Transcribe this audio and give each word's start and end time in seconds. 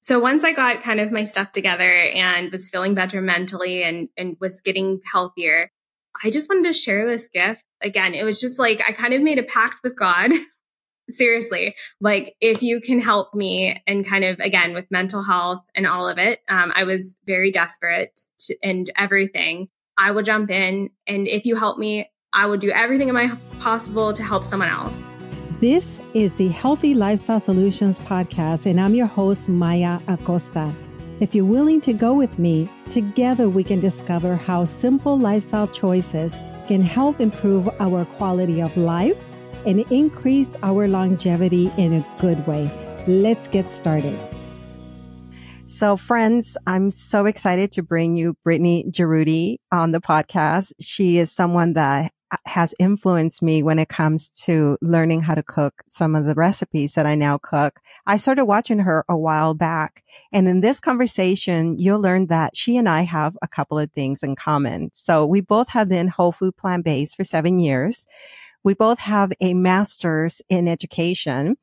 So 0.00 0.20
once 0.20 0.44
I 0.44 0.52
got 0.52 0.82
kind 0.82 1.00
of 1.00 1.12
my 1.12 1.24
stuff 1.24 1.52
together 1.52 1.90
and 1.90 2.52
was 2.52 2.70
feeling 2.70 2.94
better 2.94 3.20
mentally 3.20 3.82
and, 3.82 4.08
and 4.16 4.36
was 4.40 4.60
getting 4.60 5.00
healthier, 5.10 5.70
I 6.22 6.30
just 6.30 6.48
wanted 6.48 6.64
to 6.68 6.72
share 6.72 7.06
this 7.06 7.28
gift. 7.28 7.62
Again, 7.82 8.14
it 8.14 8.24
was 8.24 8.40
just 8.40 8.58
like 8.58 8.82
I 8.88 8.92
kind 8.92 9.14
of 9.14 9.22
made 9.22 9.38
a 9.38 9.44
pact 9.44 9.80
with 9.82 9.96
God. 9.96 10.30
Seriously, 11.10 11.74
like 12.02 12.34
if 12.38 12.62
you 12.62 12.82
can 12.82 13.00
help 13.00 13.34
me 13.34 13.82
and 13.86 14.06
kind 14.06 14.24
of 14.24 14.40
again 14.40 14.74
with 14.74 14.90
mental 14.90 15.22
health 15.22 15.64
and 15.74 15.86
all 15.86 16.06
of 16.06 16.18
it, 16.18 16.40
um, 16.50 16.70
I 16.74 16.84
was 16.84 17.16
very 17.24 17.50
desperate 17.50 18.20
to, 18.40 18.56
and 18.62 18.90
everything. 18.94 19.68
I 19.96 20.10
will 20.10 20.22
jump 20.22 20.50
in, 20.50 20.90
and 21.06 21.26
if 21.26 21.46
you 21.46 21.56
help 21.56 21.78
me, 21.78 22.10
I 22.34 22.44
will 22.44 22.58
do 22.58 22.70
everything 22.70 23.08
in 23.08 23.14
my 23.14 23.34
possible 23.58 24.12
to 24.12 24.22
help 24.22 24.44
someone 24.44 24.68
else. 24.68 25.10
This 25.60 26.00
is 26.14 26.36
the 26.36 26.46
Healthy 26.50 26.94
Lifestyle 26.94 27.40
Solutions 27.40 27.98
podcast, 27.98 28.64
and 28.64 28.80
I'm 28.80 28.94
your 28.94 29.08
host, 29.08 29.48
Maya 29.48 29.98
Acosta. 30.06 30.72
If 31.18 31.34
you're 31.34 31.44
willing 31.44 31.80
to 31.80 31.92
go 31.92 32.14
with 32.14 32.38
me, 32.38 32.70
together 32.88 33.48
we 33.48 33.64
can 33.64 33.80
discover 33.80 34.36
how 34.36 34.62
simple 34.62 35.18
lifestyle 35.18 35.66
choices 35.66 36.36
can 36.68 36.80
help 36.80 37.20
improve 37.20 37.68
our 37.80 38.04
quality 38.04 38.62
of 38.62 38.76
life 38.76 39.20
and 39.66 39.80
increase 39.90 40.54
our 40.62 40.86
longevity 40.86 41.72
in 41.76 41.92
a 41.92 42.06
good 42.20 42.46
way. 42.46 42.70
Let's 43.08 43.48
get 43.48 43.72
started. 43.72 44.16
So, 45.66 45.96
friends, 45.96 46.56
I'm 46.68 46.92
so 46.92 47.26
excited 47.26 47.72
to 47.72 47.82
bring 47.82 48.14
you 48.14 48.36
Brittany 48.44 48.84
Jaroudi 48.92 49.56
on 49.72 49.90
the 49.90 50.00
podcast. 50.00 50.70
She 50.80 51.18
is 51.18 51.32
someone 51.32 51.72
that 51.72 52.12
has 52.44 52.74
influenced 52.78 53.42
me 53.42 53.62
when 53.62 53.78
it 53.78 53.88
comes 53.88 54.28
to 54.44 54.76
learning 54.82 55.22
how 55.22 55.34
to 55.34 55.42
cook 55.42 55.82
some 55.86 56.14
of 56.14 56.24
the 56.24 56.34
recipes 56.34 56.94
that 56.94 57.06
I 57.06 57.14
now 57.14 57.38
cook. 57.38 57.80
I 58.06 58.16
started 58.16 58.44
watching 58.44 58.80
her 58.80 59.04
a 59.08 59.16
while 59.16 59.54
back. 59.54 60.02
And 60.32 60.48
in 60.48 60.60
this 60.60 60.80
conversation, 60.80 61.78
you'll 61.78 62.00
learn 62.00 62.26
that 62.26 62.56
she 62.56 62.76
and 62.76 62.88
I 62.88 63.02
have 63.02 63.36
a 63.42 63.48
couple 63.48 63.78
of 63.78 63.92
things 63.92 64.22
in 64.22 64.36
common. 64.36 64.90
So 64.92 65.26
we 65.26 65.40
both 65.40 65.68
have 65.68 65.88
been 65.88 66.08
whole 66.08 66.32
food 66.32 66.56
plant 66.56 66.84
based 66.84 67.16
for 67.16 67.24
seven 67.24 67.60
years. 67.60 68.06
We 68.64 68.74
both 68.74 68.98
have 68.98 69.32
a 69.40 69.54
master's 69.54 70.42
in 70.48 70.68
education. 70.68 71.56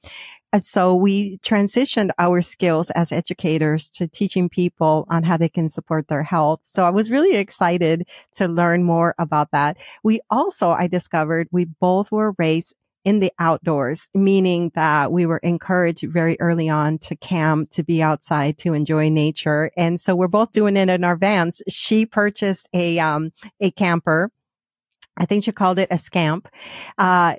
So 0.59 0.95
we 0.95 1.37
transitioned 1.39 2.11
our 2.17 2.41
skills 2.41 2.91
as 2.91 3.11
educators 3.11 3.89
to 3.91 4.07
teaching 4.07 4.49
people 4.49 5.05
on 5.09 5.23
how 5.23 5.37
they 5.37 5.49
can 5.49 5.69
support 5.69 6.07
their 6.07 6.23
health. 6.23 6.61
So 6.63 6.85
I 6.85 6.89
was 6.89 7.11
really 7.11 7.35
excited 7.35 8.07
to 8.35 8.47
learn 8.47 8.83
more 8.83 9.15
about 9.17 9.51
that. 9.51 9.77
We 10.03 10.21
also, 10.29 10.71
I 10.71 10.87
discovered 10.87 11.47
we 11.51 11.65
both 11.65 12.11
were 12.11 12.33
raised 12.37 12.75
in 13.03 13.19
the 13.19 13.31
outdoors, 13.37 14.09
meaning 14.15 14.71
that 14.73 15.11
we 15.11 15.27
were 15.27 15.37
encouraged 15.37 16.03
very 16.09 16.35
early 16.39 16.69
on 16.69 16.97
to 16.97 17.15
camp, 17.15 17.69
to 17.69 17.83
be 17.83 18.01
outside, 18.01 18.57
to 18.57 18.73
enjoy 18.73 19.09
nature. 19.09 19.71
And 19.77 19.99
so 19.99 20.15
we're 20.15 20.27
both 20.27 20.51
doing 20.51 20.75
it 20.75 20.89
in 20.89 21.03
our 21.03 21.15
vans. 21.15 21.61
She 21.69 22.07
purchased 22.07 22.67
a, 22.73 22.97
um, 22.97 23.31
a 23.59 23.69
camper 23.71 24.31
I 25.17 25.25
think 25.25 25.43
she 25.43 25.51
called 25.51 25.79
it 25.79 25.87
a 25.91 25.97
scamp. 25.97 26.49
Uh, 26.97 27.35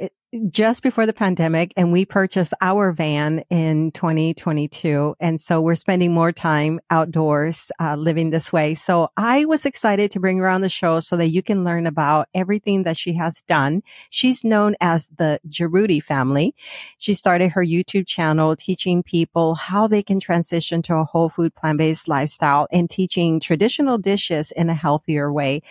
just 0.50 0.82
before 0.82 1.06
the 1.06 1.12
pandemic 1.12 1.72
and 1.76 1.92
we 1.92 2.04
purchased 2.04 2.54
our 2.60 2.92
van 2.92 3.44
in 3.50 3.90
2022. 3.92 5.16
And 5.20 5.40
so 5.40 5.60
we're 5.60 5.74
spending 5.74 6.12
more 6.12 6.32
time 6.32 6.80
outdoors, 6.90 7.70
uh, 7.80 7.96
living 7.96 8.30
this 8.30 8.52
way. 8.52 8.74
So 8.74 9.10
I 9.16 9.44
was 9.44 9.66
excited 9.66 10.10
to 10.12 10.20
bring 10.20 10.38
her 10.38 10.48
on 10.48 10.60
the 10.60 10.68
show 10.68 11.00
so 11.00 11.16
that 11.16 11.28
you 11.28 11.42
can 11.42 11.64
learn 11.64 11.86
about 11.86 12.28
everything 12.34 12.82
that 12.84 12.96
she 12.96 13.14
has 13.14 13.42
done. 13.42 13.82
She's 14.10 14.44
known 14.44 14.76
as 14.80 15.08
the 15.16 15.40
Jaroudi 15.48 16.02
family. 16.02 16.54
She 16.98 17.14
started 17.14 17.50
her 17.52 17.64
YouTube 17.64 18.06
channel 18.06 18.56
teaching 18.56 19.02
people 19.02 19.54
how 19.54 19.86
they 19.86 20.02
can 20.02 20.20
transition 20.20 20.82
to 20.82 20.96
a 20.96 21.04
whole 21.04 21.28
food 21.28 21.54
plant-based 21.54 22.08
lifestyle 22.08 22.66
and 22.72 22.88
teaching 22.88 23.40
traditional 23.40 23.98
dishes 23.98 24.52
in 24.52 24.68
a 24.70 24.74
healthier 24.74 25.32
way. 25.32 25.62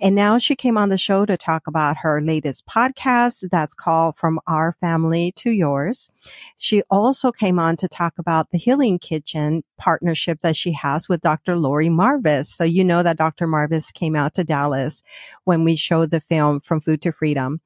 And 0.00 0.14
now 0.14 0.38
she 0.38 0.56
came 0.56 0.78
on 0.78 0.88
the 0.88 0.98
show 0.98 1.26
to 1.26 1.36
talk 1.36 1.66
about 1.66 1.98
her 1.98 2.20
latest 2.20 2.66
podcast 2.66 3.48
that's 3.50 3.74
called 3.74 4.13
from 4.14 4.40
our 4.46 4.72
family 4.80 5.32
to 5.36 5.50
yours. 5.50 6.10
She 6.56 6.82
also 6.90 7.32
came 7.32 7.58
on 7.58 7.76
to 7.76 7.88
talk 7.88 8.14
about 8.18 8.50
the 8.50 8.58
Healing 8.58 8.98
Kitchen 8.98 9.62
partnership 9.76 10.40
that 10.42 10.56
she 10.56 10.72
has 10.72 11.08
with 11.08 11.20
Dr. 11.20 11.56
Laurie 11.56 11.88
Marbas. 11.88 12.46
So 12.46 12.64
you 12.64 12.84
know 12.84 13.02
that 13.02 13.16
Dr. 13.16 13.46
Marbas 13.46 13.92
came 13.92 14.16
out 14.16 14.34
to 14.34 14.44
Dallas 14.44 15.02
when 15.44 15.64
we 15.64 15.76
showed 15.76 16.10
the 16.10 16.20
film 16.20 16.60
From 16.60 16.80
Food 16.80 17.02
to 17.02 17.12
Freedom. 17.12 17.60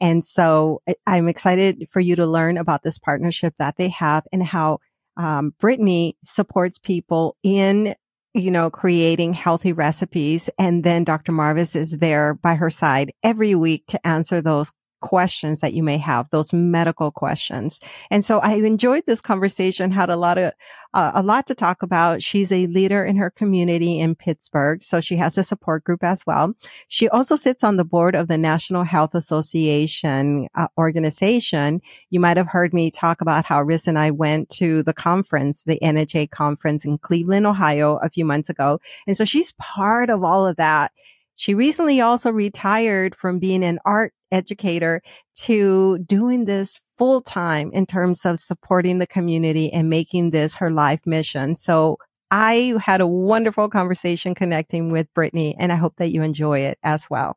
And 0.00 0.24
so 0.24 0.82
I'm 1.06 1.28
excited 1.28 1.88
for 1.90 2.00
you 2.00 2.16
to 2.16 2.26
learn 2.26 2.58
about 2.58 2.82
this 2.82 2.98
partnership 2.98 3.54
that 3.58 3.76
they 3.76 3.88
have 3.88 4.24
and 4.32 4.42
how 4.42 4.80
um, 5.16 5.54
Brittany 5.60 6.16
supports 6.22 6.78
people 6.78 7.36
in 7.42 7.94
you 8.34 8.50
know, 8.50 8.68
creating 8.68 9.32
healthy 9.32 9.72
recipes. 9.72 10.50
And 10.58 10.82
then 10.82 11.04
Dr. 11.04 11.32
Marbas 11.32 11.76
is 11.76 11.92
there 11.98 12.34
by 12.34 12.56
her 12.56 12.68
side 12.68 13.12
every 13.22 13.54
week 13.54 13.86
to 13.86 14.06
answer 14.06 14.40
those 14.40 14.72
questions 15.04 15.60
that 15.60 15.74
you 15.74 15.82
may 15.82 15.98
have, 15.98 16.30
those 16.30 16.54
medical 16.54 17.10
questions. 17.10 17.78
And 18.10 18.24
so 18.24 18.38
I 18.38 18.54
enjoyed 18.54 19.02
this 19.06 19.20
conversation, 19.20 19.90
had 19.90 20.08
a 20.08 20.16
lot 20.16 20.38
of, 20.38 20.54
uh, 20.94 21.12
a 21.14 21.22
lot 21.22 21.46
to 21.48 21.54
talk 21.54 21.82
about. 21.82 22.22
She's 22.22 22.50
a 22.50 22.66
leader 22.68 23.04
in 23.04 23.16
her 23.16 23.28
community 23.28 24.00
in 24.00 24.14
Pittsburgh. 24.14 24.82
So 24.82 25.02
she 25.02 25.16
has 25.16 25.36
a 25.36 25.42
support 25.42 25.84
group 25.84 26.02
as 26.02 26.24
well. 26.26 26.54
She 26.88 27.06
also 27.10 27.36
sits 27.36 27.62
on 27.62 27.76
the 27.76 27.84
board 27.84 28.14
of 28.14 28.28
the 28.28 28.38
National 28.38 28.82
Health 28.82 29.14
Association 29.14 30.48
uh, 30.54 30.68
organization. 30.78 31.82
You 32.08 32.18
might 32.18 32.38
have 32.38 32.48
heard 32.48 32.72
me 32.72 32.90
talk 32.90 33.20
about 33.20 33.44
how 33.44 33.60
Riz 33.60 33.86
and 33.86 33.98
I 33.98 34.10
went 34.10 34.48
to 34.60 34.82
the 34.84 34.94
conference, 34.94 35.64
the 35.64 35.78
NHA 35.82 36.30
conference 36.30 36.86
in 36.86 36.96
Cleveland, 36.96 37.46
Ohio 37.46 37.98
a 38.02 38.08
few 38.08 38.24
months 38.24 38.48
ago. 38.48 38.80
And 39.06 39.18
so 39.18 39.26
she's 39.26 39.52
part 39.58 40.08
of 40.08 40.24
all 40.24 40.46
of 40.46 40.56
that. 40.56 40.92
She 41.36 41.54
recently 41.54 42.00
also 42.00 42.30
retired 42.30 43.14
from 43.14 43.38
being 43.38 43.64
an 43.64 43.78
art 43.84 44.12
educator 44.30 45.00
to 45.34 45.98
doing 45.98 46.44
this 46.44 46.78
full 46.96 47.20
time 47.20 47.70
in 47.72 47.86
terms 47.86 48.24
of 48.24 48.38
supporting 48.38 48.98
the 48.98 49.06
community 49.06 49.72
and 49.72 49.88
making 49.88 50.30
this 50.30 50.54
her 50.56 50.70
life 50.70 51.06
mission. 51.06 51.54
So 51.54 51.98
I 52.30 52.74
had 52.80 53.00
a 53.00 53.06
wonderful 53.06 53.68
conversation 53.68 54.34
connecting 54.34 54.88
with 54.88 55.12
Brittany 55.14 55.56
and 55.58 55.72
I 55.72 55.76
hope 55.76 55.94
that 55.98 56.12
you 56.12 56.22
enjoy 56.22 56.60
it 56.60 56.78
as 56.82 57.08
well. 57.08 57.36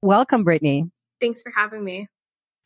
Welcome, 0.00 0.44
Brittany. 0.44 0.90
Thanks 1.20 1.42
for 1.42 1.52
having 1.54 1.84
me. 1.84 2.08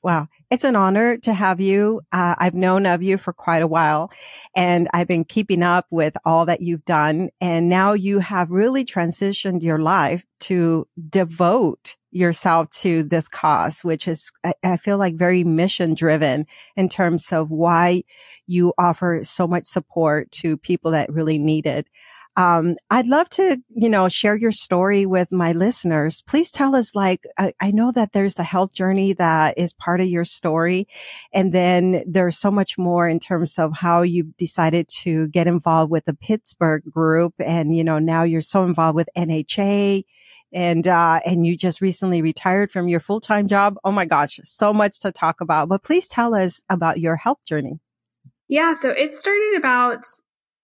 Wow. 0.03 0.27
It's 0.51 0.65
an 0.65 0.75
honor 0.75 1.17
to 1.19 1.33
have 1.33 1.61
you. 1.61 2.01
Uh, 2.11 2.35
I've 2.37 2.55
known 2.55 2.87
of 2.87 3.03
you 3.03 3.19
for 3.19 3.33
quite 3.33 3.63
a 3.63 3.69
while 3.69 4.11
and 4.55 4.89
I've 4.93 5.07
been 5.07 5.25
keeping 5.25 5.63
up 5.63 5.87
with 5.91 6.17
all 6.25 6.47
that 6.47 6.61
you've 6.61 6.85
done. 6.85 7.31
And 7.41 7.69
now 7.69 7.93
you 7.93 8.19
have 8.19 8.51
really 8.51 8.85
transitioned 8.85 9.63
your 9.63 9.79
life 9.79 10.25
to 10.41 10.89
devote 11.09 11.97
yourself 12.11 12.69
to 12.71 13.05
this 13.05 13.29
cause, 13.29 13.85
which 13.85 14.09
is, 14.09 14.33
I, 14.45 14.55
I 14.65 14.77
feel 14.77 14.99
like 14.99 15.15
very 15.15 15.45
mission 15.45 15.95
driven 15.95 16.47
in 16.77 16.89
terms 16.89 17.33
of 17.33 17.53
why 17.53 18.03
you 18.47 18.75
offer 18.79 19.21
so 19.23 19.47
much 19.47 19.65
support 19.65 20.31
to 20.33 20.57
people 20.57 20.91
that 20.91 21.13
really 21.13 21.39
need 21.39 21.65
it. 21.65 21.87
Um, 22.37 22.77
I'd 22.91 23.07
love 23.07 23.29
to, 23.31 23.59
you 23.75 23.91
know, 23.91 24.09
share 24.09 24.35
your 24.35 24.53
story 24.53 25.05
with 25.05 25.31
my 25.31 25.53
listeners. 25.53 26.23
Please 26.23 26.51
tell 26.51 26.75
us, 26.75 26.95
like, 26.95 27.27
I, 27.37 27.53
I, 27.61 27.71
know 27.73 27.93
that 27.93 28.13
there's 28.13 28.35
the 28.35 28.43
health 28.43 28.73
journey 28.73 29.13
that 29.15 29.59
is 29.59 29.75
part 29.75 30.01
of 30.01 30.07
your 30.07 30.25
story. 30.25 30.89
And 31.35 31.53
then 31.53 32.03
there's 32.07 32.39
so 32.39 32.51
much 32.51 32.79
more 32.79 33.07
in 33.07 33.21
terms 33.21 33.59
of 33.59 33.75
how 33.75 34.01
you 34.01 34.33
decided 34.39 34.89
to 35.03 35.29
get 35.29 35.47
involved 35.47 35.91
with 35.91 36.07
the 36.07 36.15
Pittsburgh 36.15 36.83
group. 36.91 37.35
And, 37.39 37.77
you 37.77 37.85
know, 37.85 37.99
now 37.99 38.23
you're 38.23 38.41
so 38.41 38.65
involved 38.65 38.97
with 38.97 39.11
NHA 39.15 40.05
and 40.53 40.87
uh, 40.87 41.21
and 41.25 41.47
you 41.47 41.57
just 41.57 41.81
recently 41.81 42.23
retired 42.23 42.71
from 42.71 42.89
your 42.89 43.01
full 43.01 43.21
time 43.21 43.49
job. 43.49 43.77
Oh 43.85 43.93
my 43.93 44.05
gosh, 44.05 44.39
so 44.45 44.73
much 44.73 45.01
to 45.01 45.13
talk 45.13 45.41
about. 45.41 45.69
But 45.69 45.83
please 45.83 46.09
tell 46.09 46.35
us 46.35 46.63
about 46.69 47.01
your 47.01 47.17
health 47.17 47.39
journey. 47.47 47.81
Yeah, 48.49 48.75
so 48.75 48.91
it 48.91 49.15
started 49.15 49.55
about 49.57 50.05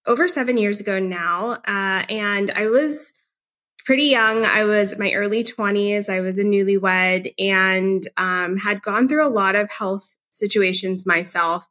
over 0.08 0.26
seven 0.26 0.56
years 0.56 0.80
ago 0.80 0.98
now. 0.98 1.52
Uh, 1.52 2.02
and 2.08 2.50
I 2.50 2.68
was 2.68 3.12
pretty 3.84 4.04
young. 4.04 4.44
I 4.44 4.64
was 4.64 4.98
my 4.98 5.12
early 5.12 5.44
20s. 5.44 6.08
I 6.08 6.20
was 6.20 6.38
a 6.38 6.44
newlywed 6.44 7.32
and 7.38 8.02
um, 8.16 8.56
had 8.56 8.82
gone 8.82 9.08
through 9.08 9.26
a 9.26 9.30
lot 9.30 9.54
of 9.54 9.70
health 9.70 10.16
situations 10.30 11.06
myself, 11.06 11.66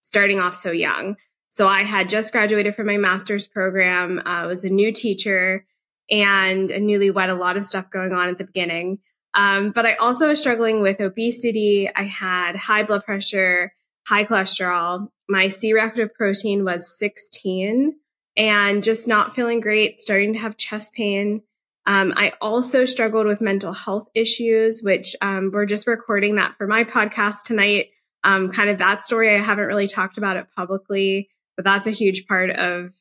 starting 0.00 0.40
off 0.40 0.54
so 0.54 0.70
young. 0.70 1.16
So 1.48 1.66
I 1.68 1.82
had 1.82 2.08
just 2.08 2.32
graduated 2.32 2.74
from 2.74 2.86
my 2.86 2.96
master's 2.96 3.46
program. 3.46 4.22
I 4.24 4.44
uh, 4.44 4.48
was 4.48 4.64
a 4.64 4.70
new 4.70 4.92
teacher 4.92 5.66
and 6.10 6.70
a 6.70 6.78
newlywed, 6.78 7.28
a 7.28 7.34
lot 7.34 7.56
of 7.56 7.64
stuff 7.64 7.90
going 7.90 8.12
on 8.12 8.28
at 8.28 8.38
the 8.38 8.44
beginning. 8.44 8.98
Um, 9.34 9.70
but 9.70 9.86
I 9.86 9.94
also 9.94 10.28
was 10.28 10.40
struggling 10.40 10.80
with 10.80 11.00
obesity. 11.00 11.88
I 11.94 12.02
had 12.02 12.56
high 12.56 12.82
blood 12.82 13.04
pressure, 13.04 13.72
high 14.06 14.24
cholesterol, 14.24 15.08
my 15.30 15.48
C 15.48 15.72
reactive 15.72 16.12
protein 16.12 16.64
was 16.64 16.98
16 16.98 17.94
and 18.36 18.82
just 18.82 19.06
not 19.06 19.34
feeling 19.34 19.60
great, 19.60 20.00
starting 20.00 20.32
to 20.32 20.40
have 20.40 20.56
chest 20.56 20.92
pain. 20.92 21.42
Um, 21.86 22.12
I 22.16 22.32
also 22.40 22.84
struggled 22.84 23.26
with 23.26 23.40
mental 23.40 23.72
health 23.72 24.08
issues, 24.14 24.82
which 24.82 25.14
um, 25.22 25.50
we're 25.52 25.66
just 25.66 25.86
recording 25.86 26.36
that 26.36 26.56
for 26.58 26.66
my 26.66 26.84
podcast 26.84 27.44
tonight. 27.44 27.90
Um, 28.22 28.50
kind 28.50 28.68
of 28.68 28.78
that 28.78 29.02
story. 29.02 29.34
I 29.34 29.38
haven't 29.38 29.66
really 29.66 29.86
talked 29.86 30.18
about 30.18 30.36
it 30.36 30.46
publicly, 30.54 31.30
but 31.56 31.64
that's 31.64 31.86
a 31.86 31.92
huge 31.92 32.26
part 32.26 32.50
of 32.50 32.92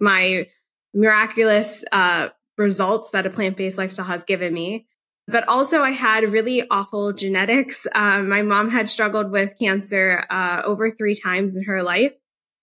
my 0.00 0.48
miraculous 0.94 1.84
uh, 1.92 2.28
results 2.58 3.10
that 3.10 3.26
a 3.26 3.30
plant 3.30 3.56
based 3.56 3.78
lifestyle 3.78 4.06
has 4.06 4.24
given 4.24 4.52
me. 4.52 4.86
But 5.28 5.48
also, 5.48 5.82
I 5.82 5.90
had 5.90 6.30
really 6.30 6.62
awful 6.70 7.12
genetics. 7.12 7.86
Um, 7.94 8.28
my 8.28 8.42
mom 8.42 8.70
had 8.70 8.88
struggled 8.88 9.32
with 9.32 9.58
cancer 9.58 10.24
uh, 10.30 10.62
over 10.64 10.90
three 10.90 11.14
times 11.14 11.56
in 11.56 11.64
her 11.64 11.82
life. 11.82 12.14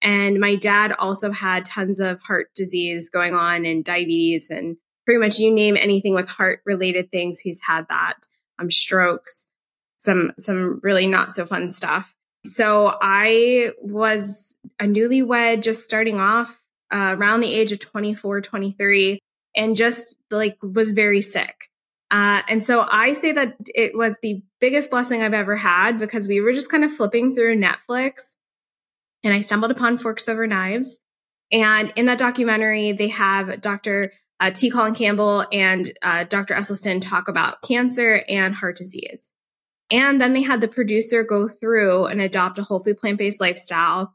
And 0.01 0.39
my 0.39 0.55
dad 0.55 0.93
also 0.97 1.31
had 1.31 1.65
tons 1.65 1.99
of 1.99 2.21
heart 2.21 2.53
disease 2.55 3.09
going 3.09 3.33
on 3.33 3.65
and 3.65 3.83
diabetes 3.83 4.49
and 4.49 4.77
pretty 5.05 5.19
much 5.19 5.39
you 5.39 5.53
name 5.53 5.77
anything 5.77 6.13
with 6.13 6.29
heart 6.29 6.61
related 6.65 7.09
things. 7.11 7.39
He's 7.39 7.59
had 7.65 7.87
that, 7.89 8.15
um, 8.59 8.69
strokes, 8.69 9.47
some, 9.97 10.31
some 10.37 10.79
really 10.83 11.07
not 11.07 11.33
so 11.33 11.45
fun 11.45 11.69
stuff. 11.69 12.13
So 12.45 12.97
I 13.01 13.71
was 13.81 14.57
a 14.79 14.85
newlywed 14.85 15.63
just 15.63 15.83
starting 15.83 16.19
off 16.19 16.61
uh, 16.93 17.15
around 17.17 17.39
the 17.39 17.53
age 17.53 17.71
of 17.71 17.79
24, 17.79 18.41
23 18.41 19.19
and 19.55 19.75
just 19.75 20.17
like 20.29 20.57
was 20.61 20.91
very 20.91 21.21
sick. 21.21 21.69
Uh, 22.13 22.43
and 22.47 22.63
so 22.63 22.85
I 22.87 23.15
say 23.15 23.31
that 23.31 23.57
it 23.73 23.97
was 23.97 24.17
the 24.21 24.43
biggest 24.61 24.91
blessing 24.91 25.23
I've 25.23 25.33
ever 25.33 25.55
had 25.55 25.97
because 25.97 26.27
we 26.27 26.41
were 26.41 26.53
just 26.53 26.69
kind 26.69 26.83
of 26.83 26.93
flipping 26.93 27.33
through 27.33 27.59
Netflix 27.59 28.35
and 29.23 29.33
I 29.33 29.41
stumbled 29.41 29.71
upon 29.71 29.97
Forks 29.97 30.29
Over 30.29 30.45
Knives. 30.45 30.99
And 31.51 31.91
in 31.95 32.05
that 32.05 32.19
documentary, 32.19 32.91
they 32.91 33.07
have 33.09 33.61
Dr. 33.61 34.13
Uh, 34.39 34.51
T. 34.51 34.69
Colin 34.69 34.93
Campbell 34.93 35.45
and 35.51 35.91
uh, 36.03 36.25
Dr. 36.25 36.53
Esselstyn 36.53 37.01
talk 37.01 37.29
about 37.29 37.63
cancer 37.63 38.23
and 38.29 38.53
heart 38.53 38.77
disease. 38.77 39.31
And 39.89 40.21
then 40.21 40.33
they 40.33 40.43
had 40.43 40.61
the 40.61 40.67
producer 40.67 41.23
go 41.23 41.47
through 41.47 42.05
and 42.05 42.21
adopt 42.21 42.59
a 42.59 42.63
whole 42.63 42.83
food 42.83 42.99
plant 42.99 43.17
based 43.17 43.41
lifestyle 43.41 44.13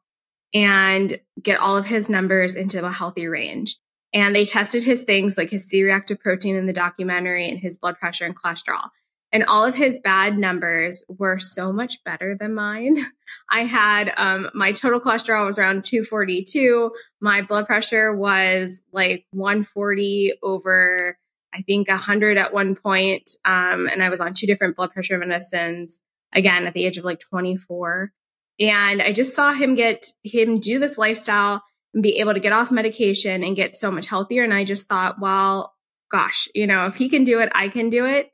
and 0.55 1.19
get 1.43 1.61
all 1.61 1.77
of 1.77 1.87
his 1.87 2.09
numbers 2.09 2.55
into 2.55 2.85
a 2.85 2.93
healthy 2.93 3.27
range. 3.27 3.77
And 4.13 4.35
they 4.35 4.45
tested 4.45 4.85
his 4.85 5.03
things 5.03 5.37
like 5.37 5.51
his 5.51 5.65
C 5.65 5.83
reactive 5.83 6.19
protein 6.19 6.57
in 6.57 6.67
the 6.67 6.73
documentary 6.73 7.49
and 7.49 7.59
his 7.59 7.77
blood 7.77 7.99
pressure 7.99 8.25
and 8.25 8.37
cholesterol 8.37 8.89
and 9.33 9.45
all 9.45 9.65
of 9.65 9.75
his 9.75 10.01
bad 10.01 10.39
numbers 10.39 11.05
were 11.09 11.39
so 11.39 11.73
much 11.73 12.03
better 12.05 12.35
than 12.35 12.55
mine. 12.55 12.97
I 13.51 13.65
had 13.65 14.13
um, 14.17 14.49
my 14.55 14.73
total 14.73 15.01
cholesterol 15.01 15.47
was 15.47 15.59
around 15.59 15.85
242. 15.85 16.91
My 17.21 17.43
blood 17.43 17.67
pressure 17.67 18.15
was 18.15 18.83
like 18.93 19.27
140 19.33 20.35
over, 20.43 21.19
I 21.55 21.61
think 21.63 21.89
100 21.89 22.39
at 22.39 22.55
one 22.55 22.75
point. 22.75 23.31
Um, 23.45 23.89
and 23.89 24.03
I 24.03 24.09
was 24.09 24.21
on 24.21 24.33
two 24.33 24.47
different 24.47 24.77
blood 24.77 24.93
pressure 24.93 25.19
medicines 25.19 26.01
again 26.33 26.67
at 26.67 26.75
the 26.75 26.87
age 26.87 26.99
of 26.99 27.05
like 27.05 27.21
24. 27.21 28.13
And 28.61 29.03
I 29.03 29.13
just 29.13 29.37
saw 29.37 29.53
him 29.53 29.75
get 29.75 30.07
him 30.25 30.59
do 30.59 30.79
this 30.79 30.99
lifestyle 30.99 31.63
be 31.99 32.19
able 32.19 32.35
to 32.35 32.41
get 32.41 32.53
off 32.53 32.71
medication 32.71 33.43
and 33.43 33.57
get 33.57 33.75
so 33.75 33.91
much 33.91 34.07
healthier. 34.07 34.45
And 34.45 34.53
I 34.53 34.65
just 34.65 34.89
thought, 34.89 35.21
well, 35.21 35.75
gosh, 36.11 36.49
you 36.55 36.67
know, 36.67 36.87
if 36.87 36.97
he 36.97 37.09
can 37.09 37.25
do 37.25 37.41
it, 37.41 37.51
I 37.55 37.69
can 37.69 37.89
do 37.89 38.07
it. 38.07 38.31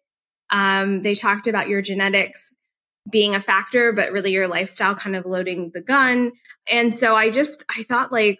Um, 0.51 1.03
they 1.03 1.15
talked 1.15 1.47
about 1.47 1.69
your 1.69 1.83
genetics 1.83 2.55
being 3.11 3.35
a 3.35 3.41
factor, 3.41 3.93
but 3.93 4.13
really 4.13 4.33
your 4.33 4.49
lifestyle 4.49 4.95
kind 4.95 5.17
of 5.17 5.27
loading 5.27 5.71
the 5.73 5.81
gun. 5.81 6.33
And 6.71 6.95
so 6.95 7.15
I 7.15 7.31
just, 7.31 7.65
I 7.77 7.83
thought 7.83 8.13
like, 8.13 8.39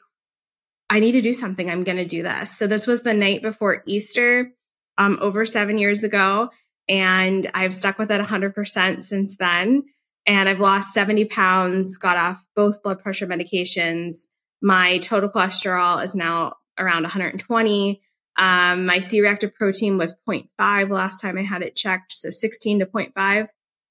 I 0.91 1.01
need 1.01 1.13
to 1.13 1.21
do 1.21 1.33
something. 1.33 1.71
I'm 1.71 1.85
going 1.85 1.99
to 1.99 2.05
do 2.05 2.23
this. 2.23 2.57
So 2.57 2.67
this 2.67 2.87
was 2.87 3.03
the 3.03 3.15
night 3.15 3.43
before 3.43 3.83
Easter, 3.87 4.53
um, 4.99 5.19
over 5.21 5.45
seven 5.45 5.79
years 5.79 6.05
ago. 6.05 6.51
And 6.89 7.51
I've 7.55 7.75
stuck 7.75 7.99
with 7.99 8.11
it 8.11 8.21
100% 8.21 9.03
since 9.03 9.37
then. 9.37 9.85
And 10.27 10.49
I've 10.49 10.61
lost 10.61 10.95
70 10.95 11.27
pounds, 11.27 11.99
got 11.99 12.17
off 12.17 12.45
both 12.55 12.83
blood 12.83 13.01
pressure 13.01 13.27
medications. 13.27 14.27
My 14.65 14.97
total 14.97 15.29
cholesterol 15.29 16.03
is 16.03 16.15
now 16.15 16.55
around 16.79 17.03
120. 17.03 18.01
Um, 18.39 18.87
my 18.87 18.99
C 18.99 19.21
reactive 19.21 19.55
protein 19.55 19.99
was 19.99 20.17
0.5 20.27 20.89
last 20.89 21.21
time 21.21 21.37
I 21.37 21.43
had 21.43 21.61
it 21.61 21.77
checked, 21.77 22.13
so 22.13 22.31
16 22.31 22.79
to 22.79 22.87
0.5. 22.87 23.49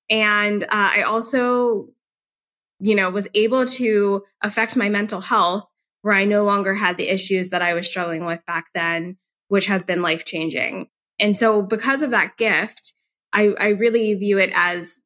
And 0.10 0.64
uh, 0.64 0.68
I 0.72 1.04
also, 1.04 1.90
you 2.80 2.96
know, 2.96 3.12
was 3.12 3.28
able 3.36 3.68
to 3.68 4.24
affect 4.42 4.76
my 4.76 4.90
mental 4.90 5.22
health 5.22 5.70
where 6.02 6.16
I 6.16 6.26
no 6.26 6.44
longer 6.44 6.74
had 6.74 6.98
the 6.98 7.08
issues 7.08 7.52
that 7.52 7.62
I 7.62 7.76
was 7.76 7.88
struggling 7.88 8.26
with 8.26 8.44
back 8.48 8.66
then, 8.74 9.18
which 9.50 9.68
has 9.68 9.86
been 9.86 10.02
life 10.02 10.26
changing. 10.26 10.88
And 11.20 11.38
so 11.38 11.62
because 11.62 12.02
of 12.02 12.10
that 12.10 12.36
gift, 12.36 12.94
I, 13.32 13.54
I 13.60 13.68
really 13.68 14.16
view 14.16 14.40
it 14.40 14.52
as, 14.56 15.04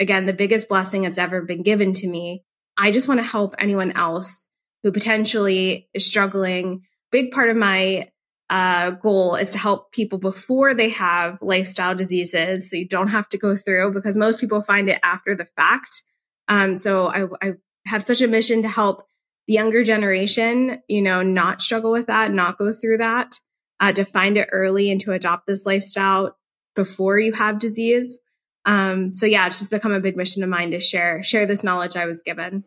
again, 0.00 0.26
the 0.26 0.32
biggest 0.32 0.68
blessing 0.68 1.02
that's 1.02 1.16
ever 1.16 1.42
been 1.42 1.62
given 1.62 1.92
to 1.92 2.08
me. 2.08 2.42
I 2.76 2.90
just 2.90 3.06
want 3.06 3.20
to 3.20 3.24
help 3.24 3.54
anyone 3.60 3.92
else 3.92 4.50
who 4.86 4.92
potentially 4.92 5.88
is 5.94 6.08
struggling. 6.08 6.82
Big 7.10 7.32
part 7.32 7.50
of 7.50 7.56
my 7.56 8.08
uh, 8.48 8.90
goal 8.90 9.34
is 9.34 9.50
to 9.50 9.58
help 9.58 9.90
people 9.90 10.16
before 10.16 10.74
they 10.74 10.90
have 10.90 11.42
lifestyle 11.42 11.92
diseases. 11.92 12.70
So 12.70 12.76
you 12.76 12.86
don't 12.86 13.08
have 13.08 13.28
to 13.30 13.36
go 13.36 13.56
through 13.56 13.94
because 13.94 14.16
most 14.16 14.38
people 14.38 14.62
find 14.62 14.88
it 14.88 15.00
after 15.02 15.34
the 15.34 15.44
fact. 15.44 16.04
Um, 16.46 16.76
so 16.76 17.08
I, 17.08 17.24
I 17.42 17.52
have 17.86 18.04
such 18.04 18.20
a 18.20 18.28
mission 18.28 18.62
to 18.62 18.68
help 18.68 19.08
the 19.48 19.54
younger 19.54 19.82
generation, 19.82 20.80
you 20.86 21.02
know, 21.02 21.20
not 21.20 21.60
struggle 21.60 21.90
with 21.90 22.06
that, 22.06 22.32
not 22.32 22.56
go 22.56 22.72
through 22.72 22.98
that, 22.98 23.40
uh, 23.80 23.90
to 23.90 24.04
find 24.04 24.36
it 24.36 24.50
early 24.52 24.88
and 24.88 25.00
to 25.00 25.10
adopt 25.14 25.48
this 25.48 25.66
lifestyle 25.66 26.36
before 26.76 27.18
you 27.18 27.32
have 27.32 27.58
disease. 27.58 28.20
Um, 28.66 29.12
so 29.12 29.26
yeah, 29.26 29.48
it's 29.48 29.58
just 29.58 29.72
become 29.72 29.92
a 29.92 29.98
big 29.98 30.16
mission 30.16 30.44
of 30.44 30.48
mine 30.48 30.70
to 30.70 30.78
share, 30.78 31.24
share 31.24 31.44
this 31.44 31.64
knowledge 31.64 31.96
I 31.96 32.06
was 32.06 32.22
given. 32.22 32.62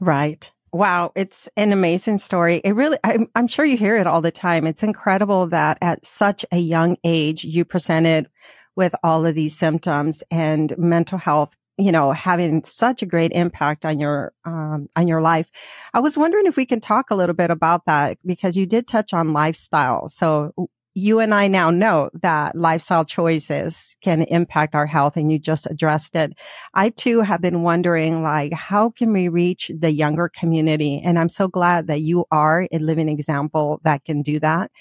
Right. 0.00 0.50
Wow, 0.72 1.12
it's 1.14 1.48
an 1.56 1.72
amazing 1.72 2.18
story. 2.18 2.56
It 2.62 2.72
really, 2.72 2.98
I'm, 3.02 3.28
I'm, 3.34 3.48
sure 3.48 3.64
you 3.64 3.76
hear 3.76 3.96
it 3.96 4.06
all 4.06 4.20
the 4.20 4.30
time. 4.30 4.66
It's 4.66 4.82
incredible 4.82 5.46
that 5.48 5.78
at 5.80 6.04
such 6.04 6.44
a 6.52 6.58
young 6.58 6.96
age, 7.04 7.44
you 7.44 7.64
presented 7.64 8.28
with 8.76 8.94
all 9.02 9.24
of 9.24 9.34
these 9.34 9.56
symptoms 9.56 10.22
and 10.30 10.76
mental 10.76 11.16
health, 11.16 11.56
you 11.78 11.90
know, 11.90 12.12
having 12.12 12.62
such 12.64 13.00
a 13.00 13.06
great 13.06 13.32
impact 13.32 13.86
on 13.86 13.98
your, 13.98 14.32
um, 14.44 14.88
on 14.94 15.08
your 15.08 15.22
life. 15.22 15.50
I 15.94 16.00
was 16.00 16.18
wondering 16.18 16.46
if 16.46 16.56
we 16.56 16.66
can 16.66 16.80
talk 16.80 17.10
a 17.10 17.14
little 17.16 17.34
bit 17.34 17.50
about 17.50 17.86
that 17.86 18.18
because 18.26 18.56
you 18.56 18.66
did 18.66 18.86
touch 18.86 19.14
on 19.14 19.32
lifestyle. 19.32 20.06
So 20.08 20.52
you 20.98 21.20
and 21.20 21.32
I 21.32 21.46
now 21.46 21.70
know 21.70 22.10
that 22.22 22.56
lifestyle 22.56 23.04
choices 23.04 23.96
can 24.02 24.22
impact 24.22 24.74
our 24.74 24.86
health 24.86 25.16
and 25.16 25.30
you 25.30 25.38
just 25.38 25.66
addressed 25.70 26.16
it. 26.16 26.32
I 26.74 26.90
too 26.90 27.20
have 27.20 27.40
been 27.40 27.62
wondering 27.62 28.22
like, 28.22 28.52
how 28.52 28.90
can 28.90 29.12
we 29.12 29.28
reach 29.28 29.70
the 29.78 29.92
younger 29.92 30.28
community? 30.28 31.00
And 31.04 31.18
I'm 31.18 31.28
so 31.28 31.46
glad 31.46 31.86
that 31.86 32.00
you 32.00 32.24
are 32.32 32.66
a 32.72 32.78
living 32.78 33.08
example 33.08 33.80
that 33.84 34.04
can 34.04 34.22
do 34.22 34.40
that. 34.40 34.72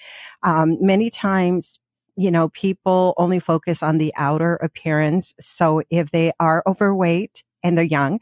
Um, 0.44 0.78
many 0.81 1.09
times 1.09 1.80
you 2.19 2.31
know, 2.31 2.50
people 2.50 3.14
only 3.18 3.40
focus 3.40 3.83
on 3.83 4.00
the 4.00 4.12
outer 4.18 4.56
appearance. 4.56 5.36
So 5.40 5.83
if 5.92 6.09
they 6.09 6.31
are 6.40 6.64
overweight 6.66 7.44
and 7.64 7.78
they're 7.78 7.86
young, 7.86 8.19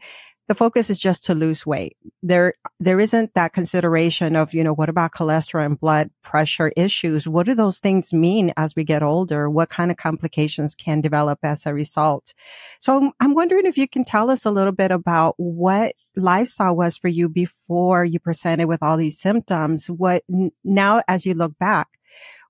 the 0.48 0.54
focus 0.54 0.90
is 0.90 0.98
just 0.98 1.24
to 1.24 1.34
lose 1.34 1.66
weight. 1.66 1.96
There, 2.22 2.54
there 2.78 3.00
isn't 3.00 3.34
that 3.34 3.52
consideration 3.52 4.36
of, 4.36 4.54
you 4.54 4.62
know, 4.62 4.72
what 4.72 4.88
about 4.88 5.12
cholesterol 5.12 5.66
and 5.66 5.78
blood 5.78 6.10
pressure 6.22 6.72
issues? 6.76 7.26
What 7.26 7.46
do 7.46 7.54
those 7.54 7.80
things 7.80 8.12
mean 8.12 8.52
as 8.56 8.76
we 8.76 8.84
get 8.84 9.02
older? 9.02 9.50
What 9.50 9.70
kind 9.70 9.90
of 9.90 9.96
complications 9.96 10.74
can 10.74 11.00
develop 11.00 11.40
as 11.42 11.66
a 11.66 11.74
result? 11.74 12.32
So 12.80 13.12
I'm 13.20 13.34
wondering 13.34 13.66
if 13.66 13.76
you 13.76 13.88
can 13.88 14.04
tell 14.04 14.30
us 14.30 14.44
a 14.44 14.50
little 14.50 14.72
bit 14.72 14.90
about 14.90 15.34
what 15.36 15.94
lifestyle 16.14 16.76
was 16.76 16.96
for 16.96 17.08
you 17.08 17.28
before 17.28 18.04
you 18.04 18.20
presented 18.20 18.66
with 18.66 18.82
all 18.82 18.96
these 18.96 19.18
symptoms. 19.18 19.88
What 19.88 20.22
now, 20.64 21.02
as 21.08 21.26
you 21.26 21.34
look 21.34 21.58
back, 21.58 21.88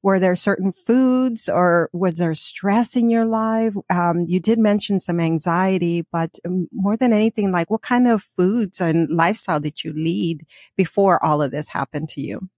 were 0.07 0.21
there 0.21 0.37
certain 0.37 0.71
foods 0.71 1.49
or 1.49 1.91
was 1.93 2.19
there 2.19 2.33
stress 2.33 2.95
in 2.95 3.11
your 3.11 3.25
life? 3.25 3.75
Um, 3.91 4.25
you 4.29 4.39
did 4.39 4.57
mention 4.57 5.01
some 5.01 5.19
anxiety, 5.19 6.07
but 6.13 6.39
um, 6.47 6.69
more 6.71 6.97
than 6.97 7.13
anything, 7.13 7.51
like 7.51 7.73
what 7.73 7.83
kind 7.83 8.07
of 8.07 8.23
foods 8.23 8.81
and 8.81 9.11
lifestyle 9.11 9.59
did 9.59 9.83
you 9.83 9.93
lead 9.93 10.47
before 10.77 11.23
all 11.25 11.43
of 11.43 11.51
this 11.51 11.69
happened 11.69 12.09
to 12.11 12.21
you? 12.21 12.49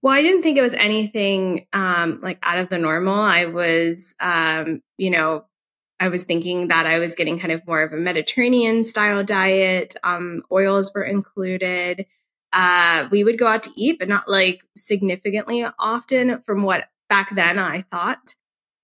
Well, 0.00 0.14
I 0.14 0.22
didn't 0.22 0.42
think 0.42 0.56
it 0.56 0.62
was 0.62 0.74
anything 0.74 1.66
um, 1.72 2.20
like 2.22 2.38
out 2.40 2.58
of 2.58 2.68
the 2.68 2.78
normal. 2.78 3.18
I 3.18 3.46
was, 3.46 4.14
um, 4.20 4.80
you 4.96 5.10
know, 5.10 5.46
I 5.98 6.06
was 6.06 6.22
thinking 6.22 6.68
that 6.68 6.86
I 6.86 7.00
was 7.00 7.16
getting 7.16 7.36
kind 7.36 7.50
of 7.50 7.66
more 7.66 7.82
of 7.82 7.92
a 7.92 7.96
Mediterranean 7.96 8.84
style 8.84 9.24
diet. 9.24 9.96
Um, 10.04 10.44
oils 10.52 10.92
were 10.94 11.02
included. 11.02 12.06
Uh, 12.52 13.08
we 13.10 13.24
would 13.24 13.38
go 13.38 13.48
out 13.48 13.64
to 13.64 13.72
eat, 13.76 13.98
but 13.98 14.08
not 14.08 14.28
like 14.28 14.60
significantly 14.76 15.66
often 15.80 16.40
from 16.42 16.62
what 16.62 16.86
back 17.12 17.28
then 17.34 17.58
I 17.58 17.82
thought. 17.90 18.34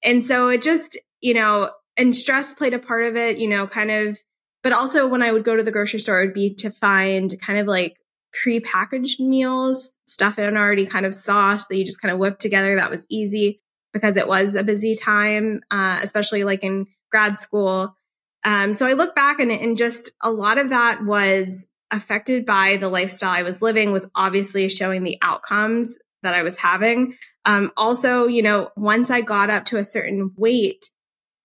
And 0.05 0.23
so 0.23 0.49
it 0.49 0.61
just, 0.61 0.99
you 1.23 1.33
know, 1.33 1.71
and 1.97 2.15
stress 2.15 2.53
played 2.53 2.75
a 2.75 2.79
part 2.79 3.05
of 3.05 3.17
it, 3.17 3.39
you 3.39 3.49
know, 3.49 3.67
kind 3.67 3.91
of, 3.91 4.19
but 4.63 4.75
also 4.75 5.09
when 5.09 5.23
I 5.23 5.33
would 5.33 5.45
go 5.45 5.57
to 5.57 5.63
the 5.63 5.73
grocery 5.73 5.99
store, 5.99 6.21
it 6.21 6.27
would 6.27 6.35
be 6.35 6.55
to 6.57 6.71
find 6.71 7.35
kind 7.41 7.59
of 7.59 7.67
like 7.67 7.97
pre-packaged 8.35 9.19
meals, 9.19 9.97
stuff 10.05 10.39
in 10.39 10.59
already 10.59 10.85
kind 10.85 11.07
of 11.07 11.15
sauce 11.15 11.69
that 11.69 11.77
you 11.79 11.87
just 11.87 12.03
kind 12.03 12.13
of 12.13 12.19
whip 12.19 12.39
together. 12.39 12.77
That 12.77 12.91
was 12.91 13.07
easy 13.09 13.63
because 13.95 14.19
it 14.19 14.29
was 14.29 14.55
a 14.55 14.63
busy 14.63 14.95
time, 14.95 15.63
uh, 15.71 15.99
especially 16.03 16.45
like 16.45 16.63
in 16.63 16.87
grad 17.11 17.39
school. 17.39 17.97
Um, 18.45 18.75
so 18.75 18.87
I 18.87 18.93
look 18.93 19.15
back 19.15 19.41
and, 19.41 19.51
and 19.51 19.75
just 19.75 20.11
a 20.23 20.31
lot 20.31 20.59
of 20.59 20.69
that 20.69 21.03
was 21.03 21.67
affected 21.91 22.45
by 22.45 22.77
the 22.77 22.91
lifestyle 22.91 23.31
I 23.31 23.43
was 23.43 23.63
living 23.63 23.91
was 23.91 24.11
obviously 24.15 24.69
showing 24.69 25.03
the 25.03 25.17
outcomes 25.23 25.97
that 26.23 26.35
I 26.35 26.43
was 26.43 26.57
having. 26.57 27.17
Um, 27.49 27.73
also, 27.79 28.27
you 28.27 28.43
know, 28.43 28.71
once 28.77 29.11
I 29.11 29.23
got 29.23 29.49
up 29.49 29.65
to 29.67 29.79
a 29.79 29.85
certain 29.85 30.33
weight, 30.37 30.91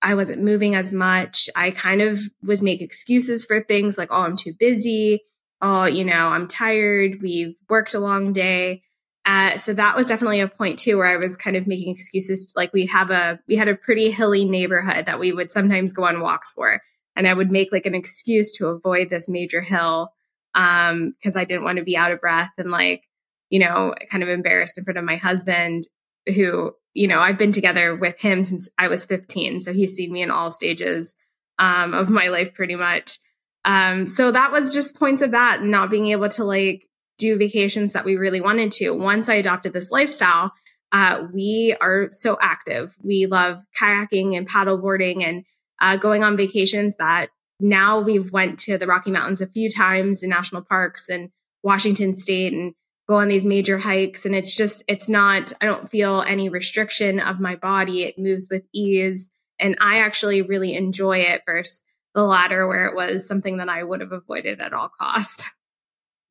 I 0.02 0.16
wasn't 0.16 0.44
moving 0.44 0.76
as 0.76 0.92
much. 0.92 1.50
I 1.56 1.72
kind 1.72 2.02
of 2.02 2.20
would 2.44 2.62
make 2.62 2.82
excuses 2.82 3.46
for 3.46 3.62
things 3.62 3.98
like, 3.98 4.10
oh, 4.12 4.24
I'm 4.24 4.36
too 4.36 4.54
busy. 4.54 5.22
Oh, 5.62 5.86
you 5.86 6.04
know, 6.04 6.28
I'm 6.28 6.50
tired. 6.50 7.22
We've 7.22 7.56
worked 7.70 7.94
a 7.94 8.02
long 8.02 8.34
day. 8.34 8.84
Uh, 9.26 9.56
so 9.58 9.74
that 9.74 9.96
was 9.96 10.08
definitely 10.08 10.42
a 10.42 10.50
point 10.50 10.78
too 10.78 10.98
where 10.98 11.08
I 11.08 11.16
was 11.16 11.38
kind 11.38 11.56
of 11.56 11.68
making 11.68 11.94
excuses. 11.94 12.52
Like 12.54 12.74
we 12.74 12.88
have 12.88 13.10
a 13.10 13.40
we 13.48 13.56
had 13.56 13.70
a 13.70 13.76
pretty 13.76 14.12
hilly 14.12 14.44
neighborhood 14.44 15.06
that 15.06 15.22
we 15.22 15.32
would 15.32 15.54
sometimes 15.54 15.94
go 15.94 16.04
on 16.04 16.20
walks 16.20 16.52
for, 16.52 16.82
and 17.16 17.26
I 17.26 17.34
would 17.34 17.50
make 17.50 17.72
like 17.72 17.86
an 17.86 17.96
excuse 17.96 18.52
to 18.58 18.68
avoid 18.68 19.10
this 19.10 19.30
major 19.30 19.62
hill 19.62 20.10
um 20.56 21.14
because 21.18 21.38
I 21.38 21.46
didn't 21.46 21.64
want 21.64 21.78
to 21.78 21.86
be 21.86 21.96
out 21.96 22.12
of 22.12 22.20
breath 22.20 22.52
and 22.58 22.70
like 22.70 23.04
you 23.50 23.60
know 23.60 23.96
kind 24.12 24.22
of 24.22 24.30
embarrassed 24.30 24.78
in 24.78 24.84
front 24.84 24.98
of 24.98 25.06
my 25.06 25.16
husband 25.16 25.88
who 26.28 26.74
you 26.94 27.08
know 27.08 27.20
I've 27.20 27.38
been 27.38 27.52
together 27.52 27.96
with 27.96 28.20
him 28.20 28.44
since 28.44 28.70
I 28.78 28.88
was 28.88 29.06
15, 29.06 29.62
so 29.62 29.74
he's 29.74 29.96
seen 29.96 30.12
me 30.12 30.22
in 30.22 30.32
all 30.32 30.52
stages 30.52 31.16
um, 31.60 31.94
of 31.94 32.10
my 32.10 32.28
life 32.28 32.54
pretty 32.54 32.76
much. 32.76 33.20
Um, 33.66 34.08
so 34.08 34.32
that 34.32 34.52
was 34.52 34.74
just 34.74 35.00
points 35.00 35.22
of 35.22 35.32
that, 35.32 35.64
not 35.64 35.90
being 35.90 36.08
able 36.08 36.30
to 36.30 36.44
like 36.44 36.88
do 37.18 37.38
vacations 37.38 37.94
that 37.94 38.06
we 38.06 38.16
really 38.16 38.42
wanted 38.42 38.72
to. 38.72 38.92
Once 38.92 39.30
I 39.30 39.36
adopted 39.36 39.74
this 39.74 39.92
lifestyle, 39.92 40.52
uh, 40.92 41.24
we 41.34 41.76
are 41.80 42.08
so 42.12 42.38
active. 42.42 42.96
We 43.02 43.26
love 43.26 43.62
kayaking 43.80 44.38
and 44.38 44.48
paddleboarding 44.48 45.24
and 45.24 45.44
uh, 45.82 45.98
going 45.98 46.24
on 46.24 46.38
vacations 46.38 46.96
that 46.98 47.30
now 47.60 48.00
we've 48.00 48.32
went 48.32 48.60
to 48.60 48.78
the 48.78 48.88
Rocky 48.88 49.12
Mountains 49.12 49.42
a 49.42 49.48
few 49.48 49.70
times 49.70 50.22
in 50.22 50.30
national 50.30 50.64
parks 50.64 51.10
and 51.10 51.30
Washington 51.64 52.14
State 52.14 52.54
and 52.54 52.74
go 53.08 53.16
on 53.16 53.28
these 53.28 53.46
major 53.46 53.78
hikes. 53.78 54.26
And 54.26 54.36
it's 54.36 54.56
just, 54.56 54.84
it's 54.88 55.10
not, 55.10 55.52
I 55.62 55.66
don't 55.66 55.90
feel 55.90 56.22
any 56.22 56.50
restriction 56.50 57.20
of 57.20 57.40
my 57.40 57.56
body. 57.56 58.04
It 58.04 58.18
moves 58.18 58.48
with 58.50 58.64
ease. 58.74 59.30
And 59.60 59.78
I 59.82 60.00
actually 60.00 60.42
really 60.42 60.76
enjoy 60.76 61.20
it 61.20 61.42
versus 61.46 61.84
the 62.16 62.24
latter 62.24 62.68
where 62.68 62.88
it 62.88 62.96
was 62.96 63.28
something 63.28 63.58
that 63.58 63.70
I 63.70 63.84
would 63.84 64.02
have 64.02 64.12
avoided 64.12 64.62
at 64.62 64.74
all 64.74 64.90
cost. 64.90 65.48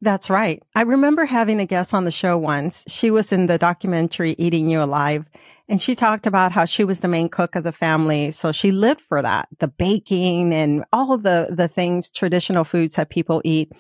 That's 0.00 0.31
right. 0.31 0.62
I 0.75 0.83
remember 0.83 1.25
having 1.25 1.61
a 1.61 1.67
guest 1.67 1.95
on 1.95 2.05
the 2.05 2.11
show 2.11 2.37
once. 2.37 2.85
She 2.88 3.11
was 3.11 3.33
in 3.33 3.47
the 3.47 3.59
documentary 3.59 4.35
Eating 4.37 4.69
You 4.69 4.83
Alive 4.83 5.26
and 5.69 5.81
she 5.81 5.95
talked 5.95 6.26
about 6.26 6.52
how 6.52 6.64
she 6.64 6.85
was 6.85 7.00
the 7.00 7.09
main 7.09 7.29
cook 7.29 7.55
of 7.55 7.64
the 7.64 7.73
family. 7.73 8.31
So 8.31 8.52
she 8.52 8.73
lived 8.73 9.00
for 9.00 9.23
that, 9.23 9.49
the 9.59 9.69
baking 9.69 10.52
and 10.52 10.85
all 10.93 11.17
the, 11.17 11.49
the 11.50 11.69
things, 11.69 12.11
traditional 12.11 12.64
foods 12.64 12.97
that 12.97 13.11
people 13.11 13.41
eat 13.45 13.73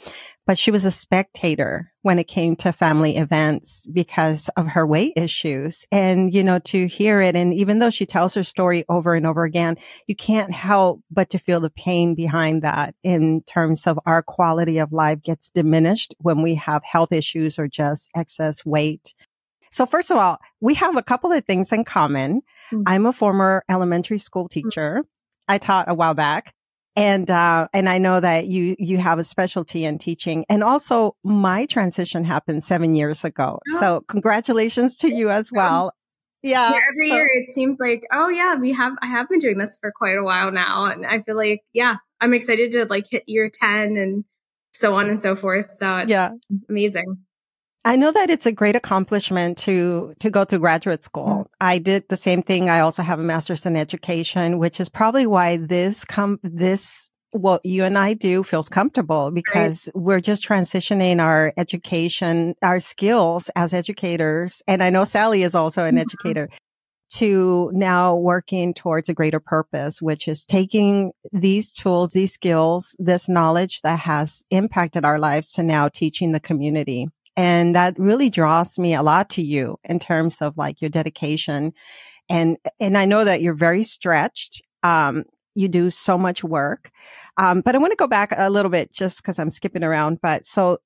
but 0.46 0.58
she 0.58 0.70
was 0.70 0.84
a 0.84 0.90
spectator 0.90 1.92
when 2.02 2.18
it 2.18 2.24
came 2.24 2.56
to 2.56 2.72
family 2.72 3.16
events 3.16 3.86
because 3.92 4.50
of 4.56 4.66
her 4.66 4.86
weight 4.86 5.12
issues. 5.16 5.84
And, 5.92 6.34
you 6.34 6.42
know, 6.42 6.58
to 6.58 6.86
hear 6.86 7.20
it. 7.20 7.36
And 7.36 7.54
even 7.54 7.78
though 7.78 7.90
she 7.90 8.06
tells 8.06 8.34
her 8.34 8.42
story 8.42 8.84
over 8.88 9.14
and 9.14 9.26
over 9.26 9.44
again, 9.44 9.76
you 10.06 10.16
can't 10.16 10.52
help 10.52 11.00
but 11.10 11.30
to 11.30 11.38
feel 11.38 11.60
the 11.60 11.70
pain 11.70 12.14
behind 12.14 12.62
that 12.62 12.94
in 13.02 13.42
terms 13.42 13.86
of 13.86 14.00
our 14.04 14.22
quality 14.22 14.78
of 14.78 14.92
life 14.92 15.22
gets 15.22 15.50
diminished 15.50 16.14
when 16.18 16.42
we 16.42 16.56
have 16.56 16.82
health 16.84 17.12
issues 17.12 17.58
or 17.58 17.68
just 17.68 18.10
excess 18.16 18.66
weight. 18.66 19.14
So 19.70 19.86
first 19.86 20.10
of 20.10 20.18
all, 20.18 20.38
we 20.60 20.74
have 20.74 20.96
a 20.96 21.02
couple 21.02 21.32
of 21.32 21.44
things 21.44 21.72
in 21.72 21.84
common. 21.84 22.42
Mm-hmm. 22.72 22.82
I'm 22.86 23.06
a 23.06 23.12
former 23.12 23.64
elementary 23.70 24.18
school 24.18 24.48
teacher. 24.48 25.04
I 25.48 25.58
taught 25.58 25.88
a 25.88 25.94
while 25.94 26.14
back 26.14 26.54
and 26.96 27.30
uh, 27.30 27.68
and 27.72 27.88
I 27.88 27.98
know 27.98 28.20
that 28.20 28.46
you 28.46 28.76
you 28.78 28.98
have 28.98 29.18
a 29.18 29.24
specialty 29.24 29.84
in 29.84 29.98
teaching, 29.98 30.44
and 30.48 30.62
also 30.62 31.16
my 31.24 31.66
transition 31.66 32.24
happened 32.24 32.64
seven 32.64 32.94
years 32.94 33.24
ago. 33.24 33.58
Oh. 33.70 33.80
So 33.80 34.00
congratulations 34.08 34.96
to 34.98 35.12
you 35.12 35.30
as 35.30 35.50
well. 35.52 35.92
Yeah, 36.42 36.72
yeah 36.72 36.80
every 36.90 37.08
so. 37.08 37.14
year 37.16 37.28
it 37.34 37.50
seems 37.50 37.78
like 37.78 38.04
oh 38.12 38.28
yeah 38.28 38.56
we 38.56 38.72
have 38.72 38.94
I 39.00 39.06
have 39.06 39.28
been 39.28 39.38
doing 39.38 39.58
this 39.58 39.78
for 39.80 39.92
quite 39.94 40.16
a 40.16 40.22
while 40.22 40.50
now, 40.50 40.86
and 40.86 41.06
I 41.06 41.22
feel 41.22 41.36
like 41.36 41.60
yeah 41.72 41.96
I'm 42.20 42.34
excited 42.34 42.72
to 42.72 42.84
like 42.86 43.06
hit 43.10 43.24
year 43.26 43.50
ten 43.52 43.96
and 43.96 44.24
so 44.72 44.94
on 44.94 45.08
and 45.08 45.20
so 45.20 45.34
forth. 45.34 45.70
So 45.70 46.04
yeah, 46.06 46.30
amazing. 46.68 47.18
I 47.84 47.96
know 47.96 48.12
that 48.12 48.30
it's 48.30 48.46
a 48.46 48.52
great 48.52 48.76
accomplishment 48.76 49.58
to 49.58 50.14
to 50.20 50.30
go 50.30 50.44
through 50.44 50.60
graduate 50.60 51.02
school. 51.02 51.26
Mm-hmm. 51.26 51.42
I 51.60 51.78
did 51.78 52.08
the 52.08 52.16
same 52.16 52.42
thing. 52.42 52.70
I 52.70 52.80
also 52.80 53.02
have 53.02 53.18
a 53.18 53.24
master's 53.24 53.66
in 53.66 53.76
education, 53.76 54.58
which 54.58 54.78
is 54.78 54.88
probably 54.88 55.26
why 55.26 55.56
this 55.56 56.04
come 56.04 56.38
this 56.42 57.08
what 57.32 57.64
you 57.64 57.82
and 57.84 57.96
I 57.96 58.12
do 58.12 58.42
feels 58.42 58.68
comfortable 58.68 59.30
because 59.30 59.88
right. 59.94 60.02
we're 60.02 60.20
just 60.20 60.46
transitioning 60.46 61.18
our 61.18 61.52
education, 61.56 62.54
our 62.62 62.78
skills 62.78 63.50
as 63.56 63.72
educators. 63.72 64.62
And 64.68 64.82
I 64.82 64.90
know 64.90 65.04
Sally 65.04 65.42
is 65.42 65.54
also 65.54 65.84
an 65.84 65.94
mm-hmm. 65.94 66.00
educator 66.00 66.48
to 67.14 67.70
now 67.74 68.16
working 68.16 68.72
towards 68.74 69.08
a 69.08 69.14
greater 69.14 69.40
purpose, 69.40 70.00
which 70.00 70.28
is 70.28 70.44
taking 70.44 71.12
these 71.32 71.72
tools, 71.72 72.12
these 72.12 72.32
skills, 72.32 72.96
this 72.98 73.28
knowledge 73.28 73.80
that 73.82 73.98
has 74.00 74.44
impacted 74.50 75.04
our 75.04 75.18
lives 75.18 75.52
to 75.52 75.62
now 75.62 75.88
teaching 75.88 76.32
the 76.32 76.40
community. 76.40 77.08
And 77.36 77.74
that 77.74 77.98
really 77.98 78.30
draws 78.30 78.78
me 78.78 78.94
a 78.94 79.02
lot 79.02 79.30
to 79.30 79.42
you 79.42 79.78
in 79.84 79.98
terms 79.98 80.42
of 80.42 80.56
like 80.56 80.80
your 80.80 80.90
dedication. 80.90 81.72
And, 82.28 82.56
and 82.78 82.96
I 82.96 83.04
know 83.04 83.24
that 83.24 83.42
you're 83.42 83.54
very 83.54 83.82
stretched. 83.82 84.62
Um, 84.82 85.24
you 85.54 85.68
do 85.68 85.90
so 85.90 86.16
much 86.16 86.44
work. 86.44 86.90
Um, 87.36 87.60
but 87.60 87.74
I 87.74 87.78
want 87.78 87.92
to 87.92 87.96
go 87.96 88.06
back 88.06 88.32
a 88.36 88.50
little 88.50 88.70
bit 88.70 88.92
just 88.92 89.22
because 89.22 89.38
I'm 89.38 89.50
skipping 89.50 89.84
around. 89.84 90.20
But 90.22 90.44
so 90.46 90.78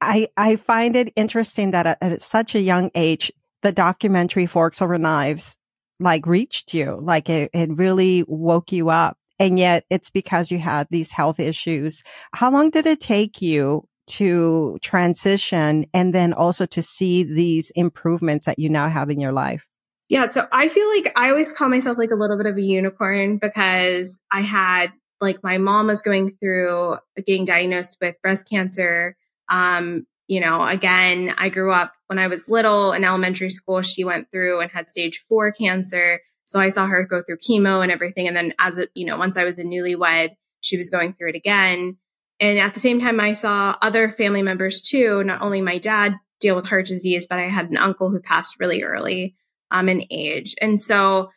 I, 0.00 0.28
I 0.36 0.56
find 0.56 0.96
it 0.96 1.12
interesting 1.16 1.72
that 1.72 1.86
at, 1.86 1.98
at 2.02 2.20
such 2.20 2.54
a 2.54 2.60
young 2.60 2.90
age, 2.94 3.32
the 3.62 3.72
documentary 3.72 4.46
Forks 4.46 4.80
Over 4.80 4.98
Knives 4.98 5.58
like 5.98 6.26
reached 6.26 6.72
you, 6.72 6.98
like 7.02 7.28
it, 7.28 7.50
it 7.52 7.70
really 7.76 8.24
woke 8.26 8.72
you 8.72 8.88
up. 8.88 9.18
And 9.38 9.58
yet 9.58 9.84
it's 9.90 10.10
because 10.10 10.50
you 10.50 10.58
had 10.58 10.86
these 10.90 11.10
health 11.10 11.40
issues. 11.40 12.02
How 12.34 12.50
long 12.50 12.70
did 12.70 12.86
it 12.86 13.00
take 13.00 13.40
you 13.40 13.86
to 14.10 14.78
transition 14.82 15.86
and 15.94 16.14
then 16.14 16.32
also 16.32 16.66
to 16.66 16.82
see 16.82 17.22
these 17.22 17.70
improvements 17.70 18.46
that 18.46 18.58
you 18.58 18.68
now 18.68 18.88
have 18.88 19.10
in 19.10 19.20
your 19.20 19.32
life? 19.32 19.66
Yeah. 20.08 20.26
So 20.26 20.46
I 20.50 20.68
feel 20.68 20.88
like 20.88 21.12
I 21.16 21.30
always 21.30 21.52
call 21.52 21.68
myself 21.68 21.96
like 21.96 22.10
a 22.10 22.16
little 22.16 22.36
bit 22.36 22.46
of 22.46 22.56
a 22.56 22.62
unicorn 22.62 23.38
because 23.38 24.18
I 24.32 24.40
had 24.40 24.92
like 25.20 25.44
my 25.44 25.58
mom 25.58 25.86
was 25.86 26.02
going 26.02 26.30
through 26.30 26.96
getting 27.26 27.44
diagnosed 27.44 27.98
with 28.00 28.20
breast 28.22 28.48
cancer. 28.48 29.16
Um, 29.48 30.06
you 30.26 30.40
know, 30.40 30.64
again, 30.66 31.34
I 31.38 31.48
grew 31.48 31.72
up 31.72 31.92
when 32.08 32.18
I 32.18 32.26
was 32.26 32.48
little 32.48 32.92
in 32.92 33.04
elementary 33.04 33.50
school. 33.50 33.82
She 33.82 34.04
went 34.04 34.30
through 34.32 34.60
and 34.60 34.70
had 34.70 34.88
stage 34.88 35.24
four 35.28 35.52
cancer. 35.52 36.20
So 36.44 36.58
I 36.58 36.70
saw 36.70 36.86
her 36.86 37.04
go 37.04 37.22
through 37.22 37.38
chemo 37.38 37.82
and 37.82 37.92
everything. 37.92 38.26
And 38.26 38.36
then 38.36 38.54
as 38.58 38.78
a, 38.78 38.88
you 38.94 39.06
know, 39.06 39.16
once 39.16 39.36
I 39.36 39.44
was 39.44 39.58
a 39.58 39.64
newlywed, 39.64 40.30
she 40.60 40.76
was 40.76 40.90
going 40.90 41.12
through 41.12 41.30
it 41.30 41.36
again. 41.36 41.98
And 42.40 42.58
at 42.58 42.72
the 42.74 42.80
same 42.80 43.00
time, 43.00 43.20
I 43.20 43.34
saw 43.34 43.76
other 43.82 44.08
family 44.08 44.42
members 44.42 44.80
too, 44.80 45.22
not 45.22 45.42
only 45.42 45.60
my 45.60 45.78
dad 45.78 46.14
deal 46.40 46.56
with 46.56 46.68
heart 46.68 46.86
disease, 46.86 47.26
but 47.28 47.38
I 47.38 47.42
had 47.42 47.68
an 47.68 47.76
uncle 47.76 48.10
who 48.10 48.18
passed 48.18 48.58
really 48.58 48.82
early 48.82 49.36
um, 49.70 49.88
in 49.88 50.04
age. 50.10 50.54
And 50.60 50.80
so 50.80 51.30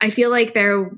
I 0.00 0.10
feel 0.10 0.30
like 0.30 0.52
there, 0.52 0.90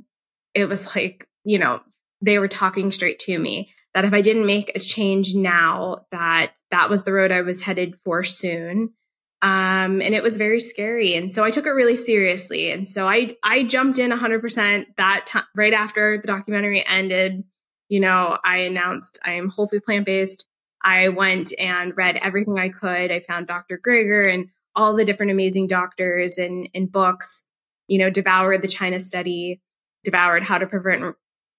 it 0.55 0.69
was 0.69 0.97
like, 0.97 1.29
you 1.45 1.59
know, 1.59 1.81
they 2.23 2.39
were 2.39 2.49
talking 2.49 2.91
straight 2.91 3.19
to 3.21 3.39
me 3.39 3.71
that 3.93 4.07
if 4.07 4.15
I 4.15 4.23
didn't 4.23 4.47
make 4.47 4.73
a 4.75 4.81
change 4.81 5.35
now, 5.35 6.07
that 6.11 6.53
that 6.71 6.91
was 6.91 7.05
the 7.05 7.13
road 7.13 7.31
I 7.31 7.43
was 7.43 7.63
headed 7.63 7.97
for 8.05 8.23
soon. 8.23 8.95
Um, 9.43 10.01
and 10.01 10.15
it 10.15 10.23
was 10.23 10.39
very 10.39 10.61
scary. 10.61 11.15
And 11.15 11.31
so 11.31 11.45
I 11.45 11.51
took 11.51 11.67
it 11.67 11.71
really 11.71 11.97
seriously. 11.97 12.73
And 12.73 12.89
so 12.89 13.07
I, 13.07 13.37
I 13.45 13.65
jumped 13.65 13.99
in 13.99 14.11
100% 14.11 14.87
that 14.97 15.27
time, 15.27 15.45
right 15.55 15.75
after 15.75 16.19
the 16.19 16.27
documentary 16.27 16.85
ended 16.87 17.45
you 17.89 18.01
know, 18.01 18.39
I 18.45 18.59
announced 18.59 19.19
I'm 19.25 19.49
whole 19.49 19.67
food 19.67 19.85
plant 19.85 20.07
based. 20.07 20.47
I 20.83 21.09
went 21.09 21.53
and 21.59 21.97
read 21.97 22.19
everything 22.23 22.59
I 22.59 22.69
could. 22.69 23.11
I 23.11 23.21
found 23.21 23.47
Dr. 23.47 23.79
Greger 23.79 24.33
and 24.33 24.49
all 24.75 24.95
the 24.95 25.05
different 25.05 25.33
amazing 25.33 25.67
doctors 25.67 26.39
and, 26.39 26.69
and 26.75 26.91
books, 26.91 27.43
you 27.89 27.99
know, 27.99 28.11
devoured 28.11 28.63
the 28.63 28.69
China 28.69 29.01
study, 29.01 29.61
devoured 30.05 30.43
how 30.43 30.59
to 30.59 30.67
prevent, 30.67 31.17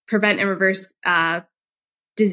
prevent 0.07 0.39
and 0.39 0.49
reverse, 0.49 0.93
uh, 1.05 1.41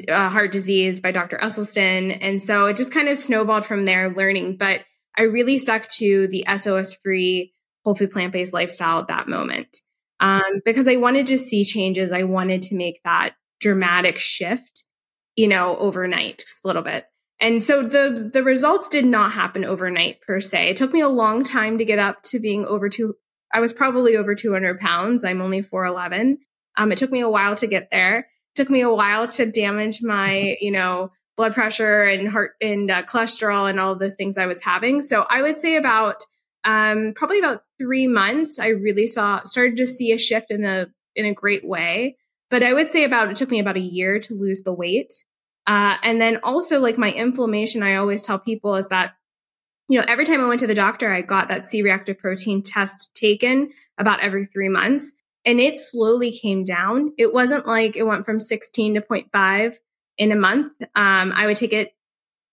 uh, 0.08 0.28
heart 0.30 0.52
disease 0.52 1.00
by 1.00 1.10
Dr. 1.10 1.36
Esselstyn. 1.38 2.16
And 2.20 2.40
so 2.40 2.66
it 2.66 2.76
just 2.76 2.92
kind 2.92 3.08
of 3.08 3.18
snowballed 3.18 3.66
from 3.66 3.84
there 3.84 4.14
learning, 4.14 4.56
but 4.56 4.80
I 5.16 5.22
really 5.22 5.58
stuck 5.58 5.88
to 5.96 6.26
the 6.28 6.44
SOS 6.56 6.96
free 6.96 7.52
whole 7.84 7.94
food 7.94 8.10
plant 8.10 8.32
based 8.32 8.52
lifestyle 8.52 8.98
at 8.98 9.08
that 9.08 9.28
moment. 9.28 9.80
Um, 10.20 10.62
because 10.64 10.88
I 10.88 10.96
wanted 10.96 11.26
to 11.28 11.38
see 11.38 11.64
changes. 11.64 12.12
I 12.12 12.22
wanted 12.22 12.62
to 12.62 12.76
make 12.76 13.00
that 13.04 13.34
dramatic 13.64 14.18
shift, 14.18 14.84
you 15.36 15.48
know, 15.48 15.76
overnight, 15.78 16.40
just 16.40 16.62
a 16.62 16.66
little 16.66 16.82
bit. 16.82 17.06
And 17.40 17.64
so 17.64 17.82
the 17.82 18.30
the 18.32 18.44
results 18.44 18.88
did 18.88 19.06
not 19.06 19.32
happen 19.32 19.64
overnight 19.64 20.20
per 20.20 20.38
se. 20.38 20.68
It 20.68 20.76
took 20.76 20.92
me 20.92 21.00
a 21.00 21.08
long 21.08 21.42
time 21.42 21.78
to 21.78 21.84
get 21.84 21.98
up 21.98 22.22
to 22.24 22.38
being 22.38 22.66
over 22.66 22.88
two. 22.90 23.14
I 23.52 23.60
was 23.60 23.72
probably 23.72 24.16
over 24.16 24.34
200 24.34 24.78
pounds. 24.80 25.24
I'm 25.24 25.40
only 25.40 25.62
4'11. 25.62 26.36
Um, 26.76 26.92
it 26.92 26.98
took 26.98 27.10
me 27.10 27.20
a 27.20 27.28
while 27.28 27.56
to 27.56 27.66
get 27.66 27.88
there. 27.90 28.18
It 28.18 28.26
took 28.54 28.68
me 28.68 28.82
a 28.82 28.92
while 28.92 29.28
to 29.28 29.46
damage 29.46 30.02
my, 30.02 30.56
you 30.60 30.70
know, 30.70 31.10
blood 31.36 31.54
pressure 31.54 32.02
and 32.02 32.28
heart 32.28 32.52
and 32.60 32.90
uh, 32.90 33.02
cholesterol 33.02 33.68
and 33.68 33.80
all 33.80 33.92
of 33.92 33.98
those 33.98 34.14
things 34.14 34.36
I 34.36 34.46
was 34.46 34.62
having. 34.62 35.00
So 35.00 35.24
I 35.28 35.42
would 35.42 35.56
say 35.56 35.76
about 35.76 36.24
um, 36.64 37.12
probably 37.16 37.38
about 37.38 37.62
three 37.78 38.06
months, 38.06 38.58
I 38.58 38.68
really 38.68 39.06
saw 39.06 39.42
started 39.42 39.76
to 39.78 39.86
see 39.86 40.12
a 40.12 40.18
shift 40.18 40.50
in 40.50 40.62
the 40.62 40.90
in 41.16 41.26
a 41.26 41.34
great 41.34 41.66
way. 41.66 42.16
But 42.54 42.62
I 42.62 42.72
would 42.72 42.88
say 42.88 43.02
about 43.02 43.28
it 43.32 43.36
took 43.36 43.50
me 43.50 43.58
about 43.58 43.76
a 43.76 43.80
year 43.80 44.20
to 44.20 44.32
lose 44.32 44.62
the 44.62 44.72
weight. 44.72 45.12
Uh, 45.66 45.96
and 46.04 46.20
then 46.20 46.38
also 46.44 46.78
like 46.78 46.96
my 46.96 47.10
inflammation, 47.10 47.82
I 47.82 47.96
always 47.96 48.22
tell 48.22 48.38
people 48.38 48.76
is 48.76 48.86
that 48.90 49.16
you 49.88 49.98
know, 49.98 50.04
every 50.06 50.24
time 50.24 50.40
I 50.40 50.46
went 50.46 50.60
to 50.60 50.68
the 50.68 50.72
doctor, 50.72 51.12
I 51.12 51.22
got 51.22 51.48
that 51.48 51.66
C 51.66 51.82
reactive 51.82 52.16
protein 52.16 52.62
test 52.62 53.10
taken 53.12 53.70
about 53.98 54.20
every 54.20 54.44
three 54.44 54.68
months 54.68 55.14
and 55.44 55.58
it 55.58 55.76
slowly 55.76 56.30
came 56.30 56.62
down. 56.62 57.12
It 57.18 57.34
wasn't 57.34 57.66
like 57.66 57.96
it 57.96 58.04
went 58.04 58.24
from 58.24 58.38
16 58.38 58.94
to 58.94 59.00
0.5 59.00 59.74
in 60.16 60.30
a 60.30 60.36
month. 60.36 60.74
Um, 60.94 61.32
I 61.34 61.46
would 61.46 61.56
take 61.56 61.72
it, 61.72 61.92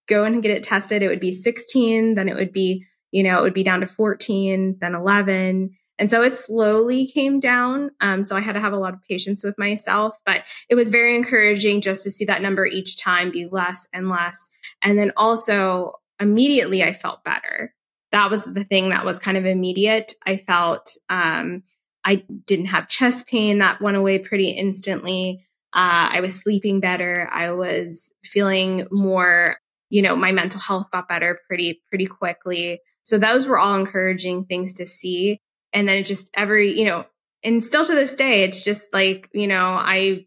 go 0.08 0.24
and 0.24 0.41
get 0.41 0.50
it 0.50 0.63
tested. 0.63 1.03
It 1.03 1.10
would 1.10 1.20
be 1.20 1.31
16, 1.31 2.15
then 2.15 2.27
it 2.27 2.34
would 2.34 2.51
be, 2.51 2.88
you 3.12 3.22
know, 3.22 3.38
it 3.38 3.43
would 3.43 3.53
be 3.53 3.62
down 3.62 3.81
to 3.81 3.88
14, 3.88 4.77
then 4.81 4.96
11. 4.96 5.77
And 6.01 6.10
so 6.10 6.24
it 6.24 6.34
slowly 6.34 7.05
came 7.05 7.39
down. 7.39 7.91
Um, 8.01 8.24
so 8.24 8.36
I 8.36 8.39
had 8.41 8.53
to 8.53 8.60
have 8.60 8.74
a 8.74 8.79
lot 8.79 8.96
of 8.96 9.03
patience 9.08 9.43
with 9.43 9.60
myself, 9.60 10.17
but 10.25 10.41
it 10.67 10.74
was 10.74 10.89
very 10.89 11.15
encouraging 11.15 11.79
just 11.79 12.01
to 12.05 12.10
see 12.10 12.25
that 12.25 12.41
number 12.41 12.65
each 12.65 13.00
time 13.00 13.29
be 13.29 13.46
less 13.46 13.88
and 13.93 14.10
less. 14.10 14.50
And 14.81 14.98
then 14.98 15.12
also 15.15 15.93
immediately 16.20 16.84
I 16.84 16.93
felt 16.93 17.24
better. 17.24 17.75
That 18.12 18.31
was 18.31 18.46
the 18.46 18.63
thing 18.63 18.89
that 18.89 19.05
was 19.05 19.20
kind 19.20 19.38
of 19.38 19.46
immediate. 19.46 20.15
I 20.25 20.38
felt, 20.38 20.98
um, 21.08 21.62
I 22.03 22.24
didn't 22.48 22.65
have 22.65 22.88
chest 22.89 23.27
pain 23.27 23.60
that 23.60 23.79
went 23.79 23.96
away 23.96 24.17
pretty 24.17 24.50
instantly. 24.50 25.46
Uh, 25.72 26.10
I 26.13 26.20
was 26.20 26.34
sleeping 26.34 26.79
better. 26.79 27.29
I 27.31 27.51
was 27.51 28.12
feeling 28.24 28.88
more, 28.89 29.58
you 29.91 30.01
know, 30.01 30.15
my 30.15 30.31
mental 30.31 30.62
health 30.62 30.89
got 30.89 31.08
better 31.08 31.38
pretty, 31.48 31.84
pretty 31.89 32.08
quickly. 32.08 32.79
So 33.03 33.20
those 33.20 33.46
were 33.46 33.60
all 33.60 33.75
encouraging 33.75 34.46
things 34.46 34.74
to 34.74 34.88
see. 34.88 35.39
And 35.74 35.88
then 35.88 35.98
it 35.98 36.06
just 36.06 36.30
every, 36.34 36.78
you 36.78 36.86
know, 36.86 37.06
and 37.44 37.63
still 37.63 37.86
to 37.86 37.96
this 37.96 38.16
day, 38.16 38.44
it's 38.44 38.63
just 38.63 38.94
like, 38.94 39.30
you 39.34 39.48
know, 39.48 39.74
I 39.78 40.25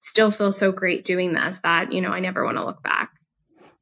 still 0.00 0.30
feel 0.30 0.52
so 0.52 0.72
great 0.72 1.04
doing 1.04 1.32
this 1.32 1.60
that, 1.60 1.92
you 1.92 2.00
know, 2.00 2.10
I 2.10 2.20
never 2.20 2.44
want 2.44 2.56
to 2.56 2.64
look 2.64 2.82
back. 2.82 3.10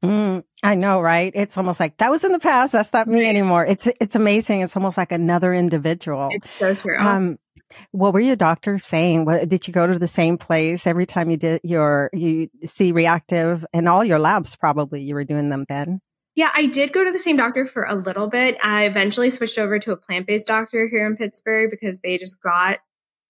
Mm, 0.03 0.43
I 0.63 0.75
know, 0.75 1.01
right? 1.01 1.31
It's 1.33 1.57
almost 1.57 1.79
like 1.79 1.97
that 1.97 2.11
was 2.11 2.23
in 2.23 2.31
the 2.31 2.39
past. 2.39 2.71
That's 2.71 2.93
not 2.93 3.07
me 3.07 3.27
anymore. 3.27 3.65
It's 3.65 3.87
it's 3.99 4.15
amazing. 4.15 4.61
It's 4.61 4.75
almost 4.75 4.97
like 4.97 5.11
another 5.11 5.53
individual. 5.53 6.29
It's 6.31 6.57
so 6.57 6.75
true. 6.75 6.97
Um, 6.99 7.39
what 7.91 8.13
were 8.13 8.19
your 8.19 8.35
doctors 8.35 8.85
saying? 8.85 9.25
What, 9.25 9.49
did 9.49 9.67
you 9.67 9.73
go 9.73 9.87
to 9.87 9.97
the 9.97 10.07
same 10.07 10.37
place 10.37 10.85
every 10.85 11.05
time 11.05 11.31
you 11.31 11.37
did 11.37 11.61
your 11.63 12.11
you 12.13 12.49
see 12.63 12.91
reactive 12.91 13.65
and 13.73 13.87
all 13.87 14.03
your 14.03 14.19
labs? 14.19 14.55
Probably 14.55 15.01
you 15.01 15.15
were 15.15 15.23
doing 15.23 15.49
them 15.49 15.65
then. 15.67 15.99
Yeah, 16.37 16.51
I 16.53 16.67
did 16.67 16.93
go 16.93 17.03
to 17.03 17.11
the 17.11 17.17
same 17.17 17.35
doctor 17.35 17.65
for 17.65 17.83
a 17.83 17.95
little 17.95 18.27
bit. 18.27 18.63
I 18.63 18.85
eventually 18.85 19.31
switched 19.31 19.57
over 19.57 19.79
to 19.79 19.91
a 19.91 19.97
plant 19.97 20.27
based 20.27 20.45
doctor 20.45 20.87
here 20.87 21.07
in 21.07 21.17
Pittsburgh 21.17 21.71
because 21.71 21.99
they 21.99 22.19
just 22.19 22.39
got 22.43 22.77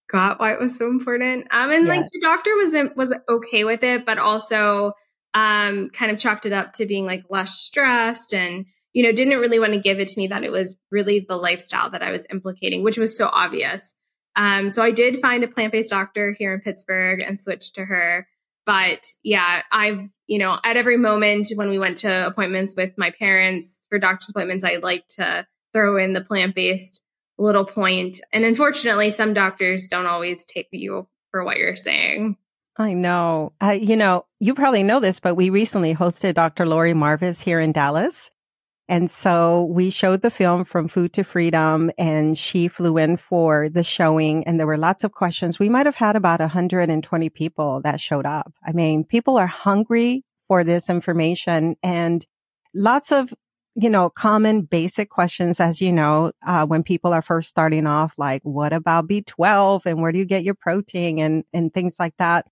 got 0.10 0.42
why 0.42 0.52
it 0.52 0.60
was 0.60 0.78
so 0.78 0.90
important. 0.90 1.48
Um, 1.50 1.72
and 1.72 1.88
like 1.88 2.04
the 2.12 2.20
doctor 2.22 2.54
was 2.58 2.76
was 2.98 3.14
okay 3.30 3.64
with 3.64 3.82
it, 3.82 4.06
but 4.06 4.20
also 4.20 4.92
um, 5.34 5.90
kind 5.92 6.12
of 6.12 6.18
chalked 6.18 6.46
it 6.46 6.52
up 6.52 6.74
to 6.74 6.86
being 6.86 7.06
like 7.06 7.24
less 7.30 7.58
stressed 7.58 8.34
and 8.34 8.66
you 8.92 9.04
know 9.04 9.14
didn't 9.14 9.40
really 9.40 9.60
want 9.60 9.72
to 9.72 9.80
give 9.80 10.02
it 10.02 10.10
to 10.10 10.20
me 10.20 10.28
that 10.28 10.44
it 10.44 10.52
was 10.52 10.76
really 10.92 11.26
the 11.26 11.38
lifestyle 11.38 11.90
that 11.92 12.04
I 12.04 12.12
was 12.12 12.28
implicating, 12.30 12.84
which 12.84 12.98
was 12.98 13.18
so 13.18 13.30
obvious. 13.32 13.96
Um, 14.36 14.70
so 14.70 14.84
I 14.84 14.92
did 14.92 15.22
find 15.22 15.46
a 15.46 15.48
plant 15.48 15.72
based 15.72 15.92
doctor 15.92 16.36
here 16.38 16.54
in 16.54 16.60
Pittsburgh 16.60 17.22
and 17.22 17.40
switched 17.40 17.76
to 17.76 17.86
her. 17.86 18.28
But 18.68 19.08
yeah, 19.24 19.64
I've, 19.72 20.08
you 20.28 20.38
know, 20.38 20.60
at 20.64 20.76
every 20.76 20.98
moment 20.98 21.48
when 21.56 21.70
we 21.70 21.80
went 21.80 21.98
to 22.00 22.28
appointments 22.28 22.76
with 22.76 22.98
my 22.98 23.12
parents 23.12 23.80
for 23.90 23.98
doctor's 23.98 24.30
appointments, 24.30 24.66
I 24.66 24.76
like 24.76 25.08
to 25.16 25.48
throw 25.74 25.98
in 25.98 26.12
the 26.14 26.22
plant 26.22 26.54
based 26.54 27.02
little 27.40 27.66
point. 27.66 28.20
And 28.34 28.44
unfortunately, 28.44 29.10
some 29.10 29.34
doctors 29.34 29.88
don't 29.88 30.06
always 30.06 30.44
take 30.44 30.68
you 30.72 31.08
for 31.32 31.46
what 31.46 31.58
you're 31.58 31.78
saying. 31.78 32.36
I 32.78 32.94
know. 32.94 33.54
Uh, 33.62 33.78
you 33.80 33.96
know, 33.96 34.26
you 34.40 34.54
probably 34.54 34.84
know 34.84 35.00
this, 35.00 35.20
but 35.20 35.36
we 35.36 35.50
recently 35.50 35.96
hosted 35.96 36.34
Dr. 36.34 36.66
Laurie 36.66 36.94
Marbas 36.94 37.42
here 37.42 37.60
in 37.60 37.72
Dallas. 37.72 38.32
And 38.90 39.12
so 39.12 39.64
we 39.66 39.90
showed 39.90 40.22
the 40.22 40.32
film 40.32 40.64
from 40.64 40.88
Food 40.88 41.12
to 41.14 41.24
Freedom 41.24 41.92
and 41.98 42.38
she 42.38 42.70
flew 42.70 42.98
in 42.98 43.18
for 43.18 43.68
the 43.68 43.84
showing 43.84 44.46
and 44.46 44.60
there 44.60 44.68
were 44.68 44.78
lots 44.78 45.04
of 45.04 45.12
questions. 45.12 45.60
We 45.60 45.68
might 45.68 45.86
have 45.86 45.96
had 45.96 46.16
about 46.16 46.40
120 46.40 47.30
people 47.30 47.82
that 47.84 48.00
showed 48.00 48.26
up. 48.26 48.54
I 48.66 48.72
mean, 48.72 49.04
people 49.04 49.38
are 49.38 49.48
hungry 49.48 50.24
for 50.48 50.64
this 50.64 50.90
information 50.90 51.76
and 51.84 52.26
lots 52.74 53.12
of, 53.12 53.34
you 53.76 53.90
know, 53.90 54.10
common 54.10 54.62
basic 54.62 55.10
questions, 55.10 55.60
as 55.60 55.82
you 55.82 55.92
know, 55.92 56.32
uh, 56.46 56.66
when 56.66 56.82
people 56.82 57.12
are 57.12 57.22
first 57.22 57.50
starting 57.50 57.86
off, 57.86 58.14
like, 58.18 58.42
what 58.44 58.72
about 58.72 59.08
B12 59.08 59.86
and 59.86 60.02
where 60.02 60.14
do 60.14 60.18
you 60.18 60.26
get 60.26 60.44
your 60.44 60.56
protein 60.56 61.20
and, 61.20 61.44
and 61.54 61.74
things 61.74 61.98
like 62.00 62.16
that. 62.18 62.48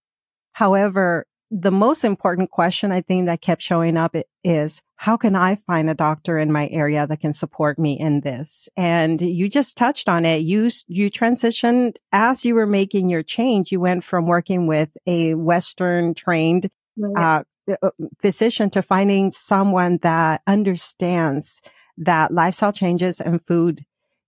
However, 0.52 1.26
the 1.50 1.70
most 1.70 2.04
important 2.04 2.50
question 2.50 2.92
I 2.92 3.00
think 3.00 3.26
that 3.26 3.40
kept 3.40 3.62
showing 3.62 3.96
up 3.96 4.14
is 4.44 4.82
how 4.96 5.16
can 5.16 5.36
I 5.36 5.56
find 5.56 5.90
a 5.90 5.94
doctor 5.94 6.38
in 6.38 6.50
my 6.50 6.68
area 6.68 7.06
that 7.06 7.20
can 7.20 7.34
support 7.34 7.78
me 7.78 7.98
in 7.98 8.22
this? 8.22 8.68
And 8.76 9.20
you 9.20 9.48
just 9.48 9.76
touched 9.76 10.08
on 10.08 10.24
it. 10.24 10.38
You, 10.38 10.70
you 10.86 11.10
transitioned 11.10 11.96
as 12.12 12.44
you 12.44 12.54
were 12.54 12.66
making 12.66 13.10
your 13.10 13.22
change. 13.22 13.70
You 13.70 13.78
went 13.78 14.04
from 14.04 14.26
working 14.26 14.66
with 14.66 14.88
a 15.06 15.34
Western 15.34 16.14
trained, 16.14 16.70
uh, 17.14 17.42
uh, 17.82 17.90
physician 18.20 18.70
to 18.70 18.80
finding 18.80 19.30
someone 19.30 19.98
that 20.02 20.40
understands 20.46 21.60
that 21.98 22.32
lifestyle 22.32 22.72
changes 22.72 23.20
and 23.20 23.44
food 23.44 23.84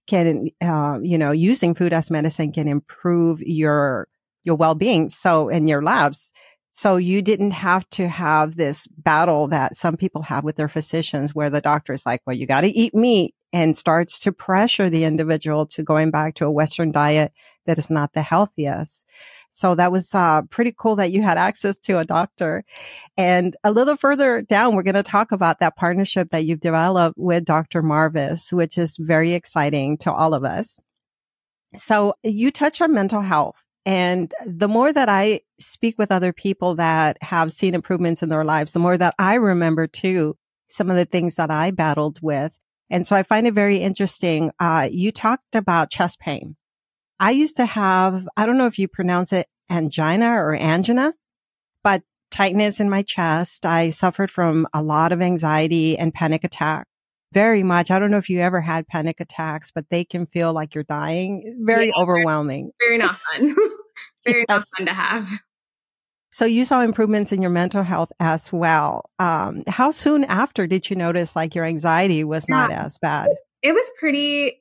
can, 0.07 0.49
uh, 0.61 0.99
you 1.03 1.17
know, 1.17 1.31
using 1.31 1.75
food 1.75 1.93
as 1.93 2.11
medicine 2.11 2.53
can 2.53 2.69
improve 2.69 3.41
your, 3.41 4.07
your 4.45 4.57
well-being. 4.57 5.09
So 5.09 5.49
in 5.49 5.67
your 5.67 5.83
labs, 5.83 6.33
so 6.71 6.97
you 6.97 7.23
didn't 7.23 7.53
have 7.53 7.89
to 7.91 8.09
have 8.09 8.57
this 8.57 8.87
battle 8.89 9.49
that 9.49 9.75
some 9.75 9.97
people 9.97 10.23
have 10.23 10.45
with 10.45 10.57
their 10.57 10.69
physicians 10.69 11.35
where 11.35 11.51
the 11.51 11.61
doctor 11.61 11.93
is 11.93 12.05
like, 12.05 12.21
well, 12.27 12.37
you 12.37 12.47
got 12.47 12.61
to 12.61 12.69
eat 12.69 12.95
meat 12.95 13.35
and 13.53 13.77
starts 13.77 14.21
to 14.21 14.33
pressure 14.33 14.91
the 14.91 15.05
individual 15.05 15.65
to 15.67 15.83
going 15.83 16.11
back 16.11 16.35
to 16.35 16.45
a 16.45 16.51
Western 16.51 16.93
diet 16.93 17.33
that 17.65 17.79
is 17.79 17.89
not 17.89 18.13
the 18.13 18.23
healthiest. 18.23 19.07
So 19.51 19.75
that 19.77 19.91
was 19.91 20.15
uh, 20.15 20.43
pretty 20.51 20.75
cool 20.77 20.97
that 20.97 21.11
you 21.11 21.23
had 21.23 21.39
access 21.39 21.79
to 21.81 21.99
a 21.99 22.05
doctor. 22.05 22.65
And 23.17 23.57
a 23.65 23.73
little 23.73 23.97
further 23.97 24.43
down, 24.43 24.75
we're 24.75 24.83
going 24.83 24.95
to 24.95 25.03
talk 25.03 25.33
about 25.33 25.61
that 25.61 25.77
partnership 25.77 26.31
that 26.31 26.45
you've 26.45 26.61
developed 26.61 27.17
with 27.17 27.47
Dr. 27.47 27.83
Marbas, 27.83 28.53
which 28.53 28.77
is 28.77 28.99
very 28.99 29.33
exciting 29.33 29.97
to 29.99 30.13
all 30.13 30.35
of 30.35 30.45
us. 30.45 30.83
So 31.77 32.15
you 32.23 32.51
touch 32.51 32.83
on 32.83 32.93
mental 32.93 33.23
health 33.23 33.65
and 33.89 34.35
the 34.45 34.69
more 34.69 34.93
that 34.93 35.09
I 35.09 35.41
speak 35.59 35.97
with 35.97 36.13
other 36.13 36.31
people 36.31 36.75
that 36.75 37.17
have 37.23 37.51
seen 37.51 37.75
improvements 37.75 38.23
in 38.23 38.29
their 38.29 38.45
lives, 38.45 38.75
the 38.75 38.79
more 38.81 38.99
that 38.99 39.15
I 39.19 39.37
remember 39.37 39.87
too, 39.87 40.37
some 40.67 40.91
of 40.91 40.97
the 40.97 41.07
things 41.07 41.37
that 41.37 41.51
I 41.51 41.71
battled 41.71 42.19
with. 42.21 42.59
And 42.91 43.07
so 43.07 43.17
I 43.17 43.23
find 43.23 43.47
it 43.47 43.55
very 43.55 43.79
interesting. 43.79 44.51
Uh, 44.61 44.91
you 44.93 45.11
talked 45.11 45.55
about 45.55 45.91
chest 45.91 46.21
pain. 46.21 46.55
I 47.19 47.31
used 47.31 47.57
to 47.57 47.65
have, 47.65 48.29
I 48.37 48.45
don't 48.45 48.59
know 48.59 48.67
if 48.67 48.79
you 48.79 48.89
pronounce 48.89 49.33
it 49.33 49.47
angina 49.71 50.33
or 50.33 50.55
angina, 50.55 51.15
but 51.83 52.03
tightness 52.31 52.81
in 52.81 52.91
my 52.91 53.01
chest. 53.01 53.65
I 53.65 53.89
suffered 53.89 54.31
from 54.31 54.67
a 54.75 54.83
lot 54.83 55.13
of 55.13 55.23
anxiety 55.23 55.97
and 55.97 56.13
panic 56.13 56.45
attack. 56.45 56.87
Very 57.33 57.63
much. 57.63 57.91
I 57.91 57.99
don't 57.99 58.11
know 58.11 58.19
if 58.19 58.29
you 58.29 58.41
ever 58.41 58.61
had 58.61 58.87
panic 58.87 59.19
attacks, 59.21 59.71
but 59.71 59.87
they 59.89 60.05
can 60.05 60.27
feel 60.27 60.53
like 60.53 60.75
you're 60.75 60.85
dying. 60.85 61.57
Very 61.61 61.87
yeah, 61.87 61.93
overwhelming. 61.97 62.73
Very, 62.81 62.99
very 62.99 63.09
not 63.09 63.17
fun. 63.17 63.57
very 64.27 64.45
yes. 64.49 64.69
fun 64.77 64.87
to 64.87 64.95
have. 64.95 65.29
So 66.31 66.45
you 66.45 66.65
saw 66.65 66.83
improvements 66.83 67.33
in 67.33 67.41
your 67.41 67.51
mental 67.51 67.83
health 67.83 68.13
as 68.21 68.53
well. 68.53 69.11
Um, 69.19 69.63
how 69.67 69.91
soon 69.91 70.25
after 70.25 70.67
did 70.67 70.91
you 70.91 70.97
notice 70.97 71.35
like 71.35 71.55
your 71.55 71.65
anxiety 71.65 72.23
was 72.23 72.45
yeah. 72.49 72.55
not 72.55 72.71
as 72.71 72.99
bad? 72.99 73.29
It 73.63 73.73
was 73.73 73.91
pretty 73.99 74.61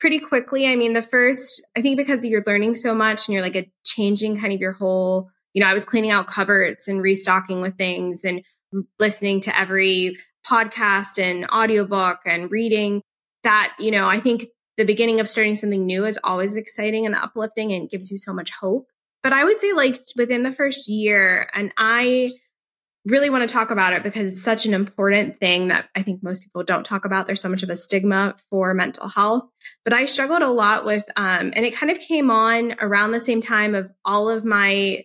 pretty 0.00 0.18
quickly. 0.18 0.66
I 0.66 0.76
mean, 0.76 0.92
the 0.92 1.02
first 1.02 1.62
I 1.76 1.82
think 1.82 1.96
because 1.96 2.24
you're 2.24 2.42
learning 2.46 2.74
so 2.74 2.94
much 2.94 3.28
and 3.28 3.34
you're 3.34 3.42
like 3.42 3.56
a 3.56 3.70
changing 3.84 4.38
kind 4.38 4.52
of 4.52 4.60
your 4.60 4.72
whole, 4.72 5.30
you 5.52 5.62
know, 5.62 5.68
I 5.68 5.74
was 5.74 5.84
cleaning 5.84 6.10
out 6.10 6.26
cupboards 6.26 6.88
and 6.88 7.00
restocking 7.00 7.60
with 7.60 7.76
things 7.76 8.22
and 8.24 8.42
listening 8.98 9.40
to 9.42 9.56
every 9.56 10.16
podcast 10.46 11.18
and 11.18 11.46
audiobook 11.50 12.18
and 12.26 12.50
reading 12.50 13.02
that, 13.44 13.74
you 13.78 13.90
know, 13.90 14.06
I 14.06 14.20
think 14.20 14.46
the 14.76 14.84
beginning 14.84 15.20
of 15.20 15.28
starting 15.28 15.54
something 15.54 15.86
new 15.86 16.04
is 16.04 16.18
always 16.24 16.56
exciting 16.56 17.06
and 17.06 17.14
uplifting 17.14 17.72
and 17.72 17.90
gives 17.90 18.10
you 18.10 18.18
so 18.18 18.32
much 18.32 18.50
hope. 18.50 18.88
But 19.22 19.32
I 19.32 19.44
would 19.44 19.60
say 19.60 19.72
like 19.72 20.02
within 20.16 20.42
the 20.42 20.52
first 20.52 20.88
year, 20.88 21.48
and 21.54 21.72
I 21.76 22.32
really 23.06 23.30
want 23.30 23.46
to 23.46 23.52
talk 23.52 23.70
about 23.70 23.92
it 23.92 24.02
because 24.02 24.28
it's 24.28 24.42
such 24.42 24.64
an 24.64 24.72
important 24.72 25.38
thing 25.38 25.68
that 25.68 25.88
I 25.94 26.02
think 26.02 26.22
most 26.22 26.42
people 26.42 26.62
don't 26.62 26.84
talk 26.84 27.04
about. 27.04 27.26
There's 27.26 27.40
so 27.40 27.50
much 27.50 27.62
of 27.62 27.68
a 27.68 27.76
stigma 27.76 28.34
for 28.50 28.72
mental 28.72 29.08
health, 29.08 29.44
but 29.84 29.92
I 29.92 30.06
struggled 30.06 30.42
a 30.42 30.48
lot 30.48 30.84
with, 30.84 31.04
um, 31.16 31.52
and 31.54 31.66
it 31.66 31.76
kind 31.76 31.92
of 31.92 31.98
came 31.98 32.30
on 32.30 32.74
around 32.80 33.10
the 33.10 33.20
same 33.20 33.40
time 33.40 33.74
of 33.74 33.92
all 34.04 34.30
of 34.30 34.44
my 34.44 35.04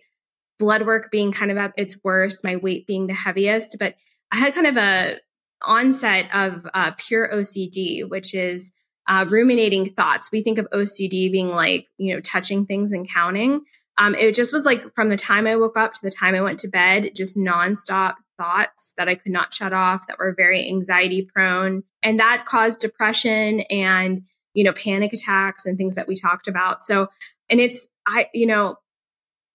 blood 0.58 0.86
work 0.86 1.10
being 1.10 1.32
kind 1.32 1.50
of 1.50 1.58
at 1.58 1.74
its 1.76 1.98
worst, 2.02 2.44
my 2.44 2.56
weight 2.56 2.86
being 2.86 3.06
the 3.06 3.14
heaviest, 3.14 3.76
but 3.78 3.96
I 4.30 4.36
had 4.36 4.54
kind 4.54 4.66
of 4.66 4.76
a 4.76 5.18
onset 5.62 6.34
of 6.34 6.66
uh, 6.72 6.92
pure 6.96 7.28
OCD, 7.32 8.08
which 8.08 8.34
is 8.34 8.72
uh, 9.10 9.26
ruminating 9.28 9.84
thoughts. 9.86 10.30
We 10.30 10.40
think 10.40 10.56
of 10.56 10.68
OCD 10.72 11.32
being 11.32 11.50
like, 11.50 11.88
you 11.98 12.14
know, 12.14 12.20
touching 12.20 12.64
things 12.64 12.92
and 12.92 13.10
counting. 13.12 13.62
Um, 13.98 14.14
it 14.14 14.36
just 14.36 14.52
was 14.52 14.64
like 14.64 14.82
from 14.94 15.08
the 15.08 15.16
time 15.16 15.48
I 15.48 15.56
woke 15.56 15.76
up 15.76 15.92
to 15.94 16.00
the 16.00 16.12
time 16.12 16.36
I 16.36 16.40
went 16.40 16.60
to 16.60 16.68
bed, 16.68 17.10
just 17.16 17.36
nonstop 17.36 18.14
thoughts 18.38 18.94
that 18.96 19.08
I 19.08 19.16
could 19.16 19.32
not 19.32 19.52
shut 19.52 19.72
off 19.72 20.06
that 20.06 20.20
were 20.20 20.32
very 20.34 20.64
anxiety 20.64 21.22
prone. 21.22 21.82
And 22.04 22.20
that 22.20 22.44
caused 22.46 22.78
depression 22.80 23.60
and, 23.62 24.22
you 24.54 24.62
know, 24.62 24.72
panic 24.72 25.12
attacks 25.12 25.66
and 25.66 25.76
things 25.76 25.96
that 25.96 26.06
we 26.06 26.14
talked 26.14 26.46
about. 26.46 26.84
So, 26.84 27.08
and 27.50 27.60
it's, 27.60 27.88
I, 28.06 28.28
you 28.32 28.46
know, 28.46 28.76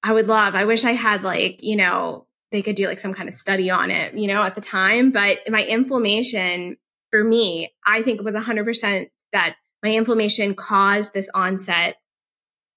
I 0.04 0.12
would 0.12 0.28
love, 0.28 0.54
I 0.56 0.66
wish 0.66 0.84
I 0.84 0.92
had 0.92 1.24
like, 1.24 1.64
you 1.64 1.78
know, 1.78 2.28
they 2.52 2.62
could 2.62 2.76
do 2.76 2.88
like 2.88 3.00
some 3.00 3.14
kind 3.14 3.30
of 3.30 3.36
study 3.36 3.70
on 3.70 3.90
it, 3.90 4.16
you 4.16 4.28
know, 4.28 4.44
at 4.44 4.56
the 4.56 4.62
time. 4.62 5.12
But 5.12 5.40
my 5.48 5.64
inflammation 5.64 6.76
for 7.10 7.24
me, 7.24 7.74
I 7.86 8.02
think 8.02 8.20
it 8.20 8.26
was 8.26 8.36
100% 8.36 9.08
that 9.34 9.56
my 9.84 9.92
inflammation 9.92 10.56
caused 10.56 11.14
this 11.14 11.30
onset 11.34 11.98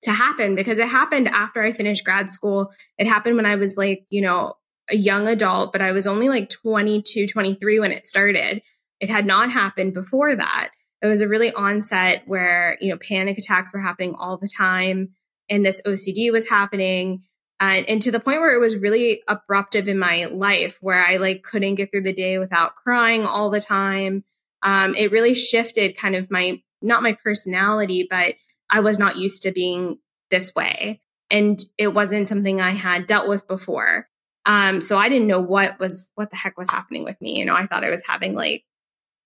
to 0.02 0.12
happen 0.12 0.54
because 0.54 0.78
it 0.78 0.88
happened 0.88 1.28
after 1.28 1.62
I 1.62 1.72
finished 1.72 2.04
grad 2.04 2.30
school. 2.30 2.72
It 2.98 3.06
happened 3.06 3.36
when 3.36 3.46
I 3.46 3.56
was 3.56 3.76
like, 3.76 4.04
you 4.10 4.20
know, 4.20 4.54
a 4.90 4.96
young 4.96 5.26
adult, 5.26 5.72
but 5.72 5.82
I 5.82 5.92
was 5.92 6.06
only 6.06 6.28
like 6.28 6.48
22, 6.50 7.26
23 7.26 7.80
when 7.80 7.92
it 7.92 8.06
started. 8.06 8.62
It 9.00 9.10
had 9.10 9.26
not 9.26 9.50
happened 9.50 9.94
before 9.94 10.34
that. 10.34 10.70
It 11.02 11.06
was 11.06 11.20
a 11.20 11.28
really 11.28 11.52
onset 11.52 12.22
where, 12.26 12.76
you 12.80 12.90
know, 12.90 12.98
panic 12.98 13.38
attacks 13.38 13.72
were 13.72 13.80
happening 13.80 14.14
all 14.18 14.36
the 14.36 14.50
time 14.54 15.10
and 15.48 15.64
this 15.64 15.80
OCD 15.86 16.32
was 16.32 16.48
happening. 16.48 17.22
And, 17.60 17.88
and 17.88 18.02
to 18.02 18.10
the 18.10 18.20
point 18.20 18.40
where 18.40 18.54
it 18.54 18.60
was 18.60 18.76
really 18.76 19.22
abruptive 19.28 19.88
in 19.88 19.98
my 19.98 20.26
life 20.26 20.78
where 20.80 21.04
I 21.04 21.16
like 21.16 21.42
couldn't 21.42 21.76
get 21.76 21.90
through 21.90 22.02
the 22.02 22.12
day 22.12 22.38
without 22.38 22.76
crying 22.76 23.26
all 23.26 23.50
the 23.50 23.60
time. 23.60 24.24
Um, 24.62 24.94
it 24.94 25.12
really 25.12 25.34
shifted 25.34 25.96
kind 25.96 26.16
of 26.16 26.30
my, 26.30 26.60
not 26.82 27.02
my 27.02 27.12
personality, 27.12 28.06
but 28.08 28.34
I 28.70 28.80
was 28.80 28.98
not 28.98 29.16
used 29.16 29.42
to 29.42 29.52
being 29.52 29.98
this 30.30 30.54
way. 30.54 31.00
And 31.30 31.58
it 31.76 31.88
wasn't 31.88 32.28
something 32.28 32.60
I 32.60 32.70
had 32.70 33.06
dealt 33.06 33.28
with 33.28 33.46
before. 33.46 34.08
Um, 34.46 34.80
so 34.80 34.96
I 34.96 35.08
didn't 35.08 35.28
know 35.28 35.40
what 35.40 35.78
was, 35.78 36.10
what 36.14 36.30
the 36.30 36.36
heck 36.36 36.56
was 36.56 36.70
happening 36.70 37.04
with 37.04 37.20
me. 37.20 37.38
You 37.38 37.44
know, 37.44 37.54
I 37.54 37.66
thought 37.66 37.84
I 37.84 37.90
was 37.90 38.06
having 38.06 38.34
like, 38.34 38.64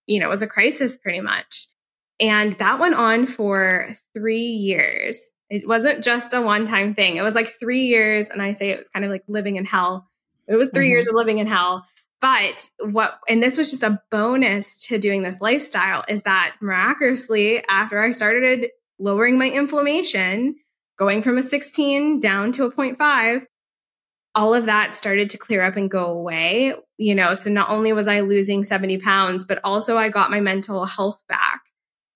you 0.07 0.18
know, 0.18 0.27
it 0.27 0.31
was 0.31 0.42
a 0.42 0.49
crisis 0.49 0.97
pretty 0.97 1.21
much. 1.21 1.68
And 2.18 2.55
that 2.55 2.81
went 2.81 2.97
on 2.97 3.27
for 3.27 3.97
three 4.14 4.47
years. 4.47 5.31
It 5.49 5.66
wasn't 5.66 6.03
just 6.03 6.33
a 6.33 6.40
one 6.40 6.66
time 6.66 6.95
thing. 6.95 7.16
It 7.16 7.23
was 7.23 7.35
like 7.35 7.49
three 7.49 7.87
years. 7.87 8.31
And 8.31 8.42
I 8.42 8.53
say 8.53 8.71
it 8.71 8.79
was 8.79 8.88
kind 8.88 9.05
of 9.05 9.11
like 9.11 9.25
living 9.29 9.57
in 9.57 9.64
hell. 9.64 10.09
It 10.49 10.57
was 10.57 10.71
3 10.71 10.85
mm-hmm. 10.85 10.90
years 10.90 11.09
of 11.09 11.14
living 11.14 11.38
in 11.38 11.47
hell. 11.47 11.85
But 12.22 12.70
what, 12.78 13.18
and 13.28 13.42
this 13.42 13.58
was 13.58 13.72
just 13.72 13.82
a 13.82 14.00
bonus 14.11 14.87
to 14.87 14.98
doing 14.98 15.24
this 15.24 15.40
lifestyle 15.40 16.04
is 16.08 16.22
that 16.22 16.54
miraculously, 16.61 17.64
after 17.68 18.00
I 18.00 18.12
started 18.12 18.70
lowering 19.00 19.38
my 19.38 19.50
inflammation, 19.50 20.54
going 20.96 21.22
from 21.22 21.37
a 21.37 21.42
16 21.42 22.20
down 22.20 22.52
to 22.52 22.64
a 22.64 22.70
0.5, 22.70 23.44
all 24.37 24.54
of 24.54 24.66
that 24.66 24.94
started 24.94 25.30
to 25.30 25.38
clear 25.38 25.62
up 25.62 25.76
and 25.76 25.90
go 25.90 26.06
away. 26.06 26.74
You 26.96 27.16
know, 27.16 27.35
so 27.35 27.50
not 27.50 27.70
only 27.70 27.92
was 27.92 28.06
I 28.06 28.20
losing 28.20 28.62
70 28.62 28.98
pounds, 28.98 29.44
but 29.44 29.58
also 29.64 29.98
I 29.98 30.08
got 30.08 30.30
my 30.30 30.40
mental 30.40 30.87
health 30.87 31.20
back. 31.28 31.61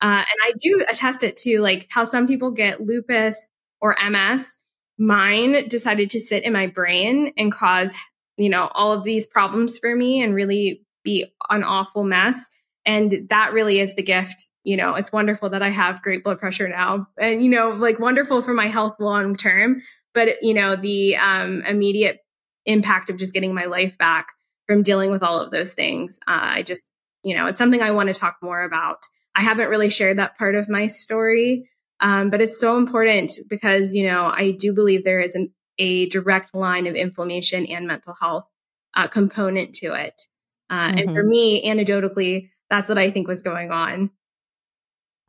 Uh, 0.00 0.22
and 0.22 0.38
I 0.44 0.52
do 0.62 0.84
attest 0.88 1.24
it 1.24 1.36
to 1.38 1.60
like 1.60 1.88
how 1.90 2.04
some 2.04 2.28
people 2.28 2.52
get 2.52 2.80
lupus 2.80 3.50
or 3.80 3.96
MS. 4.08 4.58
Mine 4.98 5.68
decided 5.68 6.10
to 6.10 6.20
sit 6.20 6.44
in 6.44 6.52
my 6.52 6.68
brain 6.68 7.32
and 7.36 7.50
cause, 7.50 7.92
you 8.36 8.48
know, 8.48 8.68
all 8.74 8.92
of 8.92 9.04
these 9.04 9.26
problems 9.26 9.78
for 9.78 9.94
me 9.94 10.22
and 10.22 10.34
really 10.34 10.82
be 11.04 11.26
an 11.50 11.64
awful 11.64 12.04
mess. 12.04 12.48
And 12.84 13.28
that 13.30 13.52
really 13.52 13.80
is 13.80 13.94
the 13.94 14.02
gift. 14.02 14.50
You 14.62 14.76
know, 14.76 14.94
it's 14.94 15.12
wonderful 15.12 15.50
that 15.50 15.62
I 15.62 15.70
have 15.70 16.02
great 16.02 16.24
blood 16.24 16.38
pressure 16.38 16.68
now 16.68 17.08
and, 17.20 17.42
you 17.42 17.48
know, 17.48 17.70
like 17.70 17.98
wonderful 17.98 18.42
for 18.42 18.54
my 18.54 18.66
health 18.66 18.96
long 19.00 19.36
term. 19.36 19.82
But, 20.14 20.42
you 20.42 20.54
know, 20.54 20.76
the 20.76 21.16
um, 21.16 21.62
immediate 21.62 22.20
impact 22.64 23.10
of 23.10 23.16
just 23.16 23.34
getting 23.34 23.54
my 23.54 23.64
life 23.64 23.98
back 23.98 24.28
from 24.66 24.82
dealing 24.82 25.10
with 25.10 25.22
all 25.22 25.40
of 25.40 25.50
those 25.50 25.74
things, 25.74 26.18
uh, 26.26 26.40
I 26.42 26.62
just, 26.62 26.90
you 27.22 27.36
know, 27.36 27.46
it's 27.46 27.58
something 27.58 27.82
I 27.82 27.92
want 27.92 28.08
to 28.08 28.14
talk 28.14 28.36
more 28.42 28.62
about. 28.62 28.98
I 29.36 29.42
haven't 29.42 29.68
really 29.68 29.90
shared 29.90 30.18
that 30.18 30.38
part 30.38 30.54
of 30.54 30.68
my 30.68 30.86
story, 30.86 31.68
um, 32.00 32.30
but 32.30 32.40
it's 32.40 32.58
so 32.58 32.76
important 32.76 33.32
because, 33.48 33.94
you 33.94 34.06
know, 34.06 34.24
I 34.24 34.52
do 34.52 34.72
believe 34.72 35.04
there 35.04 35.20
is 35.20 35.34
an, 35.34 35.52
a 35.78 36.06
direct 36.06 36.54
line 36.54 36.86
of 36.86 36.94
inflammation 36.94 37.66
and 37.66 37.86
mental 37.86 38.14
health 38.14 38.48
uh, 38.94 39.06
component 39.06 39.74
to 39.76 39.94
it. 39.94 40.22
Uh, 40.70 40.88
mm-hmm. 40.88 40.98
And 40.98 41.12
for 41.12 41.22
mm-hmm. 41.22 41.28
me, 41.28 41.68
anecdotally, 41.68 42.50
that's 42.70 42.88
what 42.88 42.98
I 42.98 43.10
think 43.10 43.28
was 43.28 43.42
going 43.42 43.70
on. 43.70 44.10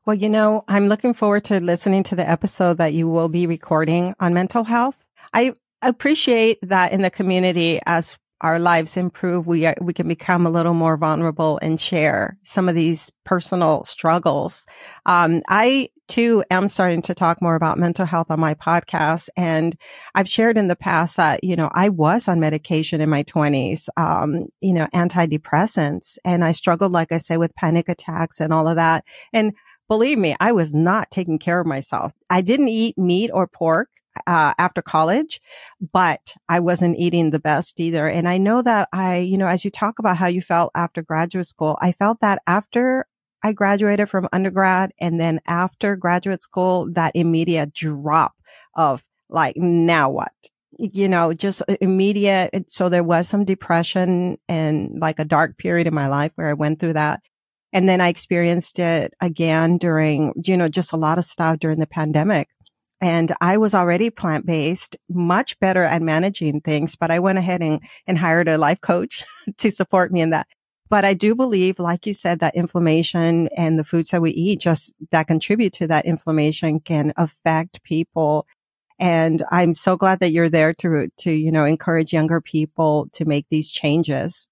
Well, 0.05 0.15
you 0.15 0.29
know, 0.29 0.63
I'm 0.67 0.87
looking 0.87 1.13
forward 1.13 1.43
to 1.45 1.59
listening 1.59 2.03
to 2.03 2.15
the 2.15 2.27
episode 2.27 2.77
that 2.77 2.93
you 2.93 3.09
will 3.09 3.27
be 3.27 3.45
recording 3.45 4.15
on 4.19 4.33
mental 4.33 4.63
health. 4.63 5.03
I 5.33 5.53
appreciate 5.81 6.59
that 6.61 6.93
in 6.93 7.01
the 7.01 7.09
community 7.09 7.81
as 7.85 8.17
our 8.41 8.59
lives 8.59 8.97
improve, 8.97 9.47
we 9.47 9.65
are, 9.65 9.75
we 9.81 9.93
can 9.93 10.07
become 10.07 10.45
a 10.45 10.49
little 10.49 10.73
more 10.73 10.95
vulnerable 10.95 11.59
and 11.61 11.81
share 11.81 12.37
some 12.43 12.69
of 12.69 12.75
these 12.75 13.11
personal 13.25 13.83
struggles. 13.83 14.65
Um, 15.05 15.41
I 15.49 15.89
too 16.07 16.43
am 16.49 16.67
starting 16.67 17.01
to 17.03 17.13
talk 17.13 17.41
more 17.41 17.55
about 17.55 17.77
mental 17.77 18.05
health 18.05 18.31
on 18.31 18.39
my 18.39 18.53
podcast. 18.53 19.29
And 19.35 19.75
I've 20.15 20.29
shared 20.29 20.57
in 20.57 20.67
the 20.67 20.75
past 20.75 21.17
that, 21.17 21.43
you 21.43 21.55
know, 21.55 21.69
I 21.73 21.89
was 21.89 22.27
on 22.27 22.39
medication 22.39 23.01
in 23.01 23.09
my 23.09 23.23
twenties, 23.23 23.89
um, 23.97 24.45
you 24.61 24.73
know, 24.73 24.87
antidepressants 24.93 26.17
and 26.25 26.43
I 26.43 26.51
struggled, 26.51 26.91
like 26.91 27.11
I 27.11 27.17
say, 27.17 27.37
with 27.37 27.55
panic 27.55 27.89
attacks 27.89 28.39
and 28.39 28.53
all 28.53 28.67
of 28.67 28.77
that. 28.77 29.03
And 29.33 29.53
believe 29.87 30.17
me, 30.17 30.35
I 30.39 30.51
was 30.51 30.73
not 30.73 31.11
taking 31.11 31.39
care 31.39 31.59
of 31.59 31.67
myself. 31.67 32.13
I 32.29 32.41
didn't 32.41 32.69
eat 32.69 32.97
meat 32.97 33.31
or 33.33 33.47
pork 33.47 33.89
uh, 34.25 34.53
after 34.57 34.81
college, 34.81 35.39
but 35.93 36.33
I 36.49 36.59
wasn't 36.59 36.97
eating 36.97 37.29
the 37.29 37.39
best 37.39 37.79
either. 37.79 38.07
And 38.07 38.27
I 38.27 38.37
know 38.37 38.61
that 38.61 38.89
I, 38.91 39.17
you 39.17 39.37
know, 39.37 39.47
as 39.47 39.63
you 39.63 39.71
talk 39.71 39.99
about 39.99 40.17
how 40.17 40.27
you 40.27 40.41
felt 40.41 40.71
after 40.75 41.01
graduate 41.01 41.45
school, 41.45 41.77
I 41.81 41.91
felt 41.91 42.21
that 42.21 42.41
after 42.47 43.05
I 43.43 43.53
graduated 43.53 44.09
from 44.09 44.27
undergrad 44.33 44.91
and 44.99 45.19
then 45.19 45.39
after 45.47 45.95
graduate 45.95 46.43
school, 46.43 46.91
that 46.93 47.15
immediate 47.15 47.73
drop 47.73 48.33
of 48.75 49.03
like, 49.29 49.55
now 49.57 50.09
what? 50.09 50.31
You 50.79 51.07
know, 51.07 51.33
just 51.33 51.61
uh, 51.67 51.75
immediate. 51.81 52.69
So 52.69 52.89
there 52.89 53.03
was 53.03 53.27
some 53.27 53.45
depression 53.45 54.37
and 54.47 54.99
like 54.99 55.19
a 55.19 55.25
dark 55.25 55.57
period 55.57 55.87
in 55.87 55.93
my 55.93 56.07
life 56.07 56.31
where 56.35 56.47
I 56.47 56.53
went 56.53 56.79
through 56.79 56.93
that. 56.93 57.21
And 57.73 57.87
then 57.87 58.01
I 58.01 58.07
experienced 58.07 58.79
it 58.79 59.13
again 59.21 59.77
during, 59.77 60.33
you 60.45 60.57
know, 60.57 60.69
just 60.69 60.93
a 60.93 60.97
lot 60.97 61.17
of 61.17 61.25
stuff 61.25 61.59
during 61.59 61.79
the 61.79 61.87
pandemic 61.87 62.47
and 62.99 63.31
I 63.39 63.57
was 63.57 63.75
already 63.75 64.09
plant 64.09 64.45
based, 64.45 64.97
much 65.09 65.59
better 65.59 65.83
at 65.83 66.01
managing 66.01 66.61
things, 66.61 66.95
but 66.95 67.11
I 67.11 67.19
went 67.19 67.37
ahead 67.37 67.61
and, 67.61 67.79
and 68.07 68.17
hired 68.17 68.47
a 68.47 68.57
life 68.57 68.81
coach 68.81 69.23
to 69.57 69.71
support 69.71 70.11
me 70.11 70.21
in 70.21 70.31
that. 70.31 70.47
But 70.89 71.05
I 71.05 71.13
do 71.13 71.35
believe, 71.35 71.79
like 71.79 72.05
you 72.05 72.13
said, 72.13 72.39
that 72.39 72.55
inflammation 72.55 73.49
and 73.55 73.77
the 73.77 73.83
foods 73.83 74.09
that 74.09 74.21
we 74.21 74.31
eat 74.31 74.59
just 74.59 74.93
that 75.11 75.27
contribute 75.27 75.73
to 75.73 75.87
that 75.87 76.05
inflammation 76.05 76.79
can 76.79 77.13
affect 77.17 77.83
people. 77.83 78.47
And 78.99 79.43
I'm 79.51 79.73
so 79.73 79.97
glad 79.97 80.21
that 80.21 80.31
you're 80.31 80.49
there 80.49 80.73
to, 80.75 81.09
to, 81.17 81.31
you 81.31 81.51
know, 81.51 81.65
encourage 81.65 82.13
younger 82.13 82.41
people 82.41 83.09
to 83.13 83.25
make 83.25 83.45
these 83.49 83.69
changes. 83.69 84.47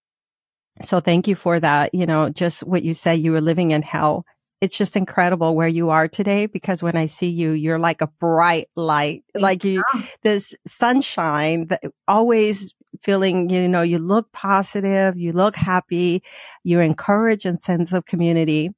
So 0.84 1.00
thank 1.00 1.28
you 1.28 1.36
for 1.36 1.60
that. 1.60 1.94
You 1.94 2.06
know, 2.06 2.30
just 2.30 2.64
what 2.64 2.84
you 2.84 2.94
said, 2.94 3.20
you 3.20 3.32
were 3.32 3.42
living 3.42 3.72
in 3.72 3.82
hell 3.82 4.26
it's 4.62 4.78
just 4.78 4.96
incredible 4.96 5.56
where 5.56 5.68
you 5.68 5.90
are 5.90 6.08
today 6.08 6.46
because 6.46 6.82
when 6.82 6.96
I 6.96 7.06
see 7.08 7.30
you, 7.30 7.52
you're 7.52 7.80
like 7.80 8.02
a 8.02 8.08
bright 8.08 8.68
light, 8.76 9.24
like 9.36 9.64
you, 9.64 9.84
this 10.24 10.56
sunshine 10.66 11.68
that 11.68 11.84
always 12.08 12.74
feeling, 13.02 13.50
you 13.50 13.68
know, 13.68 13.82
you 13.82 14.00
look 14.00 14.32
positive, 14.32 15.18
you 15.18 15.32
look 15.32 15.56
happy, 15.56 16.24
you 16.64 16.80
encourage 16.80 17.46
and 17.46 17.60
sense 17.60 17.94
of 17.94 18.06
community. 18.06 18.72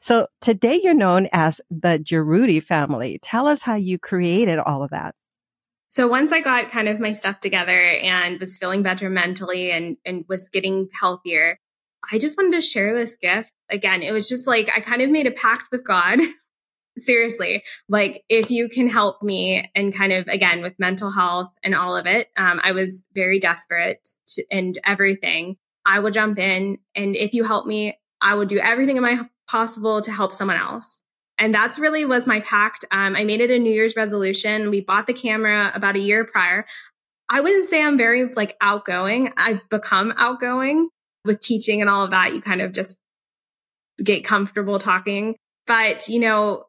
So 0.00 0.26
today 0.40 0.80
you're 0.82 0.94
known 0.94 1.28
as 1.32 1.60
the 1.70 1.98
Jaroudi 1.98 2.62
family. 2.62 3.18
Tell 3.22 3.46
us 3.46 3.62
how 3.62 3.74
you 3.74 3.98
created 3.98 4.58
all 4.58 4.82
of 4.82 4.90
that. 4.90 5.14
So 5.88 6.08
once 6.08 6.32
I 6.32 6.40
got 6.40 6.70
kind 6.70 6.88
of 6.88 7.00
my 7.00 7.12
stuff 7.12 7.40
together 7.40 7.78
and 7.78 8.40
was 8.40 8.56
feeling 8.56 8.82
better 8.82 9.10
mentally 9.10 9.70
and, 9.70 9.98
and 10.06 10.24
was 10.26 10.48
getting 10.48 10.88
healthier, 10.98 11.58
I 12.10 12.18
just 12.18 12.38
wanted 12.38 12.56
to 12.56 12.62
share 12.62 12.94
this 12.94 13.16
gift. 13.16 13.50
Again, 13.70 14.02
it 14.02 14.12
was 14.12 14.28
just 14.28 14.46
like 14.46 14.70
I 14.74 14.80
kind 14.80 15.02
of 15.02 15.10
made 15.10 15.26
a 15.26 15.32
pact 15.32 15.68
with 15.70 15.84
God. 15.84 16.18
Seriously, 16.98 17.62
like 17.88 18.22
if 18.28 18.50
you 18.50 18.68
can 18.68 18.86
help 18.86 19.22
me 19.22 19.70
and 19.74 19.94
kind 19.94 20.12
of 20.12 20.28
again 20.28 20.60
with 20.60 20.78
mental 20.78 21.10
health 21.10 21.50
and 21.62 21.74
all 21.74 21.96
of 21.96 22.06
it, 22.06 22.28
um, 22.36 22.60
I 22.62 22.72
was 22.72 23.04
very 23.14 23.40
desperate 23.40 24.06
to, 24.34 24.44
and 24.50 24.78
everything. 24.84 25.56
I 25.86 26.00
will 26.00 26.10
jump 26.10 26.38
in, 26.38 26.78
and 26.94 27.16
if 27.16 27.32
you 27.32 27.44
help 27.44 27.66
me, 27.66 27.98
I 28.20 28.34
will 28.34 28.44
do 28.44 28.58
everything 28.58 28.96
in 28.96 29.02
my 29.02 29.26
possible 29.48 30.02
to 30.02 30.12
help 30.12 30.32
someone 30.32 30.58
else. 30.58 31.02
And 31.38 31.54
that's 31.54 31.78
really 31.78 32.04
was 32.04 32.26
my 32.26 32.40
pact. 32.40 32.84
Um, 32.90 33.16
I 33.16 33.24
made 33.24 33.40
it 33.40 33.50
a 33.50 33.58
New 33.58 33.72
Year's 33.72 33.96
resolution. 33.96 34.70
We 34.70 34.80
bought 34.80 35.06
the 35.06 35.14
camera 35.14 35.72
about 35.74 35.96
a 35.96 36.00
year 36.00 36.24
prior. 36.24 36.66
I 37.30 37.40
wouldn't 37.40 37.66
say 37.66 37.82
I'm 37.82 37.98
very 37.98 38.32
like 38.34 38.56
outgoing. 38.60 39.32
I've 39.36 39.68
become 39.70 40.12
outgoing 40.16 40.88
with 41.24 41.40
teaching 41.40 41.80
and 41.80 41.90
all 41.90 42.04
of 42.04 42.10
that. 42.10 42.34
You 42.34 42.42
kind 42.42 42.60
of 42.60 42.72
just 42.72 43.00
get 44.02 44.24
comfortable 44.24 44.78
talking. 44.78 45.36
But, 45.66 46.08
you 46.08 46.20
know, 46.20 46.64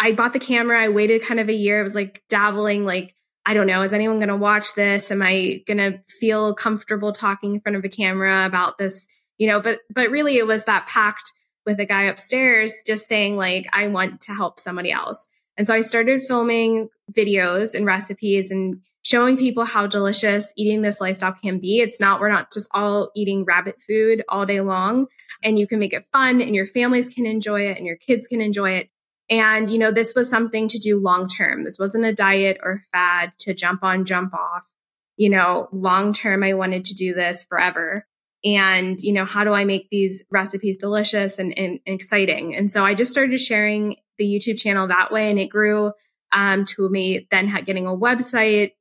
I 0.00 0.12
bought 0.12 0.32
the 0.32 0.38
camera. 0.40 0.82
I 0.82 0.88
waited 0.88 1.22
kind 1.22 1.38
of 1.38 1.48
a 1.50 1.54
year. 1.54 1.78
I 1.78 1.82
was 1.82 1.94
like 1.94 2.24
dabbling, 2.30 2.86
like, 2.86 3.14
I 3.44 3.52
don't 3.52 3.66
know, 3.66 3.82
is 3.82 3.92
anyone 3.92 4.18
going 4.18 4.28
to 4.28 4.36
watch 4.36 4.74
this? 4.74 5.10
Am 5.10 5.22
I 5.22 5.62
going 5.66 5.78
to 5.78 6.00
feel 6.08 6.54
comfortable 6.54 7.12
talking 7.12 7.54
in 7.54 7.60
front 7.60 7.76
of 7.76 7.84
a 7.84 7.88
camera 7.88 8.46
about 8.46 8.78
this? 8.78 9.06
You 9.36 9.46
know, 9.48 9.60
but, 9.60 9.80
but 9.94 10.10
really 10.10 10.36
it 10.36 10.46
was 10.46 10.64
that 10.64 10.86
pact 10.86 11.32
with 11.66 11.78
a 11.78 11.84
guy 11.84 12.04
upstairs 12.04 12.82
just 12.86 13.08
saying, 13.08 13.36
like, 13.36 13.66
I 13.72 13.88
want 13.88 14.22
to 14.22 14.32
help 14.32 14.58
somebody 14.58 14.90
else. 14.90 15.28
And 15.56 15.66
so 15.66 15.74
I 15.74 15.82
started 15.82 16.22
filming 16.22 16.88
videos 17.12 17.74
and 17.74 17.84
recipes 17.84 18.50
and 18.50 18.80
showing 19.02 19.36
people 19.36 19.64
how 19.64 19.86
delicious 19.86 20.52
eating 20.56 20.82
this 20.82 21.00
lifestyle 21.00 21.32
can 21.32 21.58
be. 21.58 21.80
It's 21.80 22.00
not, 22.00 22.20
we're 22.20 22.30
not 22.30 22.52
just 22.52 22.70
all 22.72 23.10
eating 23.14 23.44
rabbit 23.44 23.80
food 23.80 24.22
all 24.28 24.46
day 24.46 24.60
long 24.60 25.06
and 25.42 25.58
you 25.58 25.66
can 25.66 25.78
make 25.78 25.92
it 25.92 26.06
fun 26.12 26.40
and 26.40 26.54
your 26.54 26.66
families 26.66 27.12
can 27.12 27.26
enjoy 27.26 27.68
it 27.68 27.76
and 27.76 27.86
your 27.86 27.96
kids 27.96 28.26
can 28.26 28.40
enjoy 28.40 28.70
it. 28.72 28.90
And, 29.30 29.68
you 29.70 29.78
know, 29.78 29.92
this 29.92 30.14
was 30.14 30.28
something 30.28 30.66
to 30.68 30.78
do 30.78 30.98
long 30.98 31.28
term. 31.28 31.62
This 31.62 31.78
wasn't 31.78 32.04
a 32.04 32.12
diet 32.12 32.58
or 32.62 32.80
fad 32.92 33.32
to 33.40 33.54
jump 33.54 33.84
on, 33.84 34.04
jump 34.04 34.34
off. 34.34 34.68
You 35.16 35.30
know, 35.30 35.68
long 35.72 36.12
term, 36.12 36.42
I 36.42 36.54
wanted 36.54 36.84
to 36.86 36.94
do 36.94 37.14
this 37.14 37.44
forever. 37.44 38.06
And, 38.44 38.98
you 39.00 39.12
know, 39.12 39.24
how 39.24 39.44
do 39.44 39.52
I 39.52 39.64
make 39.64 39.88
these 39.90 40.24
recipes 40.30 40.78
delicious 40.78 41.38
and, 41.38 41.56
and, 41.56 41.78
exciting? 41.86 42.56
And 42.56 42.70
so 42.70 42.84
I 42.84 42.94
just 42.94 43.12
started 43.12 43.38
sharing 43.38 43.96
the 44.18 44.24
YouTube 44.24 44.58
channel 44.58 44.88
that 44.88 45.12
way 45.12 45.30
and 45.30 45.38
it 45.38 45.48
grew 45.48 45.92
um, 46.32 46.64
to 46.64 46.88
me 46.88 47.28
then 47.30 47.52
getting 47.64 47.86
a 47.86 47.90
website 47.90 48.72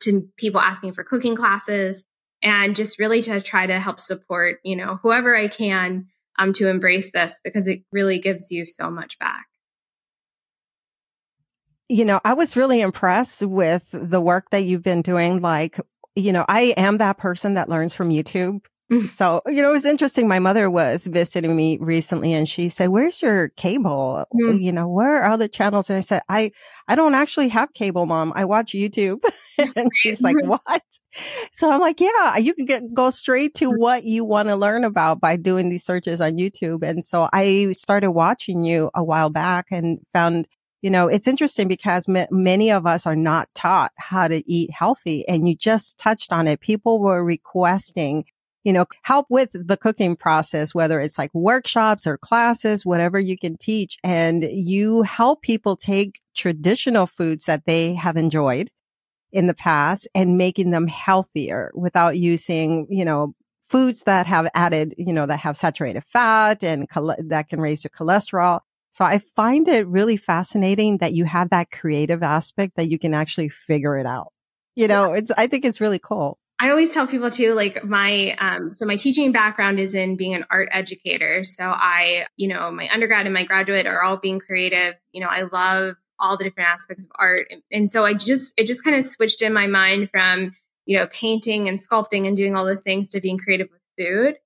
to 0.00 0.28
people 0.36 0.60
asking 0.60 0.92
for 0.92 1.04
cooking 1.04 1.34
classes 1.34 2.04
and 2.42 2.76
just 2.76 2.98
really 2.98 3.22
to 3.22 3.40
try 3.40 3.66
to 3.66 3.80
help 3.80 3.98
support, 3.98 4.58
you 4.62 4.76
know, 4.76 4.98
whoever 5.02 5.34
I 5.34 5.48
can 5.48 6.06
um, 6.38 6.52
to 6.54 6.68
embrace 6.68 7.12
this 7.12 7.40
because 7.42 7.66
it 7.66 7.80
really 7.92 8.18
gives 8.18 8.50
you 8.50 8.66
so 8.66 8.90
much 8.90 9.18
back. 9.18 9.46
You 11.88 12.04
know, 12.04 12.20
I 12.24 12.34
was 12.34 12.56
really 12.56 12.80
impressed 12.80 13.42
with 13.42 13.86
the 13.92 14.20
work 14.20 14.50
that 14.50 14.64
you've 14.64 14.82
been 14.82 15.02
doing. 15.02 15.40
Like, 15.40 15.78
you 16.14 16.32
know, 16.32 16.44
I 16.48 16.74
am 16.76 16.98
that 16.98 17.18
person 17.18 17.54
that 17.54 17.68
learns 17.68 17.94
from 17.94 18.10
YouTube. 18.10 18.60
Mm-hmm. 18.90 19.06
So, 19.06 19.42
you 19.46 19.62
know, 19.62 19.70
it 19.70 19.72
was 19.72 19.84
interesting. 19.84 20.28
My 20.28 20.38
mother 20.38 20.70
was 20.70 21.06
visiting 21.08 21.56
me 21.56 21.76
recently 21.80 22.32
and 22.32 22.48
she 22.48 22.68
said, 22.68 22.90
where's 22.90 23.20
your 23.20 23.48
cable? 23.48 24.24
Mm. 24.32 24.62
You 24.62 24.70
know, 24.70 24.88
where 24.88 25.24
are 25.24 25.36
the 25.36 25.48
channels? 25.48 25.90
And 25.90 25.96
I 25.96 26.02
said, 26.02 26.22
I, 26.28 26.52
I 26.86 26.94
don't 26.94 27.16
actually 27.16 27.48
have 27.48 27.72
cable, 27.72 28.06
mom. 28.06 28.32
I 28.36 28.44
watch 28.44 28.72
YouTube. 28.72 29.24
and 29.58 29.90
she's 29.92 30.20
like, 30.20 30.36
what? 30.44 30.82
So 31.50 31.70
I'm 31.72 31.80
like, 31.80 32.00
yeah, 32.00 32.36
you 32.36 32.54
can 32.54 32.64
get, 32.64 32.94
go 32.94 33.10
straight 33.10 33.54
to 33.54 33.70
mm. 33.70 33.76
what 33.76 34.04
you 34.04 34.24
want 34.24 34.48
to 34.48 34.56
learn 34.56 34.84
about 34.84 35.20
by 35.20 35.36
doing 35.36 35.68
these 35.68 35.84
searches 35.84 36.20
on 36.20 36.36
YouTube. 36.36 36.84
And 36.84 37.04
so 37.04 37.28
I 37.32 37.72
started 37.72 38.12
watching 38.12 38.64
you 38.64 38.90
a 38.94 39.02
while 39.02 39.30
back 39.30 39.66
and 39.72 39.98
found 40.12 40.46
you 40.86 40.90
know, 40.90 41.08
it's 41.08 41.26
interesting 41.26 41.66
because 41.66 42.08
m- 42.08 42.28
many 42.30 42.70
of 42.70 42.86
us 42.86 43.08
are 43.08 43.16
not 43.16 43.48
taught 43.56 43.90
how 43.96 44.28
to 44.28 44.48
eat 44.48 44.70
healthy. 44.70 45.26
And 45.26 45.48
you 45.48 45.56
just 45.56 45.98
touched 45.98 46.32
on 46.32 46.46
it. 46.46 46.60
People 46.60 47.00
were 47.00 47.24
requesting 47.24 48.24
you 48.62 48.72
know, 48.72 48.86
help 49.02 49.26
with 49.28 49.50
the 49.52 49.76
cooking 49.76 50.16
process, 50.16 50.74
whether 50.74 51.00
it's 51.00 51.18
like 51.18 51.32
workshops 51.32 52.04
or 52.04 52.18
classes, 52.18 52.84
whatever 52.84 53.18
you 53.18 53.36
can 53.38 53.56
teach. 53.56 53.96
And 54.02 54.42
you 54.42 55.02
help 55.02 55.42
people 55.42 55.76
take 55.76 56.20
traditional 56.34 57.06
foods 57.06 57.44
that 57.44 57.64
they 57.64 57.94
have 57.94 58.16
enjoyed 58.16 58.70
in 59.32 59.46
the 59.46 59.54
past 59.54 60.08
and 60.16 60.36
making 60.36 60.70
them 60.70 60.88
healthier 60.88 61.70
without 61.74 62.16
using, 62.16 62.88
you 62.90 63.04
know, 63.04 63.34
foods 63.62 64.02
that 64.02 64.26
have 64.26 64.48
added, 64.54 64.94
you 64.98 65.12
know, 65.12 65.26
that 65.26 65.38
have 65.40 65.56
saturated 65.56 66.02
fat 66.04 66.64
and 66.64 66.88
that 67.18 67.48
can 67.48 67.60
raise 67.60 67.84
your 67.84 67.90
cholesterol. 67.90 68.60
So 68.96 69.04
I 69.04 69.18
find 69.18 69.68
it 69.68 69.86
really 69.86 70.16
fascinating 70.16 70.96
that 70.98 71.12
you 71.12 71.26
have 71.26 71.50
that 71.50 71.70
creative 71.70 72.22
aspect 72.22 72.76
that 72.76 72.88
you 72.88 72.98
can 72.98 73.12
actually 73.12 73.50
figure 73.50 73.98
it 73.98 74.06
out. 74.06 74.32
You 74.74 74.88
know, 74.88 75.12
it's, 75.12 75.30
I 75.36 75.48
think 75.48 75.66
it's 75.66 75.82
really 75.82 75.98
cool. 75.98 76.38
I 76.58 76.70
always 76.70 76.94
tell 76.94 77.06
people 77.06 77.30
too, 77.30 77.52
like 77.52 77.84
my, 77.84 78.34
um, 78.38 78.72
so 78.72 78.86
my 78.86 78.96
teaching 78.96 79.32
background 79.32 79.78
is 79.80 79.94
in 79.94 80.16
being 80.16 80.34
an 80.34 80.46
art 80.48 80.70
educator. 80.72 81.44
So 81.44 81.64
I, 81.66 82.24
you 82.38 82.48
know, 82.48 82.70
my 82.70 82.88
undergrad 82.90 83.26
and 83.26 83.34
my 83.34 83.44
graduate 83.44 83.84
are 83.86 84.02
all 84.02 84.16
being 84.16 84.40
creative. 84.40 84.94
You 85.12 85.20
know, 85.20 85.28
I 85.30 85.42
love 85.42 85.96
all 86.18 86.38
the 86.38 86.44
different 86.44 86.70
aspects 86.70 87.04
of 87.04 87.10
art. 87.18 87.48
And, 87.50 87.62
and 87.70 87.90
so 87.90 88.06
I 88.06 88.14
just, 88.14 88.54
it 88.56 88.66
just 88.66 88.82
kind 88.82 88.96
of 88.96 89.04
switched 89.04 89.42
in 89.42 89.52
my 89.52 89.66
mind 89.66 90.08
from, 90.08 90.54
you 90.86 90.96
know, 90.96 91.06
painting 91.08 91.68
and 91.68 91.76
sculpting 91.76 92.26
and 92.26 92.34
doing 92.34 92.56
all 92.56 92.64
those 92.64 92.80
things 92.80 93.10
to 93.10 93.20
being 93.20 93.36
creative 93.36 93.68
with 93.70 93.82
food. 93.98 94.36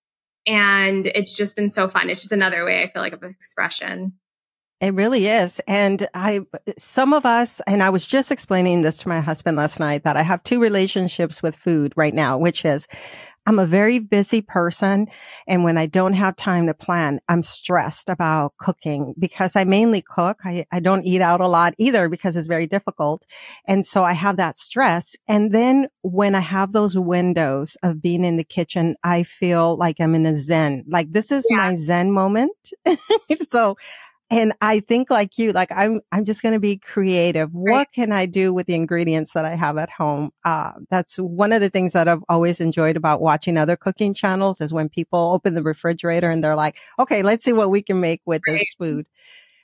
And 0.45 1.07
it's 1.07 1.37
just 1.37 1.55
been 1.55 1.69
so 1.69 1.87
fun. 1.87 2.11
It's 2.11 2.23
just 2.23 2.33
another 2.33 2.65
way 2.65 2.83
I 2.83 2.89
feel 2.89 3.01
like 3.01 3.13
of 3.13 3.23
expression. 3.23 4.15
It 4.81 4.95
really 4.95 5.27
is. 5.27 5.61
And 5.69 6.09
I, 6.15 6.41
some 6.79 7.13
of 7.13 7.27
us, 7.27 7.61
and 7.67 7.83
I 7.83 7.91
was 7.91 8.07
just 8.07 8.33
explaining 8.33 8.81
this 8.81 8.97
to 8.99 9.09
my 9.09 9.21
husband 9.21 9.59
last 9.59 9.79
night 9.79 10.05
that 10.05 10.17
I 10.17 10.23
have 10.23 10.43
two 10.43 10.59
relationships 10.59 11.43
with 11.43 11.55
food 11.55 11.93
right 11.97 12.15
now, 12.15 12.39
which 12.39 12.65
is 12.65 12.89
I'm 13.47 13.59
a 13.59 13.67
very 13.67 13.99
busy 13.99 14.43
person. 14.43 15.07
And 15.47 15.65
when 15.65 15.79
I 15.79 15.87
don't 15.87 16.13
have 16.13 16.37
time 16.37 16.67
to 16.67 16.75
plan, 16.75 17.21
I'm 17.29 17.43
stressed 17.43 18.09
about 18.09 18.53
cooking 18.59 19.15
because 19.19 19.57
I 19.57 19.65
mainly 19.65 20.03
cook. 20.03 20.39
I, 20.45 20.67
I 20.71 20.81
don't 20.81 21.05
eat 21.05 21.23
out 21.23 21.41
a 21.41 21.49
lot 21.49 21.75
either 21.79 22.09
because 22.09 22.37
it's 22.37 22.49
very 22.49 22.67
difficult. 22.67 23.27
And 23.67 23.85
so 23.85 24.05
I 24.05 24.13
have 24.13 24.37
that 24.37 24.59
stress. 24.59 25.17
And 25.27 25.53
then 25.53 25.89
when 26.03 26.35
I 26.35 26.41
have 26.41 26.73
those 26.73 26.99
windows 26.99 27.77
of 27.83 28.03
being 28.03 28.25
in 28.25 28.37
the 28.37 28.45
kitchen, 28.45 28.95
I 29.03 29.23
feel 29.23 29.77
like 29.77 29.97
I'm 30.01 30.15
in 30.15 30.27
a 30.27 30.37
Zen, 30.37 30.85
like 30.89 31.11
this 31.11 31.33
is 31.33 31.47
yeah. 31.51 31.57
my 31.57 31.77
Zen 31.77 32.13
moment. 32.13 32.53
so 33.51 33.77
and 34.31 34.53
I 34.61 34.79
think 34.81 35.11
like 35.11 35.39
you, 35.39 35.53
like 35.53 35.73
I'm, 35.73 36.01
I'm 36.13 36.25
just 36.25 36.41
going 36.43 36.55
to 36.55 36.61
be 36.61 36.79
creative. 36.79 37.53
Right. 37.53 37.73
What 37.73 37.93
can 37.93 38.13
I 38.13 38.27
do 38.27 38.55
with 38.55 38.67
the 38.67 38.75
ingredients 38.75 39.33
that 39.33 39.45
I 39.45 39.57
have 39.57 39.77
at 39.77 39.91
home? 39.91 40.31
Uh, 40.45 40.73
that's 40.89 41.17
one 41.17 41.53
of 41.53 41.61
the 41.61 41.69
things 41.69 41.93
that 41.95 42.07
I've 42.07 42.23
always 42.29 42.61
enjoyed 42.61 42.97
about 42.97 43.21
watching 43.21 43.57
other 43.57 43.77
cooking 43.77 44.15
channels 44.15 44.61
is 44.61 44.73
when 44.73 44.89
people 44.89 45.33
open 45.33 45.55
the 45.55 45.63
refrigerator 45.63 46.31
and 46.31 46.45
they're 46.45 46.55
like, 46.55 46.79
okay, 46.99 47.23
let's 47.23 47.45
see 47.45 47.53
what 47.53 47.71
we 47.71 47.83
can 47.83 48.01
make 48.01 48.21
with 48.25 48.43
right. 48.47 48.61
this 48.61 48.75
food. 48.75 49.09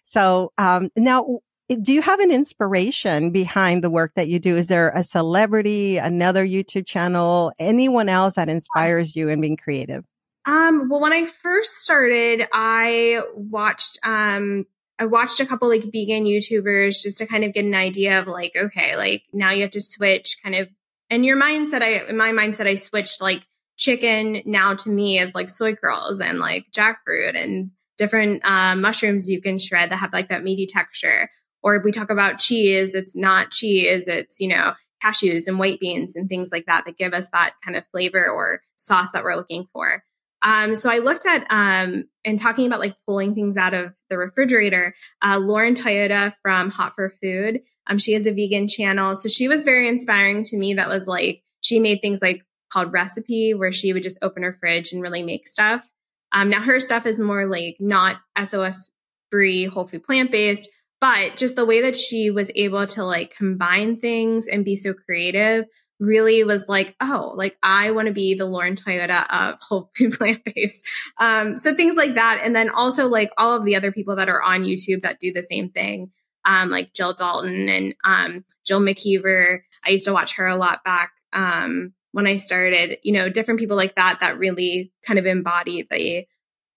So, 0.02 0.52
um, 0.58 0.90
now 0.96 1.40
do 1.68 1.92
you 1.92 2.02
have 2.02 2.20
an 2.20 2.30
inspiration 2.30 3.30
behind 3.30 3.82
the 3.82 3.90
work 3.90 4.12
that 4.14 4.28
you 4.28 4.38
do? 4.38 4.56
Is 4.56 4.68
there 4.68 4.90
a 4.90 5.02
celebrity, 5.02 5.96
another 5.96 6.46
YouTube 6.46 6.86
channel, 6.86 7.52
anyone 7.58 8.08
else 8.08 8.36
that 8.36 8.48
inspires 8.48 9.16
you 9.16 9.28
in 9.28 9.40
being 9.40 9.56
creative? 9.56 10.04
Um, 10.46 10.88
well, 10.88 11.00
when 11.00 11.12
I 11.12 11.24
first 11.24 11.78
started, 11.78 12.46
I 12.52 13.20
watched, 13.34 13.98
um, 14.04 14.64
I 14.98 15.06
watched 15.06 15.40
a 15.40 15.46
couple 15.46 15.68
like 15.68 15.82
vegan 15.82 16.24
YouTubers 16.24 17.02
just 17.02 17.18
to 17.18 17.26
kind 17.26 17.42
of 17.42 17.52
get 17.52 17.64
an 17.64 17.74
idea 17.74 18.20
of 18.20 18.28
like, 18.28 18.52
okay, 18.56 18.96
like 18.96 19.24
now 19.32 19.50
you 19.50 19.62
have 19.62 19.72
to 19.72 19.80
switch 19.80 20.36
kind 20.42 20.54
of, 20.54 20.68
and 21.10 21.26
your 21.26 21.36
mindset, 21.36 21.82
I, 21.82 22.08
in 22.08 22.16
my 22.16 22.30
mindset, 22.30 22.66
I 22.66 22.76
switched 22.76 23.20
like 23.20 23.46
chicken 23.76 24.42
now 24.46 24.74
to 24.74 24.88
me 24.88 25.18
as 25.18 25.34
like 25.34 25.50
soy 25.50 25.74
curls 25.74 26.20
and 26.20 26.38
like 26.38 26.66
jackfruit 26.70 27.36
and 27.36 27.72
different 27.98 28.44
uh, 28.44 28.76
mushrooms 28.76 29.28
you 29.28 29.42
can 29.42 29.58
shred 29.58 29.90
that 29.90 29.96
have 29.96 30.12
like 30.12 30.28
that 30.28 30.44
meaty 30.44 30.66
texture. 30.66 31.28
Or 31.62 31.82
we 31.84 31.90
talk 31.90 32.10
about 32.10 32.38
cheese, 32.38 32.94
it's 32.94 33.16
not 33.16 33.50
cheese, 33.50 34.06
it's, 34.06 34.40
you 34.40 34.48
know, 34.48 34.74
cashews 35.04 35.48
and 35.48 35.58
white 35.58 35.80
beans 35.80 36.14
and 36.14 36.28
things 36.28 36.50
like 36.52 36.66
that 36.66 36.84
that 36.86 36.96
give 36.96 37.12
us 37.12 37.28
that 37.30 37.54
kind 37.64 37.76
of 37.76 37.84
flavor 37.88 38.28
or 38.28 38.62
sauce 38.76 39.10
that 39.10 39.24
we're 39.24 39.34
looking 39.34 39.66
for. 39.72 40.04
Um, 40.46 40.76
so 40.76 40.88
I 40.88 40.98
looked 40.98 41.26
at 41.26 41.44
um, 41.50 42.04
and 42.24 42.38
talking 42.38 42.68
about 42.68 42.78
like 42.78 42.94
pulling 43.04 43.34
things 43.34 43.56
out 43.56 43.74
of 43.74 43.92
the 44.08 44.16
refrigerator. 44.16 44.94
Uh, 45.20 45.40
Lauren 45.42 45.74
Toyota 45.74 46.32
from 46.40 46.70
Hot 46.70 46.94
for 46.94 47.10
Food. 47.20 47.62
Um, 47.88 47.98
she 47.98 48.12
has 48.12 48.26
a 48.26 48.32
vegan 48.32 48.68
channel, 48.68 49.16
so 49.16 49.28
she 49.28 49.48
was 49.48 49.64
very 49.64 49.88
inspiring 49.88 50.44
to 50.44 50.56
me. 50.56 50.74
That 50.74 50.88
was 50.88 51.08
like 51.08 51.42
she 51.62 51.80
made 51.80 52.00
things 52.00 52.22
like 52.22 52.42
called 52.72 52.92
recipe, 52.92 53.54
where 53.54 53.72
she 53.72 53.92
would 53.92 54.04
just 54.04 54.18
open 54.22 54.44
her 54.44 54.52
fridge 54.52 54.92
and 54.92 55.02
really 55.02 55.24
make 55.24 55.48
stuff. 55.48 55.84
Um, 56.30 56.48
now 56.48 56.60
her 56.60 56.78
stuff 56.78 57.06
is 57.06 57.18
more 57.18 57.46
like 57.46 57.78
not 57.80 58.18
SOS 58.42 58.90
free, 59.32 59.64
whole 59.64 59.86
food 59.86 60.04
plant 60.04 60.30
based, 60.30 60.70
but 61.00 61.36
just 61.36 61.56
the 61.56 61.66
way 61.66 61.82
that 61.82 61.96
she 61.96 62.30
was 62.30 62.52
able 62.54 62.86
to 62.86 63.04
like 63.04 63.34
combine 63.36 63.98
things 63.98 64.46
and 64.46 64.64
be 64.64 64.76
so 64.76 64.94
creative 64.94 65.64
really 65.98 66.44
was 66.44 66.68
like, 66.68 66.94
oh, 67.00 67.32
like 67.34 67.56
I 67.62 67.90
want 67.92 68.08
to 68.08 68.14
be 68.14 68.34
the 68.34 68.44
Lauren 68.44 68.76
Toyota 68.76 69.26
of 69.30 69.58
whole 69.60 69.90
food 69.96 70.12
plant 70.12 70.42
based. 70.44 70.84
Um, 71.18 71.56
so 71.56 71.74
things 71.74 71.96
like 71.96 72.14
that. 72.14 72.40
And 72.42 72.54
then 72.54 72.70
also 72.70 73.08
like 73.08 73.30
all 73.38 73.56
of 73.56 73.64
the 73.64 73.76
other 73.76 73.92
people 73.92 74.16
that 74.16 74.28
are 74.28 74.42
on 74.42 74.62
YouTube 74.62 75.02
that 75.02 75.20
do 75.20 75.32
the 75.32 75.42
same 75.42 75.70
thing. 75.70 76.10
Um, 76.44 76.70
like 76.70 76.92
Jill 76.92 77.12
Dalton 77.12 77.68
and 77.68 77.94
um, 78.04 78.44
Jill 78.64 78.80
McKeever. 78.80 79.60
I 79.84 79.90
used 79.90 80.04
to 80.04 80.12
watch 80.12 80.36
her 80.36 80.46
a 80.46 80.54
lot 80.54 80.84
back 80.84 81.10
um, 81.32 81.92
when 82.12 82.28
I 82.28 82.36
started, 82.36 82.98
you 83.02 83.12
know, 83.12 83.28
different 83.28 83.58
people 83.58 83.76
like 83.76 83.96
that 83.96 84.20
that 84.20 84.38
really 84.38 84.92
kind 85.04 85.18
of 85.18 85.26
embody 85.26 85.86
the 85.90 86.24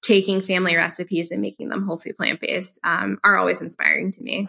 taking 0.02 0.42
family 0.42 0.76
recipes 0.76 1.30
and 1.30 1.40
making 1.40 1.70
them 1.70 1.86
whole 1.86 2.00
food 2.00 2.18
plant 2.18 2.40
based 2.40 2.80
um, 2.84 3.20
are 3.24 3.38
always 3.38 3.62
inspiring 3.62 4.12
to 4.12 4.24
me. 4.24 4.48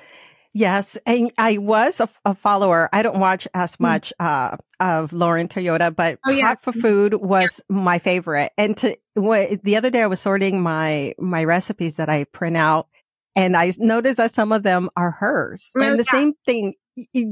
Yes, 0.53 0.99
and 1.07 1.31
I 1.39 1.59
was 1.59 2.01
a, 2.01 2.09
a, 2.25 2.35
follower. 2.35 2.89
I 2.93 3.03
don't 3.03 3.21
watch 3.21 3.47
as 3.55 3.77
hmm. 3.77 3.85
much 3.85 4.13
uh, 4.19 4.57
of 4.81 5.13
Lauren 5.13 5.47
Toyota, 5.47 5.95
but 5.95 6.19
oh, 6.27 6.31
yeah. 6.31 6.49
Hot 6.49 6.63
for 6.63 6.73
Food 6.73 7.15
was 7.15 7.63
yeah. 7.71 7.77
my 7.77 7.99
favorite. 7.99 8.53
And 8.59 8.77
to 8.79 8.97
what, 9.15 9.63
the 9.63 9.77
other 9.77 9.91
day, 9.91 10.03
I 10.03 10.07
was 10.07 10.21
sorting 10.21 10.61
my 10.61 11.15
my 11.19 11.45
recipes 11.45 11.97
that 11.97 12.09
I 12.09 12.25
print 12.25 12.57
out, 12.57 12.89
and 13.37 13.57
I 13.57 13.73
noticed 13.79 14.17
that 14.17 14.33
some 14.33 14.51
of 14.51 14.65
them 14.65 14.91
are 14.97 15.13
hers. 15.13 15.71
Oh, 15.79 15.85
and 15.85 16.01
the 16.01 16.05
yeah. 16.09 16.19
same 16.19 16.33
thing, 16.45 16.75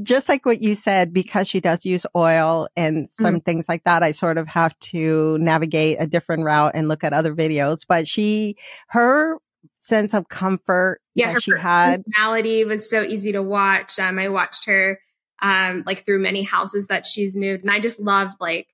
just 0.03 0.29
like 0.29 0.45
what 0.45 0.61
you 0.61 0.73
said, 0.73 1.11
because 1.11 1.47
she 1.49 1.59
does 1.59 1.85
use 1.85 2.05
oil 2.15 2.69
and 2.77 3.09
some 3.09 3.41
mm. 3.41 3.45
things 3.45 3.67
like 3.67 3.83
that, 3.83 4.01
I 4.01 4.11
sort 4.11 4.37
of 4.37 4.47
have 4.47 4.79
to 4.79 5.37
navigate 5.39 5.97
a 5.99 6.07
different 6.07 6.45
route 6.45 6.71
and 6.73 6.87
look 6.87 7.03
at 7.03 7.11
other 7.11 7.35
videos. 7.35 7.79
But 7.85 8.07
she, 8.07 8.55
her 8.87 9.39
sense 9.79 10.13
of 10.13 10.29
comfort 10.29 11.01
yeah, 11.15 11.33
her 11.33 11.41
she 11.41 11.51
had. 11.57 12.03
Personality 12.03 12.65
was 12.65 12.89
so 12.89 13.01
easy 13.01 13.31
to 13.31 13.41
watch. 13.41 13.99
Um, 13.99 14.19
I 14.19 14.29
watched 14.29 14.65
her 14.65 14.99
um, 15.41 15.83
like 15.85 16.05
through 16.05 16.19
many 16.19 16.43
houses 16.43 16.87
that 16.87 17.05
she's 17.05 17.35
moved, 17.35 17.63
and 17.63 17.71
I 17.71 17.79
just 17.79 17.99
loved 17.99 18.35
like 18.39 18.67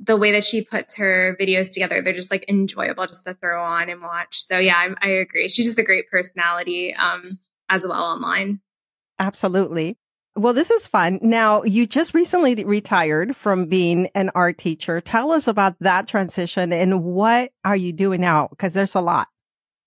the 0.00 0.16
way 0.16 0.32
that 0.32 0.44
she 0.44 0.62
puts 0.62 0.96
her 0.96 1.36
videos 1.40 1.72
together. 1.72 2.02
They're 2.02 2.12
just 2.12 2.30
like 2.30 2.44
enjoyable 2.48 3.06
just 3.06 3.24
to 3.26 3.34
throw 3.34 3.62
on 3.62 3.88
and 3.88 4.02
watch. 4.02 4.42
So 4.42 4.58
yeah, 4.58 4.76
I, 4.76 4.94
I 5.00 5.10
agree. 5.10 5.48
She's 5.48 5.66
just 5.66 5.78
a 5.78 5.84
great 5.84 6.10
personality 6.10 6.94
um, 6.94 7.22
as 7.68 7.86
well 7.86 8.02
online. 8.02 8.60
Absolutely. 9.18 9.96
Well, 10.34 10.54
this 10.54 10.70
is 10.70 10.86
fun. 10.86 11.18
Now, 11.20 11.62
you 11.62 11.86
just 11.86 12.14
recently 12.14 12.54
retired 12.64 13.36
from 13.36 13.66
being 13.66 14.08
an 14.14 14.30
art 14.34 14.56
teacher. 14.56 15.00
Tell 15.00 15.30
us 15.30 15.46
about 15.46 15.76
that 15.80 16.08
transition 16.08 16.72
and 16.72 17.04
what 17.04 17.52
are 17.64 17.76
you 17.76 17.92
doing 17.92 18.22
now? 18.22 18.48
Because 18.48 18.72
there's 18.72 18.94
a 18.94 19.02
lot. 19.02 19.28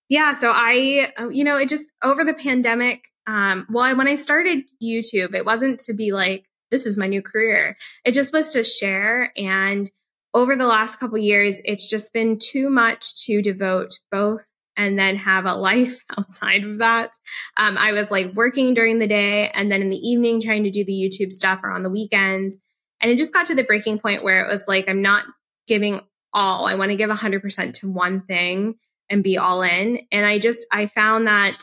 Yeah. 0.09 0.33
So 0.33 0.51
I, 0.53 1.11
uh, 1.19 1.29
you 1.29 1.43
know, 1.43 1.57
it 1.57 1.69
just 1.69 1.91
over 2.03 2.23
the 2.23 2.33
pandemic, 2.33 3.05
um, 3.27 3.65
well, 3.69 3.95
when 3.95 4.07
I 4.07 4.15
started 4.15 4.63
YouTube, 4.81 5.33
it 5.33 5.45
wasn't 5.45 5.79
to 5.81 5.93
be 5.93 6.11
like, 6.11 6.45
this 6.71 6.85
is 6.85 6.97
my 6.97 7.07
new 7.07 7.21
career. 7.21 7.77
It 8.03 8.13
just 8.13 8.33
was 8.33 8.53
to 8.53 8.63
share. 8.63 9.31
And 9.37 9.89
over 10.33 10.55
the 10.55 10.67
last 10.67 10.99
couple 10.99 11.17
years, 11.17 11.61
it's 11.63 11.89
just 11.89 12.13
been 12.13 12.37
too 12.37 12.69
much 12.69 13.25
to 13.25 13.41
devote 13.41 13.99
both 14.11 14.45
and 14.77 14.99
then 14.99 15.15
have 15.15 15.45
a 15.45 15.53
life 15.55 16.03
outside 16.17 16.63
of 16.63 16.79
that. 16.79 17.11
Um, 17.57 17.77
I 17.77 17.93
was 17.93 18.11
like 18.11 18.33
working 18.33 18.73
during 18.73 18.99
the 18.99 19.07
day 19.07 19.49
and 19.49 19.71
then 19.71 19.81
in 19.81 19.89
the 19.89 19.97
evening 19.97 20.41
trying 20.41 20.65
to 20.65 20.71
do 20.71 20.85
the 20.85 20.91
YouTube 20.91 21.31
stuff 21.31 21.61
or 21.63 21.71
on 21.71 21.83
the 21.83 21.89
weekends. 21.89 22.59
And 23.01 23.11
it 23.11 23.17
just 23.17 23.33
got 23.33 23.47
to 23.47 23.55
the 23.55 23.63
breaking 23.63 23.99
point 23.99 24.23
where 24.23 24.43
it 24.45 24.51
was 24.51 24.67
like, 24.67 24.89
I'm 24.89 25.01
not 25.01 25.25
giving 25.67 26.01
all. 26.33 26.67
I 26.67 26.75
want 26.75 26.91
to 26.91 26.95
give 26.95 27.09
100% 27.09 27.73
to 27.75 27.91
one 27.91 28.21
thing 28.21 28.75
and 29.09 29.23
be 29.23 29.37
all 29.37 29.61
in. 29.61 29.99
And 30.11 30.25
I 30.25 30.39
just, 30.39 30.65
I 30.71 30.85
found 30.85 31.27
that, 31.27 31.57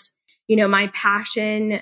you 0.48 0.56
know, 0.56 0.68
my 0.68 0.88
passion 0.88 1.80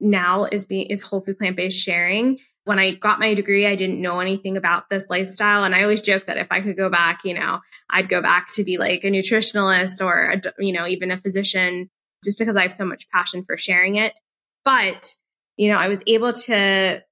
now 0.00 0.44
is 0.44 0.66
being, 0.66 0.86
is 0.86 1.02
whole 1.02 1.20
food 1.20 1.38
plant 1.38 1.56
based 1.56 1.82
sharing. 1.82 2.38
When 2.64 2.78
I 2.78 2.92
got 2.92 3.20
my 3.20 3.34
degree, 3.34 3.66
I 3.66 3.74
didn't 3.74 4.00
know 4.00 4.20
anything 4.20 4.56
about 4.56 4.88
this 4.88 5.06
lifestyle. 5.10 5.64
And 5.64 5.74
I 5.74 5.82
always 5.82 6.00
joke 6.02 6.26
that 6.26 6.38
if 6.38 6.46
I 6.50 6.60
could 6.60 6.76
go 6.76 6.88
back, 6.88 7.24
you 7.24 7.34
know, 7.34 7.60
I'd 7.90 8.08
go 8.08 8.22
back 8.22 8.50
to 8.54 8.64
be 8.64 8.78
like 8.78 9.04
a 9.04 9.10
nutritionalist 9.10 10.04
or, 10.04 10.32
a, 10.32 10.40
you 10.58 10.72
know, 10.72 10.86
even 10.86 11.10
a 11.10 11.18
physician 11.18 11.90
just 12.22 12.38
because 12.38 12.56
I 12.56 12.62
have 12.62 12.72
so 12.72 12.86
much 12.86 13.08
passion 13.10 13.44
for 13.44 13.58
sharing 13.58 13.96
it. 13.96 14.18
But, 14.64 15.14
you 15.58 15.70
know, 15.70 15.78
I 15.78 15.88
was 15.88 16.02
able 16.06 16.32
to 16.32 17.02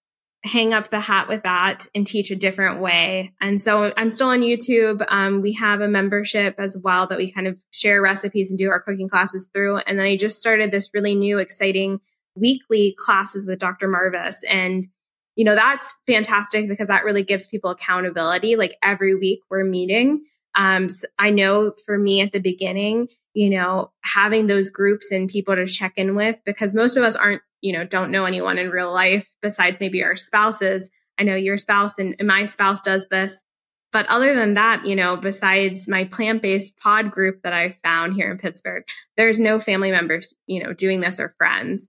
hang 0.45 0.75
up 0.75 0.91
the 0.91 1.01
hat 1.01 1.29
with 1.29 1.45
that 1.45 1.87
and 1.95 2.07
teach 2.07 2.31
a 2.31 2.37
different 2.37 2.81
way. 2.81 3.33
And 3.41 3.63
so 3.63 3.93
I'm 3.97 4.11
still 4.11 4.29
on 4.29 4.41
YouTube. 4.41 5.05
Um, 5.09 5.41
we 5.41 5.53
have 5.55 5.81
a 5.81 5.89
membership 5.89 6.57
as 6.59 6.77
well 6.83 7.07
that 7.07 7.19
we 7.19 7.31
kind 7.31 7.47
of 7.47 7.59
share 7.71 8.03
recipes 8.03 8.51
and 8.51 8.59
do 8.59 8.69
our 8.71 8.81
cooking 8.81 9.09
classes 9.09 9.49
through. 9.53 9.77
And 9.79 9.99
then 9.99 10.07
I 10.07 10.17
just 10.17 10.41
started 10.41 10.71
this 10.71 10.91
really 10.93 11.15
new, 11.15 11.39
exciting 11.39 12.01
weekly 12.35 12.97
classes 12.99 13.47
with 13.47 13.61
Dr. 13.61 13.89
Marbas. 13.89 14.39
And, 14.51 14.87
you 15.37 15.45
know, 15.45 15.55
that's 15.55 15.95
fantastic 16.09 16.69
because 16.69 16.89
that 16.89 17.05
really 17.05 17.23
gives 17.23 17.47
people 17.47 17.71
accountability. 17.71 18.57
Like 18.57 18.77
every 18.83 19.15
week 19.15 19.41
we're 19.49 19.65
meeting. 19.65 20.25
Um, 20.55 20.89
so 20.89 21.07
I 21.19 21.31
know 21.31 21.73
for 21.87 21.97
me 21.97 22.21
at 22.21 22.33
the 22.33 22.41
beginning, 22.41 23.09
you 23.35 23.51
know, 23.51 23.93
having 24.05 24.47
those 24.47 24.71
groups 24.71 25.11
and 25.11 25.29
people 25.29 25.57
to 25.57 25.67
check 25.67 25.95
in 25.97 26.15
with, 26.15 26.41
because 26.45 26.75
most 26.75 26.97
of 26.97 27.03
us 27.03 27.17
aren't 27.17 27.43
you 27.63 27.73
know, 27.73 27.85
don't 27.85 28.11
know 28.11 28.27
anyone 28.27 28.59
in 28.59 28.71
real 28.71 28.93
life 28.93 29.31
besides 29.41 29.81
maybe 29.81 30.05
our 30.05 30.17
spouses. 30.17 30.91
I 31.19 31.23
know 31.23 31.37
your 31.37 31.57
spouse 31.57 31.99
and 31.99 32.17
my 32.23 32.45
spouse 32.45 32.81
does 32.83 33.09
this. 33.09 33.43
But 33.93 34.09
other 34.09 34.35
than 34.35 34.55
that, 34.55 34.87
you 34.87 34.97
know, 34.97 35.17
besides 35.17 35.87
my 35.87 36.05
plant 36.05 36.43
based 36.43 36.77
pod 36.79 37.11
group 37.11 37.43
that 37.43 37.53
I 37.53 37.71
found 37.85 38.15
here 38.15 38.31
in 38.31 38.39
Pittsburgh, 38.39 38.85
there's 39.17 39.39
no 39.39 39.59
family 39.59 39.91
members, 39.91 40.35
you 40.47 40.63
know, 40.63 40.73
doing 40.73 41.01
this 41.01 41.21
or 41.21 41.29
friends. 41.29 41.89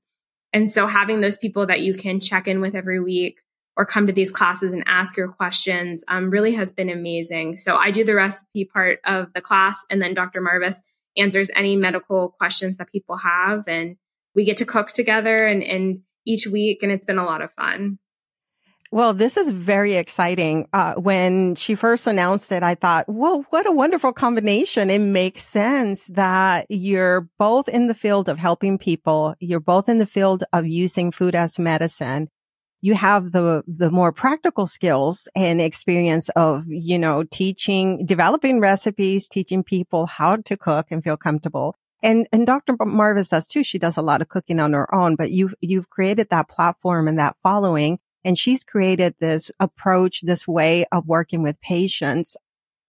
And 0.52 0.70
so 0.70 0.86
having 0.86 1.22
those 1.22 1.38
people 1.38 1.66
that 1.66 1.82
you 1.82 1.94
can 1.94 2.20
check 2.20 2.48
in 2.48 2.62
with 2.62 2.76
every 2.76 3.00
week 3.00 3.40
or 3.76 3.86
come 3.86 4.06
to 4.06 4.14
these 4.14 4.32
classes 4.32 4.74
and 4.74 4.84
ask 4.86 5.18
your 5.18 5.30
questions 5.30 6.04
um, 6.08 6.30
really 6.30 6.54
has 6.54 6.74
been 6.74 6.90
amazing. 6.90 7.58
So 7.58 7.76
I 7.76 7.90
do 7.90 8.04
the 8.04 8.14
recipe 8.14 8.66
part 8.66 9.00
of 9.04 9.34
the 9.34 9.42
class, 9.42 9.84
and 9.90 10.00
then 10.00 10.14
Dr. 10.14 10.42
Marbas 10.42 10.84
answers 11.18 11.50
any 11.56 11.76
medical 11.76 12.30
questions 12.30 12.78
that 12.78 12.92
people 12.92 13.18
have. 13.18 13.68
And 13.68 13.98
we 14.36 14.44
get 14.44 14.58
to 14.58 14.66
cook 14.66 14.92
together 14.92 15.46
and, 15.46 15.64
and 15.64 16.00
each 16.26 16.48
week, 16.48 16.84
and 16.84 16.92
it's 16.92 17.06
been 17.06 17.18
a 17.18 17.26
lot 17.26 17.42
of 17.42 17.52
fun. 17.54 18.00
Well, 18.92 19.16
this 19.16 19.38
is 19.38 19.50
very 19.50 19.96
exciting. 19.96 20.68
Uh, 20.72 20.94
when 20.94 21.56
she 21.56 21.74
first 21.74 22.06
announced 22.06 22.52
it, 22.52 22.62
I 22.62 22.76
thought, 22.76 23.06
well, 23.08 23.44
what 23.50 23.66
a 23.66 23.72
wonderful 23.72 24.14
combination. 24.14 24.92
It 24.92 25.00
makes 25.00 25.42
sense 25.42 26.06
that 26.14 26.68
you're 26.70 27.28
both 27.40 27.68
in 27.68 27.88
the 27.88 27.96
field 27.96 28.30
of 28.30 28.38
helping 28.38 28.78
people. 28.78 29.34
You're 29.40 29.60
both 29.60 29.90
in 29.90 29.98
the 29.98 30.06
field 30.06 30.44
of 30.54 30.68
using 30.68 31.10
food 31.10 31.34
as 31.34 31.58
medicine. 31.58 32.30
You 32.84 32.96
have 32.96 33.32
the, 33.32 33.64
the 33.66 33.90
more 33.90 34.12
practical 34.12 34.66
skills 34.66 35.30
and 35.38 35.62
experience 35.62 36.28
of, 36.36 36.66
you 36.68 37.00
know, 37.00 37.24
teaching, 37.24 38.06
developing 38.06 38.60
recipes, 38.60 39.30
teaching 39.30 39.64
people 39.64 40.06
how 40.06 40.36
to 40.36 40.58
cook 40.58 40.88
and 40.92 41.02
feel 41.02 41.16
comfortable. 41.16 41.78
And, 42.02 42.28
and 42.34 42.46
Dr. 42.46 42.74
Marbas 42.74 43.30
does 43.30 43.48
too. 43.48 43.64
She 43.64 43.80
does 43.80 43.96
a 43.96 44.02
lot 44.02 44.22
of 44.22 44.28
cooking 44.28 44.60
on 44.60 44.74
her 44.74 44.94
own, 44.94 45.16
but 45.16 45.32
you've, 45.32 45.56
you've 45.62 45.90
created 45.90 46.28
that 46.32 46.50
platform 46.50 47.08
and 47.08 47.18
that 47.20 47.38
following. 47.42 48.00
And 48.26 48.38
she's 48.38 48.66
created 48.66 49.16
this 49.18 49.50
approach, 49.62 50.20
this 50.20 50.46
way 50.46 50.86
of 50.92 51.08
working 51.08 51.42
with 51.42 51.62
patients 51.62 52.36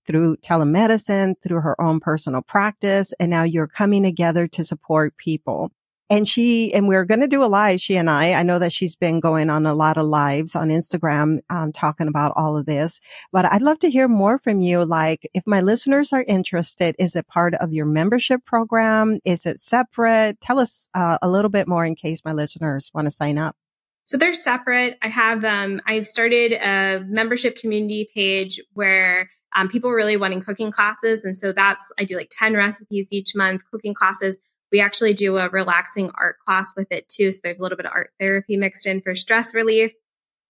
through 0.09 0.38
telemedicine, 0.38 1.35
through 1.40 1.61
her 1.61 1.80
own 1.80 2.00
personal 2.00 2.42
practice. 2.42 3.14
And 3.20 3.30
now 3.30 3.44
you're 3.44 3.68
coming 3.68 4.02
together 4.02 4.48
to 4.48 4.64
support 4.64 5.16
people. 5.16 5.70
And 6.11 6.29
she, 6.29 6.73
and 6.75 6.87
we're 6.87 7.07
going 7.07 7.21
to 7.21 7.27
do 7.27 7.43
a 7.43 7.47
live, 7.47 7.81
she 7.81 7.97
and 7.97 8.11
I. 8.11 8.35
I 8.35 8.43
know 8.43 8.59
that 8.59 8.73
she's 8.73 8.95
been 8.95 9.21
going 9.21 9.49
on 9.49 9.64
a 9.64 9.75
lot 9.75 9.97
of 9.97 10.07
lives 10.07 10.55
on 10.55 10.69
Instagram, 10.69 11.40
um, 11.49 11.73
talking 11.73 12.09
about 12.09 12.35
all 12.37 12.59
of 12.59 12.67
this, 12.67 13.01
but 13.33 13.51
I'd 13.51 13.62
love 13.62 13.79
to 13.81 13.90
hear 13.90 14.07
more 14.07 14.38
from 14.38 14.61
you. 14.61 14.85
Like, 14.85 15.29
if 15.33 15.47
my 15.47 15.62
listeners 15.62 16.12
are 16.12 16.23
interested, 16.29 16.95
is 16.99 17.17
it 17.17 17.27
part 17.27 17.55
of 17.55 17.73
your 17.73 17.87
membership 17.87 18.45
program? 18.45 19.19
Is 19.25 19.47
it 19.47 19.59
separate? 19.59 20.40
Tell 20.43 20.59
us 20.59 20.88
uh, 20.95 21.17
a 21.23 21.29
little 21.29 21.51
bit 21.51 21.67
more 21.67 21.87
in 21.87 21.95
case 21.95 22.23
my 22.23 22.33
listeners 22.33 22.90
want 22.93 23.07
to 23.07 23.11
sign 23.11 23.38
up. 23.38 23.57
So 24.05 24.19
they're 24.19 24.35
separate. 24.35 24.99
I 25.01 25.09
have, 25.09 25.43
um, 25.45 25.81
I've 25.87 26.07
started 26.07 26.53
a 26.53 27.03
membership 27.09 27.57
community 27.57 28.11
page 28.14 28.61
where 28.75 29.31
um, 29.57 29.69
people 29.69 29.90
really 29.90 30.19
wanting 30.19 30.43
cooking 30.43 30.71
classes. 30.71 31.25
And 31.25 31.38
so 31.38 31.53
that's, 31.53 31.90
I 31.99 32.05
do 32.05 32.17
like 32.17 32.31
10 32.31 32.53
recipes 32.53 33.09
each 33.11 33.35
month, 33.35 33.62
cooking 33.71 33.95
classes 33.95 34.38
we 34.75 34.81
actually 34.81 35.15
do 35.15 35.39
a 35.39 35.49
relaxing 35.49 36.11
art 36.17 36.37
class 36.45 36.75
with 36.77 36.91
it 36.91 37.09
too. 37.09 37.31
So 37.31 37.39
there's 37.45 37.61
a 37.61 37.63
little 37.63 37.77
bit 37.77 37.87
of 37.87 37.93
art 37.95 38.11
therapy 38.19 38.57
mixed 38.57 38.87
in 38.87 39.01
for 39.01 39.15
stress 39.15 39.55
relief. 39.55 39.93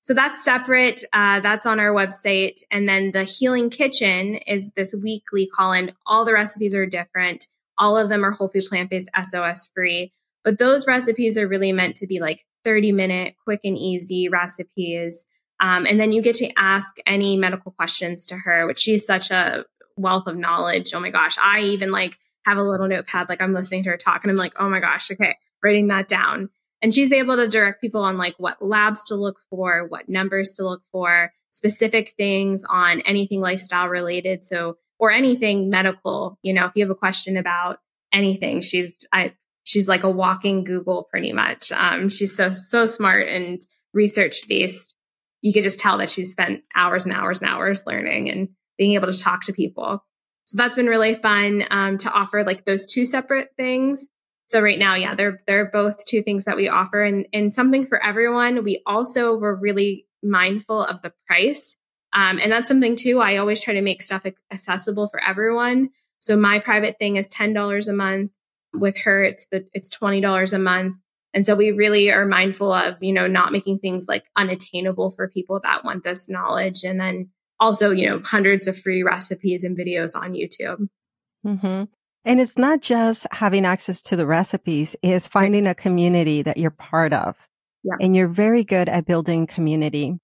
So 0.00 0.14
that's 0.14 0.42
separate. 0.42 1.04
Uh, 1.12 1.40
that's 1.40 1.66
on 1.66 1.78
our 1.78 1.92
website. 1.92 2.60
And 2.70 2.88
then 2.88 3.10
the 3.10 3.24
Healing 3.24 3.68
Kitchen 3.68 4.36
is 4.46 4.70
this 4.76 4.94
weekly 4.94 5.46
call 5.46 5.72
in. 5.72 5.92
All 6.06 6.24
the 6.24 6.32
recipes 6.32 6.74
are 6.74 6.86
different. 6.86 7.46
All 7.76 7.98
of 7.98 8.08
them 8.08 8.24
are 8.24 8.30
whole 8.30 8.48
food 8.48 8.62
plant 8.66 8.88
based 8.88 9.10
SOS 9.14 9.68
free. 9.74 10.14
But 10.42 10.58
those 10.58 10.86
recipes 10.86 11.36
are 11.36 11.46
really 11.46 11.72
meant 11.72 11.96
to 11.96 12.06
be 12.06 12.18
like 12.18 12.46
30 12.64 12.92
minute, 12.92 13.34
quick 13.44 13.60
and 13.64 13.76
easy 13.76 14.30
recipes. 14.30 15.26
Um, 15.60 15.84
and 15.84 16.00
then 16.00 16.12
you 16.12 16.22
get 16.22 16.36
to 16.36 16.50
ask 16.58 16.96
any 17.06 17.36
medical 17.36 17.72
questions 17.72 18.24
to 18.26 18.36
her, 18.36 18.66
which 18.66 18.78
she's 18.78 19.04
such 19.04 19.30
a 19.30 19.66
wealth 19.98 20.26
of 20.26 20.38
knowledge. 20.38 20.94
Oh 20.94 21.00
my 21.00 21.10
gosh. 21.10 21.36
I 21.38 21.60
even 21.60 21.92
like 21.92 22.16
have 22.44 22.58
a 22.58 22.62
little 22.62 22.88
notepad, 22.88 23.28
like 23.28 23.42
I'm 23.42 23.54
listening 23.54 23.84
to 23.84 23.90
her 23.90 23.96
talk 23.96 24.22
and 24.22 24.30
I'm 24.30 24.36
like, 24.36 24.54
oh 24.58 24.68
my 24.68 24.80
gosh, 24.80 25.10
okay, 25.10 25.36
writing 25.62 25.88
that 25.88 26.08
down. 26.08 26.50
And 26.82 26.92
she's 26.92 27.12
able 27.12 27.36
to 27.36 27.48
direct 27.48 27.80
people 27.80 28.02
on 28.02 28.18
like 28.18 28.34
what 28.38 28.60
labs 28.60 29.04
to 29.06 29.14
look 29.14 29.40
for, 29.48 29.86
what 29.88 30.08
numbers 30.08 30.52
to 30.52 30.64
look 30.64 30.82
for, 30.92 31.32
specific 31.50 32.12
things 32.16 32.64
on 32.68 33.00
anything 33.02 33.40
lifestyle 33.40 33.88
related. 33.88 34.44
So, 34.44 34.76
or 34.98 35.10
anything 35.10 35.70
medical, 35.70 36.38
you 36.42 36.52
know, 36.52 36.66
if 36.66 36.72
you 36.74 36.84
have 36.84 36.90
a 36.90 36.94
question 36.94 37.36
about 37.36 37.78
anything, 38.12 38.60
she's, 38.60 38.98
I, 39.12 39.34
she's 39.64 39.88
like 39.88 40.02
a 40.02 40.10
walking 40.10 40.64
Google 40.64 41.04
pretty 41.10 41.32
much. 41.32 41.72
Um, 41.72 42.08
she's 42.10 42.36
so, 42.36 42.50
so 42.50 42.84
smart 42.84 43.28
and 43.28 43.60
research 43.92 44.46
based. 44.48 44.94
You 45.40 45.52
could 45.52 45.62
just 45.62 45.78
tell 45.78 45.98
that 45.98 46.10
she's 46.10 46.32
spent 46.32 46.62
hours 46.74 47.06
and 47.06 47.14
hours 47.14 47.40
and 47.40 47.50
hours 47.50 47.84
learning 47.86 48.30
and 48.30 48.48
being 48.76 48.94
able 48.94 49.10
to 49.10 49.18
talk 49.18 49.44
to 49.44 49.52
people. 49.52 50.04
So 50.44 50.56
that's 50.56 50.76
been 50.76 50.86
really 50.86 51.14
fun 51.14 51.64
um, 51.70 51.98
to 51.98 52.10
offer 52.10 52.44
like 52.44 52.64
those 52.64 52.86
two 52.86 53.04
separate 53.04 53.50
things. 53.56 54.08
So 54.46 54.60
right 54.60 54.78
now, 54.78 54.94
yeah, 54.94 55.14
they're 55.14 55.40
they're 55.46 55.70
both 55.70 56.04
two 56.04 56.22
things 56.22 56.44
that 56.44 56.56
we 56.56 56.68
offer 56.68 57.02
and 57.02 57.26
and 57.32 57.52
something 57.52 57.86
for 57.86 58.02
everyone. 58.04 58.62
We 58.62 58.82
also 58.86 59.34
were 59.34 59.54
really 59.54 60.06
mindful 60.22 60.84
of 60.84 61.02
the 61.02 61.12
price. 61.26 61.76
Um, 62.14 62.38
and 62.40 62.52
that's 62.52 62.68
something 62.68 62.94
too. 62.94 63.20
I 63.20 63.36
always 63.36 63.60
try 63.60 63.74
to 63.74 63.82
make 63.82 64.00
stuff 64.00 64.24
accessible 64.52 65.08
for 65.08 65.22
everyone. 65.22 65.90
So 66.20 66.36
my 66.36 66.58
private 66.60 66.98
thing 66.98 67.16
is 67.16 67.28
$10 67.28 67.88
a 67.88 67.92
month. 67.92 68.30
With 68.72 68.98
her, 69.00 69.24
it's 69.24 69.46
the, 69.46 69.66
it's 69.72 69.90
$20 69.90 70.52
a 70.52 70.58
month. 70.58 70.96
And 71.32 71.44
so 71.44 71.56
we 71.56 71.72
really 71.72 72.12
are 72.12 72.24
mindful 72.24 72.72
of, 72.72 73.02
you 73.02 73.12
know, 73.12 73.26
not 73.26 73.52
making 73.52 73.80
things 73.80 74.06
like 74.08 74.24
unattainable 74.36 75.10
for 75.10 75.28
people 75.28 75.60
that 75.64 75.84
want 75.84 76.04
this 76.04 76.28
knowledge. 76.28 76.84
And 76.84 77.00
then 77.00 77.30
also, 77.60 77.90
you 77.90 78.08
know, 78.08 78.20
hundreds 78.24 78.66
of 78.66 78.78
free 78.78 79.02
recipes 79.02 79.64
and 79.64 79.76
videos 79.76 80.16
on 80.16 80.32
YouTube. 80.32 80.88
Mm-hmm. 81.46 81.84
And 82.26 82.40
it's 82.40 82.56
not 82.56 82.80
just 82.80 83.26
having 83.30 83.66
access 83.66 84.00
to 84.02 84.16
the 84.16 84.26
recipes, 84.26 84.96
it's 85.02 85.28
finding 85.28 85.66
a 85.66 85.74
community 85.74 86.42
that 86.42 86.56
you're 86.56 86.70
part 86.70 87.12
of. 87.12 87.36
Yeah. 87.82 87.96
And 88.00 88.16
you're 88.16 88.28
very 88.28 88.64
good 88.64 88.88
at 88.88 89.04
building 89.04 89.46
community. 89.46 90.18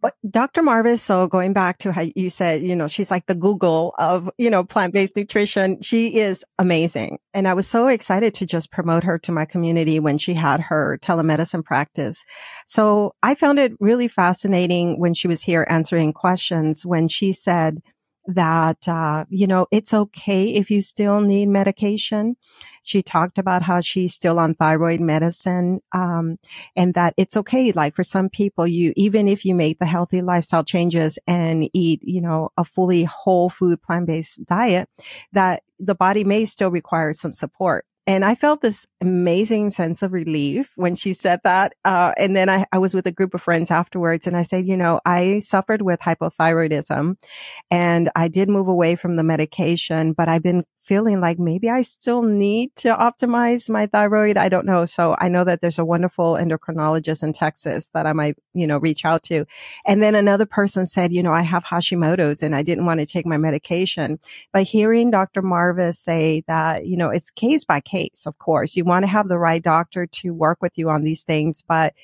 But 0.00 0.14
Dr. 0.28 0.62
Marbas, 0.62 0.98
so 0.98 1.26
going 1.26 1.54
back 1.54 1.78
to 1.78 1.92
how 1.92 2.04
you 2.14 2.28
said, 2.28 2.62
you 2.62 2.76
know, 2.76 2.88
she's 2.88 3.10
like 3.10 3.26
the 3.26 3.34
Google 3.34 3.94
of, 3.98 4.28
you 4.36 4.50
know, 4.50 4.64
plant-based 4.64 5.16
nutrition. 5.16 5.80
She 5.80 6.18
is 6.18 6.44
amazing. 6.58 7.18
And 7.32 7.48
I 7.48 7.54
was 7.54 7.66
so 7.66 7.88
excited 7.88 8.34
to 8.34 8.46
just 8.46 8.70
promote 8.70 9.02
her 9.04 9.18
to 9.20 9.32
my 9.32 9.46
community 9.46 9.98
when 9.98 10.18
she 10.18 10.34
had 10.34 10.60
her 10.60 10.98
telemedicine 11.00 11.64
practice. 11.64 12.24
So 12.66 13.14
I 13.22 13.34
found 13.34 13.58
it 13.58 13.72
really 13.80 14.08
fascinating 14.08 15.00
when 15.00 15.14
she 15.14 15.28
was 15.28 15.42
here 15.42 15.66
answering 15.68 16.12
questions 16.12 16.84
when 16.84 17.08
she 17.08 17.32
said, 17.32 17.80
that, 18.26 18.86
uh, 18.88 19.24
you 19.28 19.46
know, 19.46 19.66
it's 19.70 19.92
okay 19.92 20.44
if 20.44 20.70
you 20.70 20.80
still 20.82 21.20
need 21.20 21.46
medication. 21.46 22.36
She 22.82 23.02
talked 23.02 23.38
about 23.38 23.62
how 23.62 23.80
she's 23.80 24.14
still 24.14 24.38
on 24.38 24.54
thyroid 24.54 25.00
medicine, 25.00 25.80
um, 25.92 26.38
and 26.76 26.94
that 26.94 27.14
it's 27.16 27.36
okay. 27.36 27.72
Like 27.72 27.94
for 27.94 28.04
some 28.04 28.28
people, 28.28 28.66
you, 28.66 28.92
even 28.96 29.28
if 29.28 29.44
you 29.44 29.54
make 29.54 29.78
the 29.78 29.86
healthy 29.86 30.22
lifestyle 30.22 30.64
changes 30.64 31.18
and 31.26 31.68
eat, 31.72 32.02
you 32.02 32.20
know, 32.20 32.50
a 32.56 32.64
fully 32.64 33.04
whole 33.04 33.50
food 33.50 33.82
plant-based 33.82 34.44
diet, 34.44 34.88
that 35.32 35.62
the 35.78 35.94
body 35.94 36.24
may 36.24 36.44
still 36.44 36.70
require 36.70 37.12
some 37.12 37.32
support. 37.32 37.86
And 38.06 38.24
I 38.24 38.34
felt 38.34 38.62
this 38.62 38.88
amazing 39.00 39.70
sense 39.70 40.02
of 40.02 40.12
relief 40.12 40.72
when 40.74 40.96
she 40.96 41.12
said 41.12 41.38
that. 41.44 41.74
Uh, 41.84 42.12
and 42.18 42.36
then 42.36 42.48
I, 42.48 42.64
I 42.72 42.78
was 42.78 42.94
with 42.94 43.06
a 43.06 43.12
group 43.12 43.32
of 43.32 43.42
friends 43.42 43.70
afterwards 43.70 44.26
and 44.26 44.36
I 44.36 44.42
said, 44.42 44.66
you 44.66 44.76
know, 44.76 45.00
I 45.06 45.38
suffered 45.38 45.82
with 45.82 46.00
hypothyroidism 46.00 47.16
and 47.70 48.10
I 48.16 48.26
did 48.26 48.48
move 48.48 48.66
away 48.66 48.96
from 48.96 49.14
the 49.14 49.22
medication, 49.22 50.14
but 50.14 50.28
I've 50.28 50.42
been 50.42 50.64
feeling 50.82 51.20
like 51.20 51.38
maybe 51.38 51.70
I 51.70 51.82
still 51.82 52.22
need 52.22 52.74
to 52.76 52.88
optimize 52.88 53.70
my 53.70 53.86
thyroid. 53.86 54.36
I 54.36 54.48
don't 54.48 54.66
know. 54.66 54.84
So 54.84 55.14
I 55.18 55.28
know 55.28 55.44
that 55.44 55.60
there's 55.60 55.78
a 55.78 55.84
wonderful 55.84 56.34
endocrinologist 56.34 57.22
in 57.22 57.32
Texas 57.32 57.88
that 57.94 58.04
I 58.04 58.12
might, 58.12 58.36
you 58.52 58.66
know, 58.66 58.78
reach 58.78 59.04
out 59.04 59.22
to. 59.24 59.46
And 59.86 60.02
then 60.02 60.16
another 60.16 60.44
person 60.44 60.86
said, 60.86 61.12
you 61.12 61.22
know, 61.22 61.32
I 61.32 61.42
have 61.42 61.64
Hashimoto's 61.64 62.42
and 62.42 62.54
I 62.54 62.62
didn't 62.62 62.84
want 62.84 62.98
to 62.98 63.06
take 63.06 63.26
my 63.26 63.36
medication. 63.36 64.18
But 64.52 64.64
hearing 64.64 65.10
Dr. 65.10 65.40
Marbas 65.40 65.94
say 65.94 66.42
that, 66.48 66.84
you 66.84 66.96
know, 66.96 67.10
it's 67.10 67.30
case 67.30 67.64
by 67.64 67.80
case, 67.80 68.26
of 68.26 68.38
course. 68.38 68.76
You 68.76 68.84
want 68.84 69.04
to 69.04 69.08
have 69.08 69.28
the 69.28 69.38
right 69.38 69.62
doctor 69.62 70.06
to 70.06 70.34
work 70.34 70.60
with 70.60 70.76
you 70.76 70.90
on 70.90 71.04
these 71.04 71.22
things, 71.22 71.62
but 71.66 71.94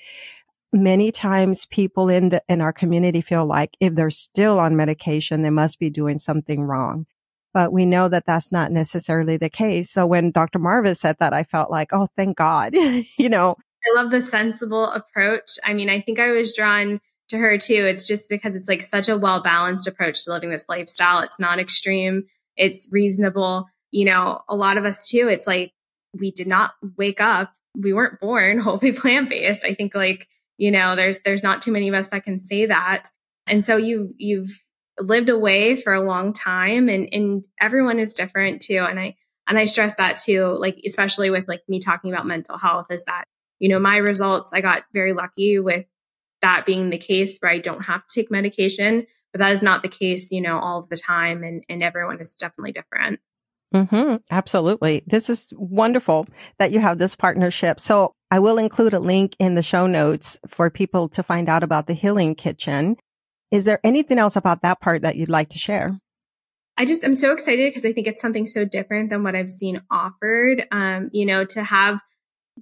many 0.73 1.11
times 1.11 1.67
people 1.67 2.09
in 2.09 2.29
the 2.29 2.43
in 2.47 2.61
our 2.61 2.75
community 2.75 3.23
feel 3.23 3.47
like 3.47 3.75
if 3.81 3.95
they're 3.95 4.11
still 4.11 4.59
on 4.59 4.77
medication 4.77 5.41
they 5.41 5.49
must 5.49 5.79
be 5.79 5.89
doing 5.89 6.19
something 6.19 6.63
wrong 6.63 7.07
but 7.53 7.73
we 7.73 7.87
know 7.87 8.09
that 8.09 8.27
that's 8.27 8.53
not 8.53 8.73
necessarily 8.73 9.37
the 9.37 9.51
case. 9.51 9.91
So 9.91 10.07
when 10.07 10.31
Dr. 10.31 10.59
Marbas 10.59 10.99
said 10.99 11.17
that, 11.21 11.33
I 11.33 11.45
felt 11.45 11.71
like, 11.71 11.89
oh, 11.93 12.09
thank 12.17 12.37
God, 12.37 12.75
you 13.19 13.29
know. 13.29 13.57
I 13.87 14.01
love 14.01 14.11
the 14.11 14.21
sensible 14.21 14.91
approach. 14.91 15.59
I 15.65 15.75
mean, 15.75 15.89
I 15.89 16.01
think 16.01 16.19
I 16.19 16.31
was 16.31 16.55
drawn 16.55 17.01
to 17.29 17.39
her 17.39 17.59
too. 17.59 17.85
It's 17.85 18.07
just 18.07 18.29
because 18.29 18.57
it's 18.57 18.69
like 18.69 18.83
such 18.83 19.09
a 19.09 19.17
well 19.17 19.41
balanced 19.41 19.87
approach 19.87 20.25
to 20.25 20.33
living 20.33 20.51
this 20.51 20.69
lifestyle. 20.69 21.21
It's 21.21 21.39
not 21.39 21.59
extreme, 21.59 22.25
it's 22.57 22.89
reasonable. 22.91 23.67
You 23.91 24.07
know, 24.07 24.41
a 24.49 24.57
lot 24.57 24.77
of 24.77 24.85
us 24.85 25.09
too, 25.09 25.29
it's 25.29 25.47
like 25.47 25.73
we 26.19 26.31
did 26.31 26.47
not 26.47 26.73
wake 26.97 27.21
up, 27.21 27.53
we 27.77 27.93
weren't 27.93 28.21
born 28.21 28.59
wholly 28.59 28.93
plant 28.93 29.31
based. 29.31 29.65
I 29.65 29.75
think 29.75 29.95
like, 29.95 30.27
you 30.57 30.71
know, 30.71 30.97
there's 30.97 31.21
there's 31.21 31.43
not 31.43 31.63
too 31.63 31.73
many 31.73 31.89
of 31.89 31.95
us 31.95 32.09
that 32.09 32.25
can 32.25 32.39
say 32.39 32.67
that. 32.67 33.05
And 33.47 33.65
so 33.65 33.77
you've 33.77 34.13
you've 34.19 34.63
lived 35.01 35.29
away 35.29 35.77
for 35.77 35.93
a 35.93 36.01
long 36.01 36.33
time 36.33 36.89
and 36.89 37.09
and 37.13 37.47
everyone 37.61 37.99
is 37.99 38.15
different 38.15 38.61
too 38.61 38.85
and 38.89 38.99
i 38.99 39.15
and 39.49 39.59
i 39.59 39.65
stress 39.65 39.95
that 39.97 40.19
too 40.19 40.57
like 40.59 40.81
especially 40.85 41.31
with 41.31 41.47
like 41.49 41.63
me 41.69 41.81
talking 41.81 42.13
about 42.13 42.27
mental 42.27 42.59
health 42.59 42.91
is 42.91 43.05
that 43.05 43.25
you 43.59 43.69
know 43.69 43.79
my 43.79 43.97
results 43.97 44.53
i 44.53 44.61
got 44.61 44.85
very 44.93 45.13
lucky 45.13 45.59
with 45.59 45.87
that 46.43 46.67
being 46.67 46.91
the 46.91 46.99
case 46.99 47.39
where 47.39 47.53
i 47.53 47.59
don't 47.59 47.85
have 47.85 48.07
to 48.07 48.21
take 48.21 48.31
medication 48.31 49.07
but 49.33 49.39
that 49.39 49.53
is 49.53 49.63
not 49.63 49.83
the 49.83 49.89
case 49.89 50.31
you 50.31 50.41
know 50.41 50.59
all 50.59 50.81
of 50.81 50.89
the 50.89 50.97
time 50.97 51.43
and 51.43 51.65
and 51.69 51.83
everyone 51.83 52.21
is 52.21 52.35
definitely 52.35 52.73
different 52.73 53.21
Mm-hmm, 53.75 54.17
absolutely. 54.31 55.03
This 55.07 55.29
is 55.29 55.53
wonderful 55.57 56.27
that 56.59 56.73
you 56.73 56.81
have 56.81 56.99
this 56.99 57.15
partnership. 57.15 57.81
So 57.81 58.15
I 58.31 58.39
will 58.39 58.59
include 58.59 58.95
a 58.95 59.01
link 59.01 59.37
in 59.39 59.55
the 59.55 59.63
show 59.63 59.87
notes 59.87 60.41
for 60.47 60.71
people 60.71 61.09
to 61.11 61.23
find 61.23 61.49
out 61.49 61.63
about 61.63 61.87
the 61.87 61.95
Healing 61.95 62.35
Kitchen. 62.35 62.97
Is 63.51 63.65
there 63.65 63.81
anything 63.83 64.19
else 64.19 64.37
about 64.37 64.63
that 64.63 64.81
part 64.81 65.03
that 65.03 65.17
you'd 65.17 65.31
like 65.31 65.49
to 65.51 65.59
share? 65.59 65.99
I 66.77 66.85
just 66.85 67.03
am 67.03 67.15
so 67.15 67.33
excited 67.33 67.69
because 67.69 67.85
I 67.85 67.93
think 67.93 68.07
it's 68.07 68.21
something 68.21 68.47
so 68.47 68.65
different 68.65 69.11
than 69.11 69.25
what 69.25 69.35
I've 69.35 69.51
seen 69.51 69.83
offered. 69.91 70.65
Um, 70.71 71.11
you 71.13 71.27
know, 71.27 71.45
to 71.47 71.65
have 71.65 71.99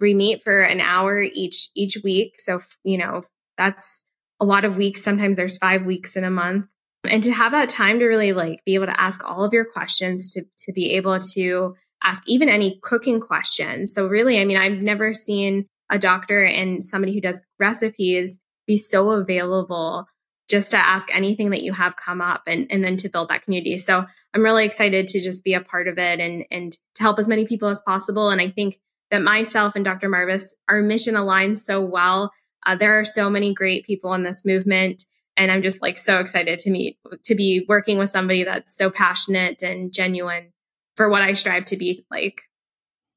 we 0.00 0.14
meet 0.14 0.42
for 0.42 0.62
an 0.62 0.80
hour 0.80 1.20
each 1.20 1.68
each 1.74 1.98
week. 2.02 2.34
So 2.38 2.60
you 2.82 2.98
know, 2.98 3.22
that's 3.58 4.02
a 4.40 4.44
lot 4.44 4.64
of 4.64 4.78
weeks. 4.78 5.02
Sometimes 5.02 5.36
there's 5.36 5.58
five 5.58 5.84
weeks 5.84 6.16
in 6.16 6.24
a 6.24 6.30
month. 6.30 6.66
And 7.08 7.22
to 7.22 7.32
have 7.32 7.52
that 7.52 7.68
time 7.68 7.98
to 8.00 8.06
really 8.06 8.32
like 8.32 8.64
be 8.64 8.74
able 8.74 8.86
to 8.86 9.00
ask 9.00 9.24
all 9.24 9.44
of 9.44 9.52
your 9.52 9.66
questions, 9.66 10.32
to 10.32 10.44
to 10.60 10.72
be 10.72 10.92
able 10.92 11.18
to 11.34 11.74
ask 12.02 12.22
even 12.26 12.48
any 12.48 12.78
cooking 12.82 13.20
questions. 13.20 13.92
So 13.92 14.06
really, 14.06 14.40
I 14.40 14.44
mean, 14.44 14.56
I've 14.56 14.80
never 14.80 15.12
seen 15.12 15.66
a 15.90 15.98
doctor 15.98 16.42
and 16.42 16.84
somebody 16.84 17.14
who 17.14 17.20
does 17.20 17.42
recipes 17.58 18.40
be 18.66 18.76
so 18.76 19.10
available 19.10 20.06
just 20.48 20.70
to 20.70 20.76
ask 20.76 21.14
anything 21.14 21.50
that 21.50 21.62
you 21.62 21.72
have 21.72 21.96
come 21.96 22.20
up 22.20 22.42
and, 22.46 22.66
and 22.70 22.84
then 22.84 22.96
to 22.98 23.08
build 23.08 23.28
that 23.28 23.42
community. 23.42 23.78
So 23.78 24.06
I'm 24.32 24.42
really 24.42 24.64
excited 24.64 25.06
to 25.08 25.20
just 25.20 25.44
be 25.44 25.54
a 25.54 25.60
part 25.60 25.88
of 25.88 25.98
it 25.98 26.20
and, 26.20 26.44
and 26.50 26.72
to 26.72 27.02
help 27.02 27.18
as 27.18 27.28
many 27.28 27.46
people 27.46 27.68
as 27.68 27.82
possible. 27.82 28.30
And 28.30 28.40
I 28.40 28.50
think 28.50 28.78
that 29.10 29.22
myself 29.22 29.74
and 29.76 29.84
Dr. 29.84 30.08
Marbas, 30.08 30.50
our 30.68 30.82
mission 30.82 31.14
aligns 31.14 31.58
so 31.58 31.80
well. 31.80 32.32
Uh, 32.64 32.74
there 32.74 32.98
are 32.98 33.04
so 33.04 33.28
many 33.28 33.54
great 33.54 33.84
people 33.84 34.14
in 34.14 34.22
this 34.22 34.44
movement. 34.44 35.04
And 35.36 35.50
I'm 35.50 35.62
just 35.62 35.82
like 35.82 35.98
so 35.98 36.18
excited 36.18 36.58
to 36.60 36.70
meet, 36.70 36.98
to 37.24 37.34
be 37.34 37.64
working 37.68 37.98
with 37.98 38.08
somebody 38.08 38.44
that's 38.44 38.74
so 38.74 38.88
passionate 38.88 39.62
and 39.62 39.92
genuine 39.92 40.52
for 40.96 41.10
what 41.10 41.22
I 41.22 41.34
strive 41.34 41.66
to 41.66 41.76
be 41.76 42.04
like. 42.10 42.42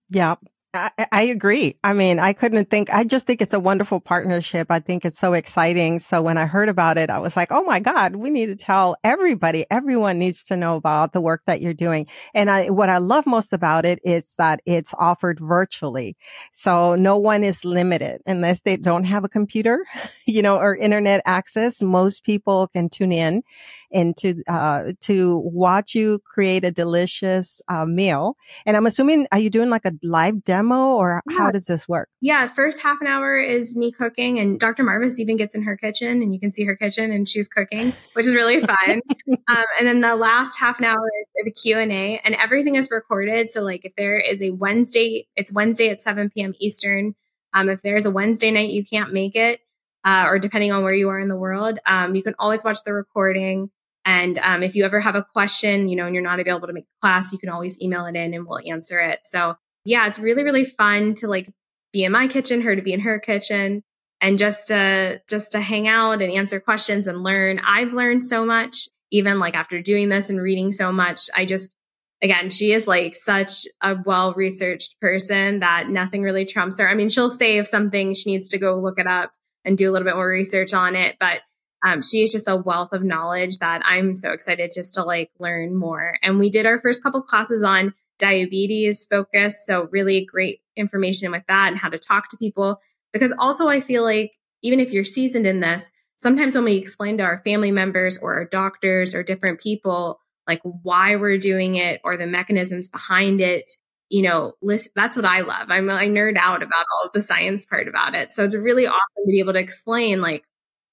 Yeah, 0.10 0.36
I, 0.72 1.24
agree. 1.24 1.78
I 1.84 1.94
mean, 1.94 2.20
I 2.20 2.34
couldn't 2.34 2.70
think, 2.70 2.92
I 2.92 3.04
just 3.04 3.26
think 3.26 3.42
it's 3.42 3.56
a 3.56 3.60
wonderful 3.60 4.00
partnership. 4.00 4.68
I 4.70 4.80
think 4.80 5.04
it's 5.04 5.18
so 5.18 5.34
exciting. 5.34 5.98
So 5.98 6.22
when 6.22 6.38
I 6.38 6.46
heard 6.46 6.70
about 6.70 7.00
it, 7.00 7.10
I 7.10 7.18
was 7.18 7.36
like, 7.36 7.52
oh 7.52 7.64
my 7.64 7.80
God, 7.80 8.16
we 8.16 8.30
need 8.30 8.48
to 8.48 8.56
tell 8.56 8.96
everybody. 9.04 9.66
Everyone 9.72 10.20
needs 10.20 10.44
to 10.44 10.56
know 10.56 10.76
about 10.76 11.14
the 11.14 11.22
work 11.22 11.42
that 11.48 11.60
you're 11.60 11.74
doing. 11.74 12.06
And 12.36 12.52
I, 12.52 12.70
what 12.70 12.88
I 12.90 13.00
love 13.00 13.26
most 13.26 13.52
about 13.52 13.84
it 13.84 14.00
is 14.04 14.36
that 14.38 14.62
it's 14.66 14.94
offered 15.00 15.40
virtually. 15.40 16.16
So 16.52 16.94
no 16.94 17.18
one 17.18 17.44
is 17.44 17.66
limited 17.66 18.22
unless 18.28 18.62
they 18.62 18.78
don't 18.78 19.06
have 19.06 19.24
a 19.24 19.30
computer, 19.30 19.86
you 20.28 20.44
know, 20.44 20.58
or 20.58 20.76
internet 20.76 21.24
access. 21.26 21.82
Most 21.82 22.24
people 22.24 22.68
can 22.68 22.90
tune 22.90 23.12
in 23.12 23.42
and 23.92 24.16
to 24.18 24.44
uh, 24.48 24.94
to 25.02 25.38
watch 25.44 25.96
you 25.96 26.20
create 26.26 26.64
a 26.64 26.72
delicious 26.72 27.62
uh, 27.68 27.86
meal. 27.86 28.36
And 28.66 28.78
I'm 28.78 28.86
assuming, 28.86 29.28
are 29.32 29.40
you 29.40 29.50
doing 29.50 29.70
like 29.70 29.86
a 29.86 29.94
live 30.04 30.44
demo 30.44 30.96
or 30.96 31.22
yeah. 31.30 31.38
how 31.38 31.52
does 31.52 31.66
this 31.66 31.88
work? 31.88 32.10
Yeah, 32.22 32.48
first 32.48 32.84
half 32.84 33.02
an 33.02 33.08
hour 33.08 33.38
is 33.38 33.76
me 33.76 33.92
cooking, 33.92 34.40
and 34.40 34.60
Dr. 34.60 34.84
Marbas 34.84 35.20
even 35.20 35.38
gets 35.38 35.56
in 35.56 35.64
her 35.64 35.78
kitchen, 35.78 36.22
and 36.22 36.34
you 36.34 36.40
can 36.40 36.52
see 36.52 36.66
her 36.66 36.76
kitchen, 36.76 37.12
and 37.12 37.28
she's 37.28 37.48
cooking, 37.48 37.94
which 38.14 38.28
is 38.28 38.36
really 38.36 38.62
fun. 38.62 39.02
um, 39.48 39.66
and 39.80 39.88
then 39.88 40.02
the 40.02 40.16
last 40.16 40.58
half 40.60 40.80
an 40.80 40.86
hour 40.86 41.10
is 41.20 41.46
the 41.46 41.52
Q 41.52 41.80
and 41.80 41.92
A, 41.92 42.20
and 42.24 42.36
everything 42.36 42.76
is 42.76 42.90
recorded. 42.92 43.50
So 43.50 43.62
like 43.62 43.86
if 43.86 43.96
there 43.96 44.18
is 44.18 44.42
a 44.42 44.52
Wednesday, 44.52 45.28
it's 45.36 45.52
Wednesday 45.52 45.90
at 45.90 46.02
7 46.02 46.30
p.m. 46.30 46.54
Eastern. 46.60 47.16
Um, 47.54 47.70
if 47.70 47.82
there's 47.82 48.06
a 48.06 48.12
Wednesday 48.12 48.52
night 48.52 48.70
you 48.70 48.86
can't 48.86 49.12
make 49.12 49.36
it, 49.36 49.60
uh, 50.04 50.26
or 50.28 50.40
depending 50.40 50.72
on 50.72 50.84
where 50.84 50.94
you 50.94 51.10
are 51.10 51.20
in 51.20 51.28
the 51.28 51.36
world, 51.36 51.80
um, 51.86 52.16
you 52.16 52.24
can 52.24 52.36
always 52.40 52.64
watch 52.64 52.84
the 52.86 52.94
recording. 52.94 53.70
And 54.06 54.38
um, 54.40 54.64
if 54.64 54.76
you 54.76 54.86
ever 54.86 55.00
have 55.00 55.16
a 55.16 55.24
question, 55.24 55.90
you 55.90 55.96
know, 55.96 56.06
and 56.06 56.16
you're 56.16 56.24
not 56.24 56.40
available 56.40 56.68
to 56.68 56.74
make 56.74 56.86
class, 57.02 57.32
you 57.32 57.38
can 57.38 57.50
always 57.50 57.80
email 57.82 58.06
it 58.06 58.16
in 58.16 58.34
and 58.34 58.46
we'll 58.48 58.60
answer 58.66 59.00
it. 59.00 59.20
So 59.24 59.56
yeah, 59.86 60.08
it's 60.08 60.20
really, 60.20 60.44
really 60.44 60.64
fun 60.64 61.16
to 61.16 61.28
like 61.28 61.50
be 61.92 62.04
in 62.04 62.12
my 62.12 62.28
kitchen, 62.28 62.62
her 62.62 62.76
to 62.76 62.82
be 62.82 62.94
in 62.94 63.02
her 63.02 63.20
kitchen 63.20 63.84
and 64.22 64.38
just 64.38 64.70
to, 64.70 65.22
just 65.30 65.52
to 65.54 65.60
hang 65.60 65.88
out 65.88 66.22
and 66.22 66.32
answer 66.32 66.60
questions 66.60 67.08
and 67.08 67.24
learn. 67.24 67.60
I've 67.66 67.94
learned 67.94 68.24
so 68.24 68.46
much, 68.46 68.90
even 69.12 69.40
like 69.40 69.56
after 69.56 69.82
doing 69.82 70.10
this 70.10 70.30
and 70.30 70.42
reading 70.42 70.72
so 70.72 70.92
much. 70.92 71.30
I 71.36 71.46
just, 71.46 71.76
again, 72.22 72.50
she 72.50 72.74
is 72.74 72.88
like 72.88 73.16
such 73.16 73.66
a 73.82 73.98
well 74.06 74.34
researched 74.34 75.00
person 75.00 75.60
that 75.60 75.90
nothing 75.90 76.22
really 76.22 76.46
trumps 76.46 76.80
her. 76.80 76.90
I 76.90 76.96
mean, 76.96 77.10
she'll 77.10 77.30
say 77.30 77.58
if 77.58 77.68
something 77.68 78.14
she 78.14 78.32
needs 78.32 78.50
to 78.50 78.58
go 78.58 78.80
look 78.80 79.00
it 79.00 79.08
up 79.08 79.32
and 79.66 79.78
do 79.78 79.90
a 79.90 79.92
little 79.92 80.06
bit 80.06 80.16
more 80.16 80.28
research 80.28 80.74
on 80.74 80.96
it, 80.96 81.16
but 81.20 81.42
um, 81.84 82.02
she 82.02 82.24
is 82.24 82.32
just 82.32 82.48
a 82.48 82.56
wealth 82.56 82.94
of 82.94 83.04
knowledge 83.04 83.60
that 83.60 83.82
I'm 83.86 84.14
so 84.14 84.32
excited 84.32 84.72
just 84.74 84.96
to 84.96 85.04
like 85.04 85.32
learn 85.40 85.76
more. 85.76 86.18
And 86.22 86.40
we 86.40 86.50
did 86.50 86.66
our 86.66 86.80
first 86.80 87.04
couple 87.04 87.22
classes 87.22 87.64
on 87.64 87.94
diabetes 88.18 89.06
focus. 89.10 89.66
So 89.66 89.88
really 89.92 90.26
great 90.26 90.60
information 90.76 91.32
with 91.32 91.44
that 91.48 91.70
and 91.70 91.78
how 91.78 91.90
to 91.90 91.98
talk 91.98 92.30
to 92.30 92.38
people. 92.38 92.82
Because 93.14 93.34
also 93.38 93.70
I 93.70 93.80
feel 93.80 94.04
like 94.04 94.34
even 94.62 94.80
if 94.80 94.92
you're 94.92 95.06
seasoned 95.06 95.48
in 95.48 95.62
this, 95.62 95.92
sometimes 96.18 96.54
when 96.54 96.66
we 96.66 96.76
explain 96.76 97.18
to 97.18 97.24
our 97.24 97.38
family 97.38 97.72
members 97.72 98.18
or 98.18 98.36
our 98.36 98.46
doctors 98.46 99.16
or 99.16 99.24
different 99.24 99.62
people, 99.62 100.20
like 100.48 100.62
why 100.64 101.16
we're 101.16 101.38
doing 101.38 101.76
it 101.76 102.02
or 102.04 102.18
the 102.18 102.28
mechanisms 102.28 102.90
behind 102.90 103.40
it, 103.40 103.70
you 104.10 104.22
know, 104.22 104.54
list, 104.62 104.90
that's 104.96 105.16
what 105.16 105.26
I 105.26 105.42
love. 105.42 105.68
I'm, 105.70 105.90
I 105.90 106.08
nerd 106.08 106.36
out 106.36 106.62
about 106.62 106.86
all 106.92 107.10
the 107.14 107.22
science 107.22 107.64
part 107.64 107.88
about 107.88 108.16
it. 108.16 108.34
So 108.34 108.44
it's 108.44 108.56
really 108.56 108.86
awesome 108.86 109.26
to 109.26 109.32
be 109.32 109.40
able 109.40 109.54
to 109.54 109.60
explain 109.60 110.20
like, 110.20 110.44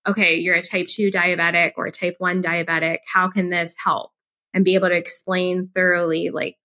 okay, 0.06 0.36
you're 0.36 0.54
a 0.54 0.62
type 0.62 0.88
2 0.88 1.10
diabetic 1.10 1.72
or 1.76 1.86
a 1.86 1.92
type 1.92 2.16
1 2.18 2.42
diabetic. 2.42 2.98
How 3.12 3.28
can 3.28 3.50
this 3.50 3.74
help? 3.82 4.12
And 4.54 4.64
be 4.64 4.74
able 4.74 4.88
to 4.88 4.96
explain 4.96 5.70
thoroughly, 5.74 6.30
like 6.30 6.56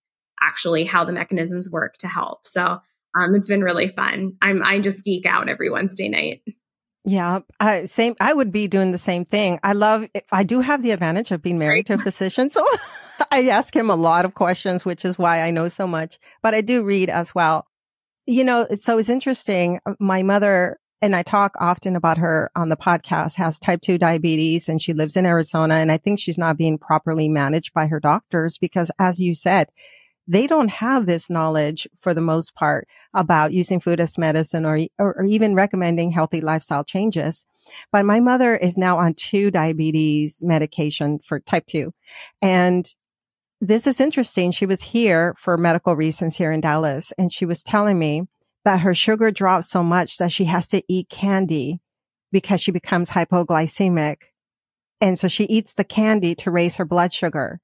actually 0.42 0.86
how 0.86 1.04
the 1.04 1.12
mechanisms 1.12 1.70
work 1.70 1.98
to 1.98 2.08
help. 2.08 2.48
So 2.48 2.80
um, 3.16 3.36
it's 3.36 3.48
been 3.48 3.64
really 3.64 3.88
fun. 3.88 4.34
I'm 4.42 4.64
I 4.64 4.80
just 4.80 5.06
geek 5.06 5.26
out 5.26 5.50
every 5.50 5.70
Wednesday 5.70 6.10
night. 6.10 6.42
Yeah, 7.04 7.40
I, 7.60 7.86
same. 7.86 8.16
I 8.20 8.34
would 8.34 8.52
be 8.52 8.68
doing 8.68 8.92
the 8.92 8.98
same 8.98 9.26
thing. 9.26 9.60
I 9.64 9.74
love. 9.74 10.08
I 10.32 10.44
do 10.44 10.62
have 10.62 10.84
the 10.84 10.92
advantage 10.92 11.32
of 11.32 11.42
being 11.42 11.58
married 11.58 11.90
right. 11.90 11.98
to 11.98 12.02
a 12.02 12.04
physician, 12.12 12.50
so 12.50 12.66
I 13.32 13.48
ask 13.50 13.76
him 13.76 13.90
a 13.90 13.96
lot 13.96 14.26
of 14.26 14.36
questions, 14.36 14.86
which 14.86 15.04
is 15.04 15.18
why 15.18 15.42
I 15.42 15.52
know 15.52 15.68
so 15.68 15.88
much. 15.88 16.20
But 16.42 16.54
I 16.54 16.62
do 16.62 16.84
read 16.84 17.10
as 17.10 17.34
well. 17.34 17.66
You 18.28 18.44
know, 18.44 18.68
so 18.76 18.98
it's 18.98 19.10
interesting. 19.10 19.80
My 20.00 20.22
mother 20.22 20.78
and 21.02 21.16
I 21.16 21.24
talk 21.24 21.56
often 21.60 21.96
about 21.96 22.18
her 22.20 22.52
on 22.56 22.70
the 22.70 22.78
podcast, 22.78 23.36
has 23.38 23.58
type 23.58 23.82
2 23.82 23.98
diabetes 23.98 24.70
and 24.70 24.82
she 24.82 24.94
lives 24.94 25.18
in 25.18 25.26
Arizona. 25.26 25.76
And 25.76 25.92
I 25.92 25.98
think 25.98 26.20
she's 26.20 26.38
not 26.38 26.58
being 26.58 26.78
properly 26.78 27.28
managed 27.28 27.74
by 27.74 27.88
her 27.88 28.00
doctors 28.00 28.58
because 28.58 28.92
as 29.00 29.20
you 29.20 29.34
said, 29.34 29.70
they 30.28 30.46
don't 30.46 30.70
have 30.70 31.08
this 31.08 31.30
knowledge 31.30 31.88
for 31.98 32.14
the 32.14 32.22
most 32.22 32.54
part 32.54 32.88
about 33.14 33.52
using 33.52 33.80
food 33.80 34.00
as 34.00 34.18
medicine 34.18 34.66
or, 34.66 34.80
or, 35.00 35.18
or 35.18 35.24
even 35.24 35.56
recommending 35.56 36.12
healthy 36.12 36.40
lifestyle 36.40 36.84
changes. 36.84 37.46
But 37.92 38.06
my 38.06 38.20
mother 38.20 38.56
is 38.56 38.78
now 38.78 39.00
on 39.00 39.16
two 39.16 39.50
diabetes 39.50 40.44
medication 40.44 41.20
for 41.20 41.40
type 41.40 41.66
2. 41.66 41.92
And 42.42 42.86
this 43.60 43.88
is 43.88 44.00
interesting. 44.00 44.52
She 44.52 44.66
was 44.66 44.84
here 44.84 45.36
for 45.38 45.58
medical 45.58 45.96
reasons 45.96 46.38
here 46.38 46.52
in 46.52 46.62
Dallas 46.62 47.12
and 47.18 47.32
she 47.32 47.46
was 47.46 47.64
telling 47.64 47.98
me 47.98 48.28
that 48.66 48.82
her 48.82 48.94
sugar 48.94 49.32
drops 49.32 49.70
so 49.70 49.84
much 49.84 50.18
that 50.18 50.32
she 50.32 50.46
has 50.46 50.68
to 50.70 50.84
eat 50.88 51.10
candy 51.10 51.80
because 52.32 52.62
she 52.62 52.72
becomes 52.72 53.12
hypoglycemic. 53.12 54.18
And 55.00 55.18
so 55.18 55.28
she 55.28 55.46
eats 55.46 55.74
the 55.74 55.84
candy 55.84 56.36
to 56.36 56.52
raise 56.52 56.76
her 56.76 56.86
blood 56.86 57.12
sugar. 57.12 57.60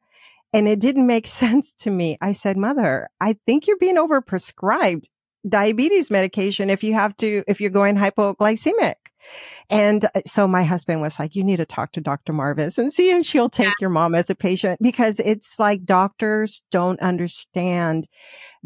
And 0.53 0.67
it 0.67 0.79
didn't 0.79 1.07
make 1.07 1.27
sense 1.27 1.73
to 1.75 1.91
me. 1.91 2.17
I 2.21 2.33
said, 2.33 2.57
mother, 2.57 3.09
I 3.21 3.37
think 3.45 3.67
you're 3.67 3.77
being 3.77 3.97
overprescribed 3.97 5.07
diabetes 5.47 6.11
medication 6.11 6.69
if 6.69 6.83
you 6.83 6.93
have 6.93 7.15
to, 7.17 7.43
if 7.47 7.61
you're 7.61 7.69
going 7.69 7.95
hypoglycemic. 7.95 8.95
And 9.69 10.05
uh, 10.05 10.21
so 10.25 10.47
my 10.47 10.63
husband 10.63 11.01
was 11.01 11.19
like, 11.19 11.35
you 11.35 11.43
need 11.43 11.57
to 11.57 11.65
talk 11.65 11.91
to 11.93 12.01
Dr. 12.01 12.33
Marbas 12.33 12.77
and 12.77 12.93
see 12.93 13.11
if 13.11 13.25
she'll 13.25 13.49
take 13.49 13.67
yeah. 13.67 13.73
your 13.81 13.89
mom 13.89 14.15
as 14.15 14.29
a 14.29 14.35
patient 14.35 14.79
because 14.81 15.19
it's 15.19 15.59
like 15.59 15.85
doctors 15.85 16.63
don't 16.71 16.99
understand 17.01 18.07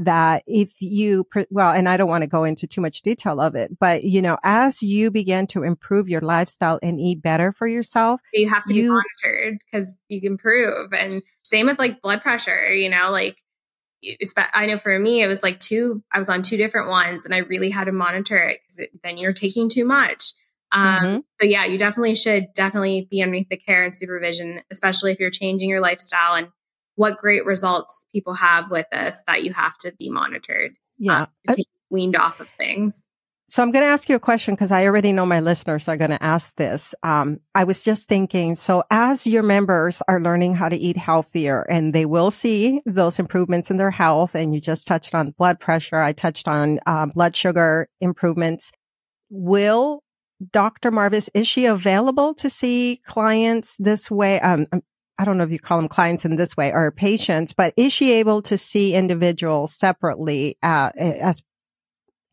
that 0.05 0.43
if 0.47 0.69
you, 0.79 1.27
well, 1.49 1.71
and 1.71 1.87
I 1.87 1.97
don't 1.97 2.09
want 2.09 2.23
to 2.23 2.27
go 2.29 2.43
into 2.43 2.67
too 2.67 2.81
much 2.81 3.01
detail 3.01 3.39
of 3.39 3.55
it, 3.55 3.77
but 3.79 4.03
you 4.03 4.21
know, 4.21 4.37
as 4.43 4.81
you 4.81 5.11
begin 5.11 5.47
to 5.47 5.63
improve 5.63 6.09
your 6.09 6.21
lifestyle 6.21 6.79
and 6.81 6.99
eat 6.99 7.21
better 7.21 7.51
for 7.51 7.67
yourself, 7.67 8.21
you 8.33 8.49
have 8.49 8.65
to 8.65 8.73
you, 8.73 8.83
be 8.83 8.87
monitored 8.89 9.59
because 9.59 9.97
you 10.07 10.21
can 10.21 10.33
improve. 10.33 10.93
And 10.93 11.21
same 11.43 11.67
with 11.67 11.79
like 11.79 12.01
blood 12.01 12.21
pressure, 12.21 12.73
you 12.73 12.89
know, 12.89 13.11
like 13.11 13.37
I 14.53 14.65
know 14.65 14.77
for 14.77 14.97
me, 14.97 15.21
it 15.21 15.27
was 15.27 15.43
like 15.43 15.59
two, 15.59 16.03
I 16.11 16.17
was 16.17 16.29
on 16.29 16.41
two 16.41 16.57
different 16.57 16.89
ones 16.89 17.25
and 17.25 17.33
I 17.33 17.39
really 17.39 17.69
had 17.69 17.85
to 17.85 17.91
monitor 17.91 18.37
it 18.37 18.59
because 18.63 18.87
then 19.03 19.17
you're 19.17 19.33
taking 19.33 19.69
too 19.69 19.85
much. 19.85 20.33
Um, 20.71 20.85
mm-hmm. 20.85 21.19
So 21.39 21.47
yeah, 21.47 21.65
you 21.65 21.77
definitely 21.77 22.15
should 22.15 22.47
definitely 22.55 23.07
be 23.11 23.21
underneath 23.21 23.49
the 23.49 23.57
care 23.57 23.83
and 23.83 23.95
supervision, 23.95 24.61
especially 24.71 25.11
if 25.11 25.19
you're 25.19 25.29
changing 25.29 25.69
your 25.69 25.81
lifestyle 25.81 26.35
and 26.35 26.47
what 26.95 27.17
great 27.17 27.45
results 27.45 28.05
people 28.13 28.33
have 28.33 28.69
with 28.69 28.85
this 28.91 29.23
that 29.27 29.43
you 29.43 29.53
have 29.53 29.77
to 29.79 29.91
be 29.97 30.09
monitored. 30.09 30.73
Yeah. 30.97 31.27
Um, 31.49 31.55
weaned 31.89 32.15
off 32.15 32.39
of 32.39 32.49
things. 32.49 33.05
So 33.51 33.61
I'm 33.61 33.71
going 33.71 33.83
to 33.83 33.89
ask 33.89 34.07
you 34.07 34.15
a 34.15 34.19
question 34.19 34.55
because 34.55 34.71
I 34.71 34.85
already 34.85 35.11
know 35.11 35.25
my 35.25 35.41
listeners 35.41 35.89
are 35.89 35.97
going 35.97 36.11
to 36.11 36.23
ask 36.23 36.55
this. 36.55 36.95
Um, 37.03 37.41
I 37.53 37.65
was 37.65 37.83
just 37.83 38.07
thinking, 38.07 38.55
so 38.55 38.81
as 38.89 39.27
your 39.27 39.43
members 39.43 40.01
are 40.07 40.21
learning 40.21 40.53
how 40.53 40.69
to 40.69 40.77
eat 40.77 40.95
healthier 40.95 41.63
and 41.63 41.91
they 41.91 42.05
will 42.05 42.31
see 42.31 42.81
those 42.85 43.19
improvements 43.19 43.69
in 43.69 43.75
their 43.75 43.91
health, 43.91 44.35
and 44.35 44.53
you 44.53 44.61
just 44.61 44.87
touched 44.87 45.13
on 45.13 45.31
blood 45.31 45.59
pressure, 45.59 45.99
I 45.99 46.13
touched 46.13 46.47
on 46.47 46.79
um, 46.85 47.09
blood 47.09 47.35
sugar 47.35 47.89
improvements. 47.99 48.71
Will 49.29 50.01
Dr. 50.49 50.89
Marbas, 50.89 51.29
is 51.33 51.45
she 51.45 51.65
available 51.65 52.33
to 52.35 52.49
see 52.49 53.01
clients 53.05 53.75
this 53.79 54.09
way? 54.09 54.39
Um, 54.39 54.65
I 55.21 55.23
don't 55.23 55.37
know 55.37 55.43
if 55.43 55.51
you 55.51 55.59
call 55.59 55.77
them 55.77 55.87
clients 55.87 56.25
in 56.25 56.35
this 56.35 56.57
way 56.57 56.73
or 56.73 56.89
patients, 56.89 57.53
but 57.53 57.75
is 57.77 57.93
she 57.93 58.13
able 58.13 58.41
to 58.41 58.57
see 58.57 58.95
individuals 58.95 59.71
separately 59.71 60.57
uh, 60.63 60.89
as 60.97 61.43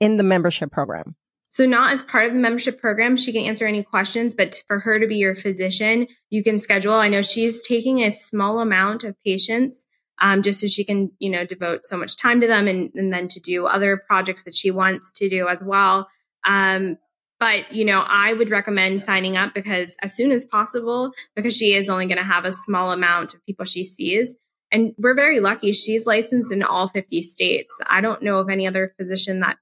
in 0.01 0.17
the 0.17 0.23
membership 0.23 0.73
program? 0.73 1.15
So 1.51 1.67
not 1.67 1.93
as 1.93 2.03
part 2.03 2.29
of 2.29 2.33
the 2.33 2.41
membership 2.41 2.81
program, 2.81 3.17
she 3.17 3.31
can 3.31 3.43
answer 3.43 3.67
any 3.67 3.83
questions, 3.83 4.35
but 4.35 4.63
for 4.67 4.79
her 4.81 4.99
to 4.99 5.07
be 5.07 5.17
your 5.17 5.35
physician, 5.35 6.07
you 6.31 6.43
can 6.43 6.59
schedule. 6.59 6.95
I 6.95 7.09
know 7.09 7.21
she's 7.21 7.63
taking 7.67 8.01
a 8.01 8.11
small 8.11 8.59
amount 8.59 9.05
of 9.05 9.17
patients, 9.23 9.85
um, 10.19 10.41
just 10.41 10.61
so 10.61 10.67
she 10.67 10.83
can, 10.83 11.11
you 11.19 11.29
know, 11.29 11.45
devote 11.45 11.85
so 11.85 11.99
much 11.99 12.17
time 12.17 12.41
to 12.41 12.47
them 12.47 12.69
and, 12.69 12.91
and 12.95 13.13
then 13.13 13.29
to 13.29 13.41
do 13.41 13.67
other 13.67 14.03
projects 14.07 14.45
that 14.45 14.55
she 14.55 14.71
wants 14.71 15.13
to 15.13 15.29
do 15.29 15.47
as 15.47 15.63
well. 15.63 16.09
Um, 16.47 16.97
but, 17.41 17.73
you 17.73 17.85
know, 17.85 18.05
I 18.07 18.33
would 18.33 18.51
recommend 18.51 19.01
signing 19.01 19.37
up 19.37 19.55
because 19.55 19.97
as 20.03 20.15
soon 20.15 20.33
as 20.33 20.45
possible, 20.45 21.13
because 21.37 21.57
she 21.57 21.75
is 21.75 21.89
only 21.89 22.07
going 22.07 22.19
to 22.19 22.25
have 22.25 22.45
a 22.45 22.53
small 22.53 22.91
amount 22.91 23.35
of 23.35 23.45
people 23.47 23.65
she 23.65 23.85
sees. 23.85 24.35
And 24.73 24.93
we're 24.99 25.15
very 25.15 25.41
lucky. 25.41 25.73
She's 25.73 26.05
licensed 26.05 26.53
in 26.53 26.63
all 26.63 26.89
50 26.89 27.23
states. 27.23 27.81
I 27.89 28.01
don't 28.01 28.23
know 28.23 28.39
of 28.39 28.51
any 28.51 28.67
other 28.67 28.93
physician 28.99 29.41
that, 29.41 29.57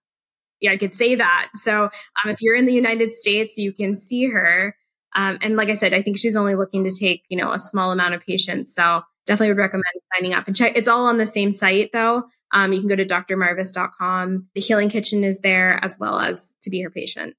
yeah, 0.61 0.73
I 0.73 0.79
could 0.79 0.95
say 0.95 1.17
that. 1.17 1.51
So 1.55 1.85
um, 1.85 2.31
if 2.31 2.41
you're 2.41 2.57
in 2.57 2.67
the 2.67 2.73
United 2.73 3.13
States, 3.13 3.59
you 3.59 3.73
can 3.73 3.95
see 3.95 4.31
her. 4.31 4.75
Um, 5.15 5.39
and 5.43 5.57
like 5.57 5.69
I 5.69 5.75
said, 5.75 5.95
I 5.95 6.03
think 6.03 6.19
she's 6.19 6.37
only 6.37 6.55
looking 6.55 6.85
to 6.85 6.91
take, 6.91 7.25
you 7.29 7.37
know, 7.37 7.53
a 7.53 7.59
small 7.59 7.93
amount 7.93 8.15
of 8.15 8.25
patients. 8.25 8.75
So 8.75 9.03
definitely 9.27 9.49
would 9.49 9.61
recommend 9.61 9.85
signing 10.15 10.35
up 10.35 10.47
and 10.47 10.57
check. 10.57 10.77
It's 10.77 10.89
all 10.89 11.07
on 11.07 11.19
the 11.19 11.27
same 11.27 11.53
site 11.53 11.91
though. 11.93 12.25
Um, 12.53 12.73
you 12.73 12.81
can 12.81 12.89
go 12.89 12.97
to 12.97 13.05
drmarbas.com. 13.05 14.49
The 14.55 14.61
Healing 14.61 14.89
Kitchen 14.89 15.25
is 15.25 15.41
there 15.41 15.79
as 15.85 15.99
well 15.99 16.19
as 16.19 16.55
to 16.63 16.71
be 16.71 16.81
her 16.81 16.91
patient. 16.91 17.37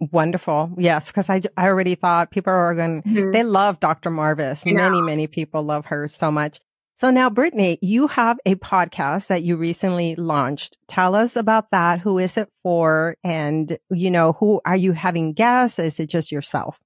Wonderful. 0.00 0.74
Yes. 0.76 1.10
Cause 1.12 1.30
I, 1.30 1.42
I 1.56 1.68
already 1.68 1.94
thought 1.94 2.30
people 2.30 2.52
are 2.52 2.74
going, 2.74 3.02
mm-hmm. 3.02 3.30
they 3.30 3.44
love 3.44 3.80
Dr. 3.80 4.10
Marbas. 4.10 4.70
Many, 4.70 5.00
many 5.00 5.26
people 5.26 5.62
love 5.62 5.86
her 5.86 6.08
so 6.08 6.30
much. 6.30 6.60
So 6.96 7.10
now, 7.10 7.28
Brittany, 7.28 7.78
you 7.82 8.06
have 8.06 8.38
a 8.46 8.54
podcast 8.54 9.26
that 9.26 9.42
you 9.42 9.56
recently 9.56 10.14
launched. 10.14 10.78
Tell 10.86 11.16
us 11.16 11.34
about 11.34 11.70
that. 11.70 11.98
Who 11.98 12.18
is 12.18 12.36
it 12.36 12.50
for? 12.52 13.16
And, 13.24 13.76
you 13.90 14.12
know, 14.12 14.34
who 14.34 14.60
are 14.64 14.76
you 14.76 14.92
having 14.92 15.32
guests? 15.32 15.80
Is 15.80 15.98
it 15.98 16.06
just 16.06 16.30
yourself? 16.30 16.80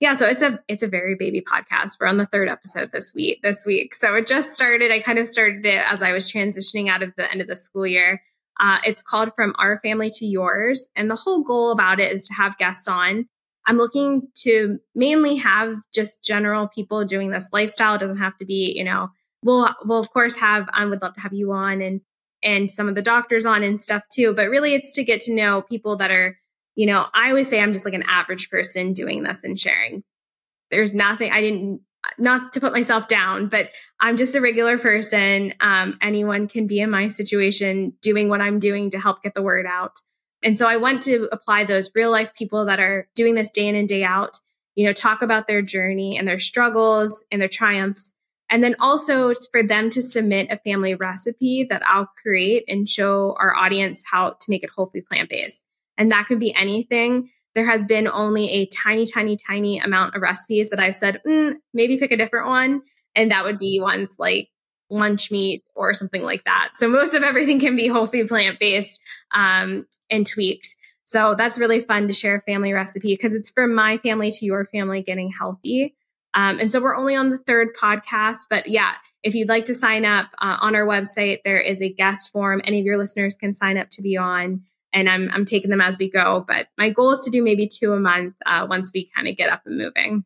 Yeah, 0.00 0.12
so 0.12 0.26
it's 0.26 0.42
a 0.42 0.58
it's 0.68 0.82
a 0.82 0.88
very 0.88 1.14
baby 1.14 1.40
podcast. 1.40 1.92
We're 1.98 2.08
on 2.08 2.18
the 2.18 2.26
third 2.26 2.48
episode 2.48 2.92
this 2.92 3.14
week. 3.14 3.40
This 3.42 3.64
week, 3.64 3.94
so 3.94 4.14
it 4.16 4.26
just 4.26 4.52
started. 4.52 4.92
I 4.92 4.98
kind 4.98 5.18
of 5.18 5.26
started 5.26 5.64
it 5.64 5.82
as 5.90 6.02
I 6.02 6.12
was 6.12 6.30
transitioning 6.30 6.90
out 6.90 7.02
of 7.02 7.14
the 7.16 7.30
end 7.30 7.40
of 7.40 7.46
the 7.46 7.56
school 7.56 7.86
year, 7.86 8.20
uh, 8.60 8.78
it's 8.84 9.02
called 9.02 9.30
From 9.34 9.54
Our 9.58 9.78
Family 9.80 10.10
to 10.10 10.26
Yours. 10.26 10.88
And 10.94 11.10
the 11.10 11.16
whole 11.16 11.42
goal 11.42 11.72
about 11.72 12.00
it 12.00 12.12
is 12.12 12.26
to 12.28 12.34
have 12.34 12.58
guests 12.58 12.88
on. 12.88 13.26
I'm 13.66 13.78
looking 13.78 14.28
to 14.42 14.78
mainly 14.94 15.36
have 15.36 15.76
just 15.92 16.22
general 16.22 16.68
people 16.68 17.04
doing 17.04 17.30
this 17.30 17.48
lifestyle. 17.52 17.94
It 17.94 17.98
doesn't 17.98 18.18
have 18.18 18.36
to 18.38 18.44
be, 18.44 18.74
you 18.76 18.84
know, 18.84 19.08
we'll, 19.42 19.68
we'll 19.84 19.98
of 19.98 20.10
course 20.10 20.36
have, 20.36 20.68
I 20.72 20.84
would 20.84 21.02
love 21.02 21.14
to 21.14 21.20
have 21.20 21.32
you 21.32 21.52
on 21.52 21.80
and, 21.80 22.00
and 22.42 22.70
some 22.70 22.88
of 22.88 22.94
the 22.94 23.02
doctors 23.02 23.46
on 23.46 23.62
and 23.62 23.80
stuff 23.80 24.02
too. 24.12 24.34
But 24.34 24.50
really 24.50 24.74
it's 24.74 24.94
to 24.96 25.04
get 25.04 25.22
to 25.22 25.34
know 25.34 25.62
people 25.62 25.96
that 25.96 26.10
are, 26.10 26.38
you 26.74 26.86
know, 26.86 27.06
I 27.14 27.30
always 27.30 27.48
say 27.48 27.60
I'm 27.60 27.72
just 27.72 27.84
like 27.84 27.94
an 27.94 28.04
average 28.06 28.50
person 28.50 28.92
doing 28.92 29.22
this 29.22 29.44
and 29.44 29.58
sharing. 29.58 30.04
There's 30.70 30.92
nothing, 30.92 31.32
I 31.32 31.40
didn't 31.40 31.80
not 32.18 32.52
to 32.52 32.60
put 32.60 32.72
myself 32.72 33.08
down, 33.08 33.48
but 33.48 33.70
I'm 34.00 34.16
just 34.16 34.34
a 34.34 34.40
regular 34.40 34.78
person. 34.78 35.52
Um, 35.60 35.98
anyone 36.00 36.48
can 36.48 36.66
be 36.66 36.80
in 36.80 36.90
my 36.90 37.08
situation 37.08 37.94
doing 38.02 38.28
what 38.28 38.40
I'm 38.40 38.58
doing 38.58 38.90
to 38.90 38.98
help 38.98 39.22
get 39.22 39.34
the 39.34 39.42
word 39.42 39.66
out. 39.66 39.92
And 40.42 40.58
so 40.58 40.68
I 40.68 40.76
want 40.76 41.02
to 41.02 41.28
apply 41.32 41.64
those 41.64 41.90
real 41.94 42.10
life 42.10 42.34
people 42.34 42.66
that 42.66 42.78
are 42.80 43.08
doing 43.14 43.34
this 43.34 43.50
day 43.50 43.66
in 43.66 43.74
and 43.74 43.88
day 43.88 44.04
out, 44.04 44.38
you 44.74 44.84
know, 44.84 44.92
talk 44.92 45.22
about 45.22 45.46
their 45.46 45.62
journey 45.62 46.18
and 46.18 46.28
their 46.28 46.38
struggles 46.38 47.24
and 47.30 47.40
their 47.40 47.48
triumphs 47.48 48.12
And 48.50 48.62
then 48.62 48.76
also 48.78 49.32
for 49.50 49.62
them 49.62 49.90
to 49.90 50.02
submit 50.02 50.50
a 50.50 50.58
family 50.58 50.94
recipe 50.94 51.66
that 51.70 51.82
I'll 51.86 52.10
create 52.22 52.64
and 52.68 52.88
show 52.88 53.34
our 53.38 53.54
audience 53.54 54.04
how 54.10 54.30
to 54.30 54.50
make 54.50 54.62
it 54.62 54.70
whole 54.70 54.86
food 54.86 55.06
plant 55.06 55.30
based. 55.30 55.64
And 55.96 56.12
that 56.12 56.26
could 56.26 56.40
be 56.40 56.54
anything. 56.54 57.30
There 57.54 57.68
has 57.68 57.86
been 57.86 58.08
only 58.08 58.50
a 58.50 58.66
tiny, 58.66 59.06
tiny, 59.06 59.36
tiny 59.36 59.78
amount 59.78 60.14
of 60.14 60.22
recipes 60.22 60.70
that 60.70 60.80
I've 60.80 60.96
said, 60.96 61.20
mm, 61.26 61.54
maybe 61.72 61.96
pick 61.96 62.12
a 62.12 62.16
different 62.16 62.48
one. 62.48 62.82
And 63.14 63.30
that 63.30 63.44
would 63.44 63.58
be 63.58 63.80
ones 63.80 64.16
like 64.18 64.48
lunch 64.90 65.30
meat 65.30 65.62
or 65.74 65.92
something 65.92 66.22
like 66.22 66.44
that. 66.44 66.72
So 66.76 66.88
most 66.88 67.14
of 67.14 67.22
everything 67.22 67.60
can 67.60 67.76
be 67.76 67.86
whole 67.86 68.06
food 68.06 68.28
plant 68.28 68.58
based 68.58 69.00
um, 69.34 69.86
and 70.10 70.26
tweaked. 70.26 70.74
So 71.04 71.34
that's 71.36 71.58
really 71.58 71.80
fun 71.80 72.08
to 72.08 72.14
share 72.14 72.36
a 72.36 72.42
family 72.42 72.72
recipe 72.72 73.14
because 73.14 73.34
it's 73.34 73.50
from 73.50 73.74
my 73.74 73.96
family 73.98 74.30
to 74.30 74.44
your 74.44 74.64
family 74.64 75.02
getting 75.02 75.30
healthy. 75.30 75.94
Um, 76.32 76.58
and 76.58 76.70
so 76.70 76.80
we're 76.80 76.96
only 76.96 77.14
on 77.14 77.30
the 77.30 77.38
third 77.38 77.76
podcast, 77.76 78.46
but 78.50 78.66
yeah, 78.68 78.94
if 79.22 79.34
you'd 79.34 79.48
like 79.48 79.66
to 79.66 79.74
sign 79.74 80.04
up 80.04 80.30
uh, 80.38 80.56
on 80.60 80.74
our 80.74 80.84
website, 80.84 81.38
there 81.44 81.60
is 81.60 81.80
a 81.80 81.88
guest 81.88 82.32
form. 82.32 82.60
Any 82.64 82.80
of 82.80 82.86
your 82.86 82.98
listeners 82.98 83.36
can 83.36 83.52
sign 83.52 83.78
up 83.78 83.88
to 83.90 84.02
be 84.02 84.16
on, 84.16 84.62
and 84.94 85.10
I'm 85.10 85.30
I'm 85.32 85.44
taking 85.44 85.70
them 85.70 85.80
as 85.80 85.98
we 85.98 86.08
go. 86.08 86.44
But 86.46 86.68
my 86.78 86.88
goal 86.88 87.10
is 87.10 87.24
to 87.24 87.30
do 87.30 87.42
maybe 87.42 87.68
two 87.68 87.92
a 87.92 88.00
month 88.00 88.34
uh, 88.46 88.66
once 88.68 88.92
we 88.94 89.10
kind 89.14 89.28
of 89.28 89.36
get 89.36 89.50
up 89.50 89.62
and 89.66 89.76
moving. 89.76 90.24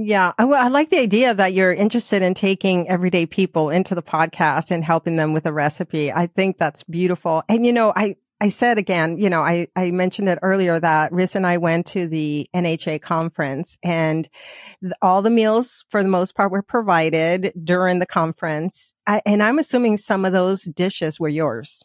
Yeah, 0.00 0.32
I, 0.38 0.44
I 0.44 0.68
like 0.68 0.90
the 0.90 1.00
idea 1.00 1.34
that 1.34 1.52
you're 1.52 1.72
interested 1.74 2.22
in 2.22 2.34
taking 2.34 2.88
everyday 2.88 3.26
people 3.26 3.68
into 3.68 3.94
the 3.94 4.02
podcast 4.02 4.70
and 4.70 4.84
helping 4.84 5.16
them 5.16 5.32
with 5.32 5.44
a 5.44 5.52
recipe. 5.52 6.12
I 6.12 6.26
think 6.26 6.56
that's 6.56 6.84
beautiful. 6.84 7.42
And 7.48 7.66
you 7.66 7.72
know, 7.72 7.92
I 7.94 8.16
I 8.40 8.50
said 8.50 8.78
again, 8.78 9.18
you 9.18 9.28
know, 9.28 9.42
I, 9.42 9.66
I 9.74 9.90
mentioned 9.90 10.28
it 10.28 10.38
earlier 10.42 10.78
that 10.78 11.10
Riz 11.10 11.34
and 11.34 11.44
I 11.44 11.56
went 11.56 11.86
to 11.86 12.06
the 12.06 12.48
NHA 12.54 13.02
conference 13.02 13.76
and 13.82 14.28
all 15.02 15.22
the 15.22 15.30
meals 15.30 15.84
for 15.90 16.04
the 16.04 16.08
most 16.08 16.36
part 16.36 16.52
were 16.52 16.62
provided 16.62 17.52
during 17.64 17.98
the 17.98 18.06
conference. 18.06 18.92
I, 19.08 19.22
and 19.26 19.42
I'm 19.42 19.58
assuming 19.58 19.96
some 19.96 20.24
of 20.24 20.32
those 20.32 20.62
dishes 20.62 21.18
were 21.18 21.28
yours. 21.28 21.82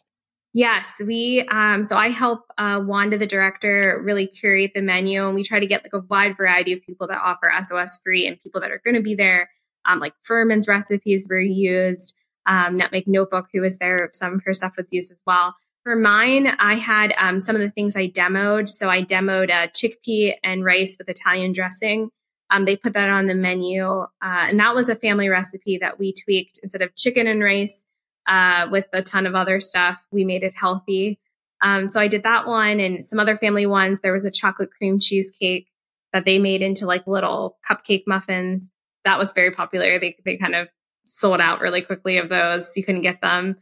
Yes, 0.56 1.02
we, 1.04 1.44
um, 1.50 1.82
so 1.82 1.96
I 1.96 2.10
help, 2.10 2.44
uh, 2.56 2.80
Wanda, 2.80 3.18
the 3.18 3.26
director, 3.26 4.00
really 4.04 4.28
curate 4.28 4.70
the 4.72 4.82
menu 4.82 5.26
and 5.26 5.34
we 5.34 5.42
try 5.42 5.58
to 5.58 5.66
get 5.66 5.82
like 5.82 6.00
a 6.00 6.06
wide 6.08 6.36
variety 6.36 6.72
of 6.72 6.80
people 6.80 7.08
that 7.08 7.20
offer 7.20 7.52
SOS 7.60 7.98
free 8.04 8.24
and 8.24 8.40
people 8.40 8.60
that 8.60 8.70
are 8.70 8.80
going 8.84 8.94
to 8.94 9.02
be 9.02 9.16
there. 9.16 9.50
Um, 9.84 9.98
like 9.98 10.14
Fuhrman's 10.24 10.68
recipes 10.68 11.26
were 11.28 11.40
used. 11.40 12.14
Um, 12.46 12.76
Nutmeg 12.76 13.08
Notebook, 13.08 13.48
who 13.52 13.62
was 13.62 13.78
there, 13.78 14.08
some 14.12 14.34
of 14.34 14.44
her 14.44 14.54
stuff 14.54 14.76
was 14.76 14.92
used 14.92 15.10
as 15.10 15.20
well. 15.26 15.56
For 15.82 15.96
mine, 15.96 16.46
I 16.46 16.74
had 16.74 17.14
um, 17.18 17.40
some 17.40 17.56
of 17.56 17.60
the 17.60 17.70
things 17.70 17.96
I 17.96 18.06
demoed. 18.06 18.68
So 18.68 18.88
I 18.88 19.02
demoed 19.02 19.50
uh, 19.50 19.66
chickpea 19.68 20.34
and 20.44 20.64
rice 20.64 20.96
with 20.96 21.08
Italian 21.08 21.50
dressing. 21.50 22.10
Um, 22.50 22.64
they 22.64 22.76
put 22.76 22.92
that 22.92 23.10
on 23.10 23.26
the 23.26 23.34
menu. 23.34 23.84
Uh, 23.84 24.06
and 24.22 24.60
that 24.60 24.76
was 24.76 24.88
a 24.88 24.94
family 24.94 25.28
recipe 25.28 25.78
that 25.78 25.98
we 25.98 26.12
tweaked 26.12 26.60
instead 26.62 26.80
of 26.80 26.94
chicken 26.94 27.26
and 27.26 27.42
rice 27.42 27.84
uh, 28.26 28.68
with 28.70 28.86
a 28.92 29.02
ton 29.02 29.26
of 29.26 29.34
other 29.34 29.60
stuff. 29.60 30.04
We 30.10 30.24
made 30.24 30.42
it 30.42 30.54
healthy. 30.56 31.18
Um, 31.62 31.86
so 31.86 32.00
I 32.00 32.08
did 32.08 32.24
that 32.24 32.46
one 32.46 32.80
and 32.80 33.04
some 33.04 33.18
other 33.18 33.36
family 33.36 33.66
ones. 33.66 34.00
There 34.00 34.12
was 34.12 34.24
a 34.24 34.30
chocolate 34.30 34.70
cream 34.70 34.98
cheesecake 34.98 35.68
that 36.12 36.24
they 36.24 36.38
made 36.38 36.62
into 36.62 36.86
like 36.86 37.06
little 37.06 37.58
cupcake 37.68 38.04
muffins. 38.06 38.70
That 39.04 39.18
was 39.18 39.32
very 39.32 39.50
popular. 39.50 39.98
They, 39.98 40.16
they 40.24 40.36
kind 40.36 40.54
of 40.54 40.68
sold 41.04 41.40
out 41.40 41.60
really 41.60 41.82
quickly 41.82 42.18
of 42.18 42.28
those. 42.28 42.76
You 42.76 42.84
couldn't 42.84 43.02
get 43.02 43.20
them 43.20 43.56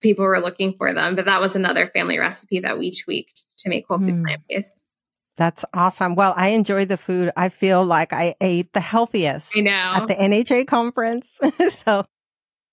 people 0.00 0.24
were 0.24 0.40
looking 0.40 0.74
for 0.74 0.92
them. 0.92 1.14
But 1.14 1.26
that 1.26 1.40
was 1.40 1.56
another 1.56 1.86
family 1.88 2.18
recipe 2.18 2.60
that 2.60 2.78
we 2.78 2.90
tweaked 2.90 3.42
to 3.58 3.68
make 3.68 3.86
whole 3.86 3.98
food 3.98 4.14
mm. 4.14 4.24
plant 4.24 4.42
based. 4.48 4.84
That's 5.36 5.64
awesome. 5.72 6.16
Well, 6.16 6.34
I 6.36 6.48
enjoy 6.48 6.84
the 6.84 6.96
food. 6.96 7.30
I 7.36 7.48
feel 7.48 7.84
like 7.84 8.12
I 8.12 8.34
ate 8.40 8.72
the 8.72 8.80
healthiest 8.80 9.56
I 9.56 9.60
know. 9.60 9.70
at 9.70 10.06
the 10.06 10.14
NHA 10.14 10.66
conference. 10.66 11.40
so, 11.84 12.04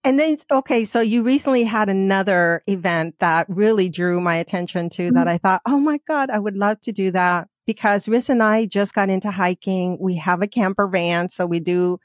and 0.07 0.17
then, 0.17 0.37
okay, 0.49 0.85
so 0.85 1.01
you 1.01 1.21
recently 1.21 1.65
had 1.65 1.89
another 1.89 2.63
event 2.65 3.15
that 3.19 3.45
really 3.49 3.89
drew 3.89 4.21
my 4.21 4.35
attention 4.35 4.89
to 4.91 5.07
mm-hmm. 5.07 5.15
that 5.15 5.27
I 5.27 5.37
thought, 5.37 5.61
oh 5.67 5.81
my 5.81 5.99
God, 6.07 6.29
I 6.29 6.39
would 6.39 6.55
love 6.55 6.79
to 6.81 6.93
do 6.93 7.11
that 7.11 7.49
because 7.65 8.07
Riz 8.07 8.29
and 8.29 8.41
I 8.41 8.67
just 8.67 8.93
got 8.93 9.09
into 9.09 9.31
hiking. 9.31 9.97
We 9.99 10.15
have 10.15 10.41
a 10.41 10.47
camper 10.47 10.87
van. 10.87 11.27
So 11.27 11.45
we 11.45 11.59
do 11.59 11.99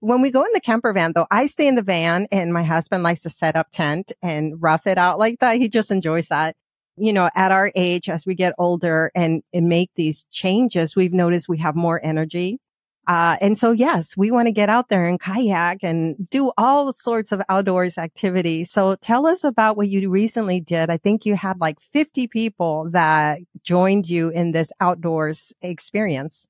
when 0.00 0.20
we 0.20 0.30
go 0.30 0.44
in 0.44 0.50
the 0.52 0.60
camper 0.60 0.92
van, 0.92 1.14
though, 1.14 1.26
I 1.30 1.46
stay 1.46 1.66
in 1.66 1.76
the 1.76 1.82
van 1.82 2.26
and 2.30 2.52
my 2.52 2.62
husband 2.62 3.02
likes 3.02 3.22
to 3.22 3.30
set 3.30 3.56
up 3.56 3.68
tent 3.72 4.12
and 4.22 4.60
rough 4.60 4.86
it 4.86 4.98
out 4.98 5.18
like 5.18 5.38
that. 5.40 5.56
He 5.56 5.70
just 5.70 5.90
enjoys 5.90 6.28
that. 6.28 6.56
You 6.98 7.14
know, 7.14 7.30
at 7.34 7.52
our 7.52 7.72
age, 7.74 8.10
as 8.10 8.26
we 8.26 8.34
get 8.34 8.52
older 8.58 9.10
and, 9.14 9.42
and 9.54 9.66
make 9.66 9.90
these 9.96 10.26
changes, 10.30 10.94
we've 10.94 11.14
noticed 11.14 11.48
we 11.48 11.58
have 11.58 11.74
more 11.74 11.98
energy. 12.04 12.58
Uh, 13.06 13.36
and 13.40 13.56
so, 13.56 13.70
yes, 13.70 14.16
we 14.16 14.30
want 14.30 14.46
to 14.46 14.52
get 14.52 14.68
out 14.68 14.88
there 14.88 15.06
and 15.06 15.20
kayak 15.20 15.78
and 15.82 16.28
do 16.28 16.50
all 16.58 16.92
sorts 16.92 17.30
of 17.30 17.40
outdoors 17.48 17.98
activities. 17.98 18.70
So 18.70 18.96
tell 18.96 19.26
us 19.26 19.44
about 19.44 19.76
what 19.76 19.88
you 19.88 20.10
recently 20.10 20.60
did. 20.60 20.90
I 20.90 20.96
think 20.96 21.24
you 21.24 21.36
had 21.36 21.60
like 21.60 21.80
50 21.80 22.26
people 22.26 22.88
that 22.90 23.38
joined 23.62 24.08
you 24.08 24.30
in 24.30 24.52
this 24.52 24.72
outdoors 24.80 25.52
experience 25.62 26.48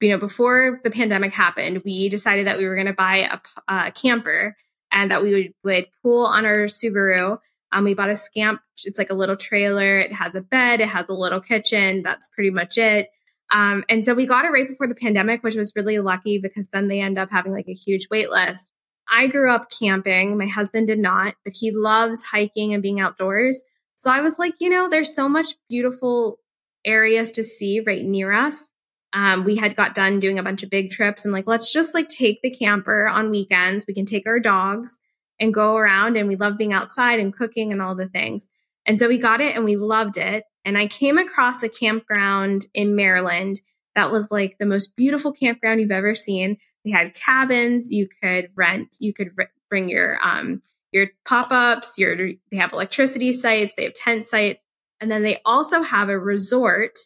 you 0.00 0.10
know, 0.10 0.18
before 0.18 0.80
the 0.84 0.90
pandemic 0.90 1.32
happened, 1.32 1.82
we 1.84 2.08
decided 2.08 2.46
that 2.46 2.58
we 2.58 2.66
were 2.66 2.74
going 2.74 2.86
to 2.86 2.92
buy 2.92 3.28
a, 3.68 3.90
camper 3.92 4.56
and 4.92 5.10
that 5.10 5.22
we 5.22 5.32
would, 5.32 5.54
would 5.64 5.86
pool 6.02 6.24
on 6.24 6.46
our 6.46 6.64
Subaru. 6.64 7.38
Um, 7.72 7.84
we 7.84 7.94
bought 7.94 8.10
a 8.10 8.16
scamp. 8.16 8.60
It's 8.84 8.98
like 8.98 9.10
a 9.10 9.14
little 9.14 9.36
trailer. 9.36 9.98
It 9.98 10.12
has 10.12 10.34
a 10.34 10.40
bed. 10.40 10.80
It 10.80 10.88
has 10.88 11.08
a 11.08 11.14
little 11.14 11.40
kitchen. 11.40 12.02
That's 12.02 12.28
pretty 12.28 12.50
much 12.50 12.78
it. 12.78 13.10
Um, 13.50 13.84
and 13.88 14.04
so 14.04 14.14
we 14.14 14.26
got 14.26 14.44
it 14.44 14.52
right 14.52 14.68
before 14.68 14.86
the 14.86 14.94
pandemic, 14.94 15.42
which 15.42 15.56
was 15.56 15.72
really 15.74 15.98
lucky 15.98 16.38
because 16.38 16.68
then 16.68 16.88
they 16.88 17.00
end 17.00 17.18
up 17.18 17.30
having 17.30 17.52
like 17.52 17.68
a 17.68 17.74
huge 17.74 18.08
wait 18.10 18.30
list. 18.30 18.70
I 19.10 19.26
grew 19.26 19.50
up 19.50 19.70
camping. 19.70 20.36
My 20.36 20.46
husband 20.46 20.86
did 20.86 20.98
not, 20.98 21.34
but 21.44 21.54
he 21.58 21.70
loves 21.70 22.22
hiking 22.22 22.74
and 22.74 22.82
being 22.82 23.00
outdoors. 23.00 23.64
So 23.96 24.10
I 24.10 24.20
was 24.20 24.38
like, 24.38 24.54
you 24.60 24.68
know, 24.68 24.88
there's 24.88 25.14
so 25.14 25.28
much 25.28 25.54
beautiful 25.68 26.38
areas 26.84 27.30
to 27.32 27.42
see 27.42 27.80
right 27.80 28.04
near 28.04 28.32
us 28.32 28.70
um, 29.12 29.44
we 29.44 29.56
had 29.56 29.76
got 29.76 29.94
done 29.94 30.20
doing 30.20 30.38
a 30.38 30.42
bunch 30.42 30.62
of 30.62 30.70
big 30.70 30.90
trips 30.90 31.24
and 31.24 31.32
like, 31.32 31.46
let's 31.46 31.72
just 31.72 31.94
like 31.94 32.08
take 32.08 32.42
the 32.42 32.50
camper 32.50 33.06
on 33.06 33.30
weekends. 33.30 33.86
We 33.86 33.94
can 33.94 34.04
take 34.04 34.26
our 34.26 34.40
dogs 34.40 35.00
and 35.40 35.54
go 35.54 35.76
around 35.76 36.16
and 36.16 36.28
we 36.28 36.36
love 36.36 36.58
being 36.58 36.72
outside 36.72 37.20
and 37.20 37.34
cooking 37.34 37.72
and 37.72 37.80
all 37.80 37.94
the 37.94 38.08
things. 38.08 38.48
And 38.84 38.98
so 38.98 39.08
we 39.08 39.18
got 39.18 39.40
it 39.40 39.54
and 39.54 39.64
we 39.64 39.76
loved 39.76 40.18
it. 40.18 40.44
And 40.68 40.76
I 40.76 40.86
came 40.86 41.16
across 41.16 41.62
a 41.62 41.68
campground 41.70 42.66
in 42.74 42.94
Maryland 42.94 43.62
that 43.94 44.12
was 44.12 44.30
like 44.30 44.58
the 44.58 44.66
most 44.66 44.96
beautiful 44.96 45.32
campground 45.32 45.80
you've 45.80 45.90
ever 45.90 46.14
seen. 46.14 46.58
They 46.84 46.90
had 46.90 47.14
cabins 47.14 47.90
you 47.90 48.06
could 48.22 48.50
rent, 48.54 48.96
you 49.00 49.14
could 49.14 49.30
r- 49.38 49.50
bring 49.70 49.88
your, 49.88 50.18
um, 50.22 50.60
your 50.92 51.06
pop-ups, 51.24 51.96
your, 51.96 52.14
they 52.50 52.58
have 52.58 52.74
electricity 52.74 53.32
sites, 53.32 53.72
they 53.78 53.84
have 53.84 53.94
tent 53.94 54.26
sites. 54.26 54.62
And 55.00 55.10
then 55.10 55.22
they 55.22 55.40
also 55.46 55.80
have 55.80 56.10
a 56.10 56.18
resort 56.18 56.98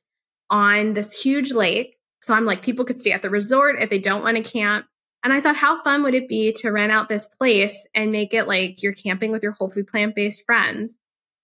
on 0.50 0.94
this 0.94 1.22
huge 1.22 1.52
lake. 1.52 1.96
So 2.20 2.34
I'm 2.34 2.44
like, 2.44 2.62
people 2.62 2.84
could 2.84 2.98
stay 2.98 3.12
at 3.12 3.22
the 3.22 3.30
resort 3.30 3.76
if 3.80 3.90
they 3.90 4.00
don't 4.00 4.24
want 4.24 4.44
to 4.44 4.52
camp. 4.52 4.86
And 5.22 5.32
I 5.32 5.40
thought, 5.40 5.54
how 5.54 5.80
fun 5.80 6.02
would 6.02 6.14
it 6.14 6.26
be 6.26 6.52
to 6.54 6.72
rent 6.72 6.90
out 6.90 7.08
this 7.08 7.28
place 7.28 7.86
and 7.94 8.10
make 8.10 8.34
it 8.34 8.48
like 8.48 8.82
you're 8.82 8.92
camping 8.92 9.30
with 9.30 9.44
your 9.44 9.52
whole 9.52 9.68
food 9.68 9.86
plant 9.86 10.16
based 10.16 10.44
friends? 10.46 10.98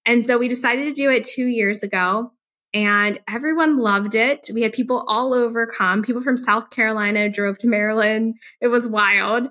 And 0.09 0.25
so 0.25 0.39
we 0.39 0.49
decided 0.49 0.87
to 0.87 0.93
do 0.93 1.11
it 1.11 1.23
two 1.23 1.47
years 1.47 1.83
ago 1.83 2.33
and 2.73 3.19
everyone 3.29 3.77
loved 3.77 4.15
it. 4.15 4.49
We 4.53 4.63
had 4.63 4.73
people 4.73 5.05
all 5.07 5.35
over 5.35 5.67
come. 5.67 6.03
People 6.03 6.23
from 6.23 6.39
South 6.39 6.71
Carolina 6.71 7.29
drove 7.29 7.59
to 7.59 7.69
Maryland. 7.69 8.37
It 8.63 8.69
was 8.69 8.89
wild. 8.89 9.49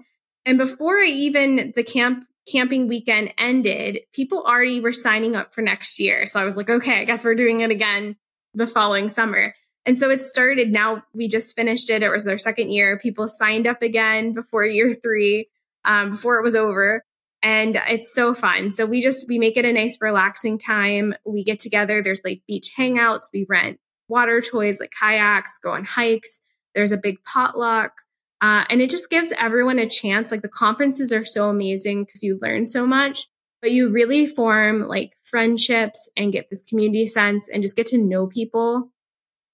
And 0.48 0.58
before 0.58 1.00
even 1.00 1.74
the 1.76 1.84
camp 1.84 2.26
camping 2.52 2.88
weekend 2.88 3.34
ended, 3.38 4.00
people 4.14 4.42
already 4.48 4.80
were 4.80 4.94
signing 4.94 5.36
up 5.36 5.54
for 5.54 5.62
next 5.62 6.00
year. 6.00 6.26
So 6.26 6.40
I 6.40 6.46
was 6.46 6.58
like, 6.58 6.70
okay, 6.70 7.02
I 7.02 7.04
guess 7.04 7.24
we're 7.24 7.36
doing 7.36 7.60
it 7.60 7.70
again 7.70 8.16
the 8.56 8.66
following 8.66 9.10
summer. 9.10 9.54
And 9.86 10.00
so 10.00 10.10
it 10.10 10.24
started. 10.24 10.72
Now 10.72 11.04
we 11.14 11.28
just 11.28 11.56
finished 11.56 11.90
it. 11.92 12.02
It 12.02 12.10
was 12.10 12.28
our 12.28 12.38
second 12.40 12.72
year. 12.72 12.98
People 12.98 13.28
signed 13.28 13.68
up 13.68 13.84
again 13.84 14.34
before 14.34 14.66
year 14.66 14.92
three, 14.94 15.50
um, 15.86 16.12
before 16.12 16.40
it 16.40 16.44
was 16.44 16.56
over. 16.56 17.04
And 17.44 17.80
it's 17.88 18.14
so 18.14 18.34
fun. 18.34 18.72
So 18.72 18.86
we 18.86 19.02
just, 19.02 19.28
we 19.28 19.38
make 19.40 19.58
it 19.58 19.66
a 19.66 19.74
nice, 19.74 19.98
relaxing 20.02 20.58
time. 20.58 21.14
We 21.26 21.44
get 21.44 21.60
together. 21.60 22.02
There's 22.02 22.22
like 22.24 22.42
beach 22.48 22.72
hangouts. 22.78 23.26
We 23.34 23.46
rent 23.48 23.80
water 24.10 24.42
toys 24.42 24.80
like 24.80 24.94
kayaks, 25.00 25.60
go 25.62 25.72
on 25.72 25.84
hikes. 25.84 26.40
There's 26.74 26.92
a 26.92 26.98
big 26.98 27.24
potluck. 27.24 27.92
Uh, 28.42 28.66
and 28.70 28.82
it 28.82 28.90
just 28.90 29.10
gives 29.10 29.32
everyone 29.34 29.80
a 29.80 29.90
chance. 29.90 30.32
Like 30.32 30.42
the 30.42 30.48
conferences 30.48 31.12
are 31.12 31.26
so 31.26 31.50
amazing 31.50 32.06
because 32.06 32.24
you 32.24 32.40
learn 32.42 32.66
so 32.66 32.86
much 32.86 33.28
but 33.62 33.72
you 33.72 33.90
really 33.90 34.28
form 34.28 34.88
like 34.88 35.18
friendships 35.24 36.10
and 36.16 36.32
get 36.32 36.50
this 36.50 36.64
community 36.64 37.08
sense 37.08 37.50
and 37.50 37.64
just 37.64 37.76
get 37.76 37.88
to 37.88 37.98
know 37.98 38.28
people. 38.28 38.92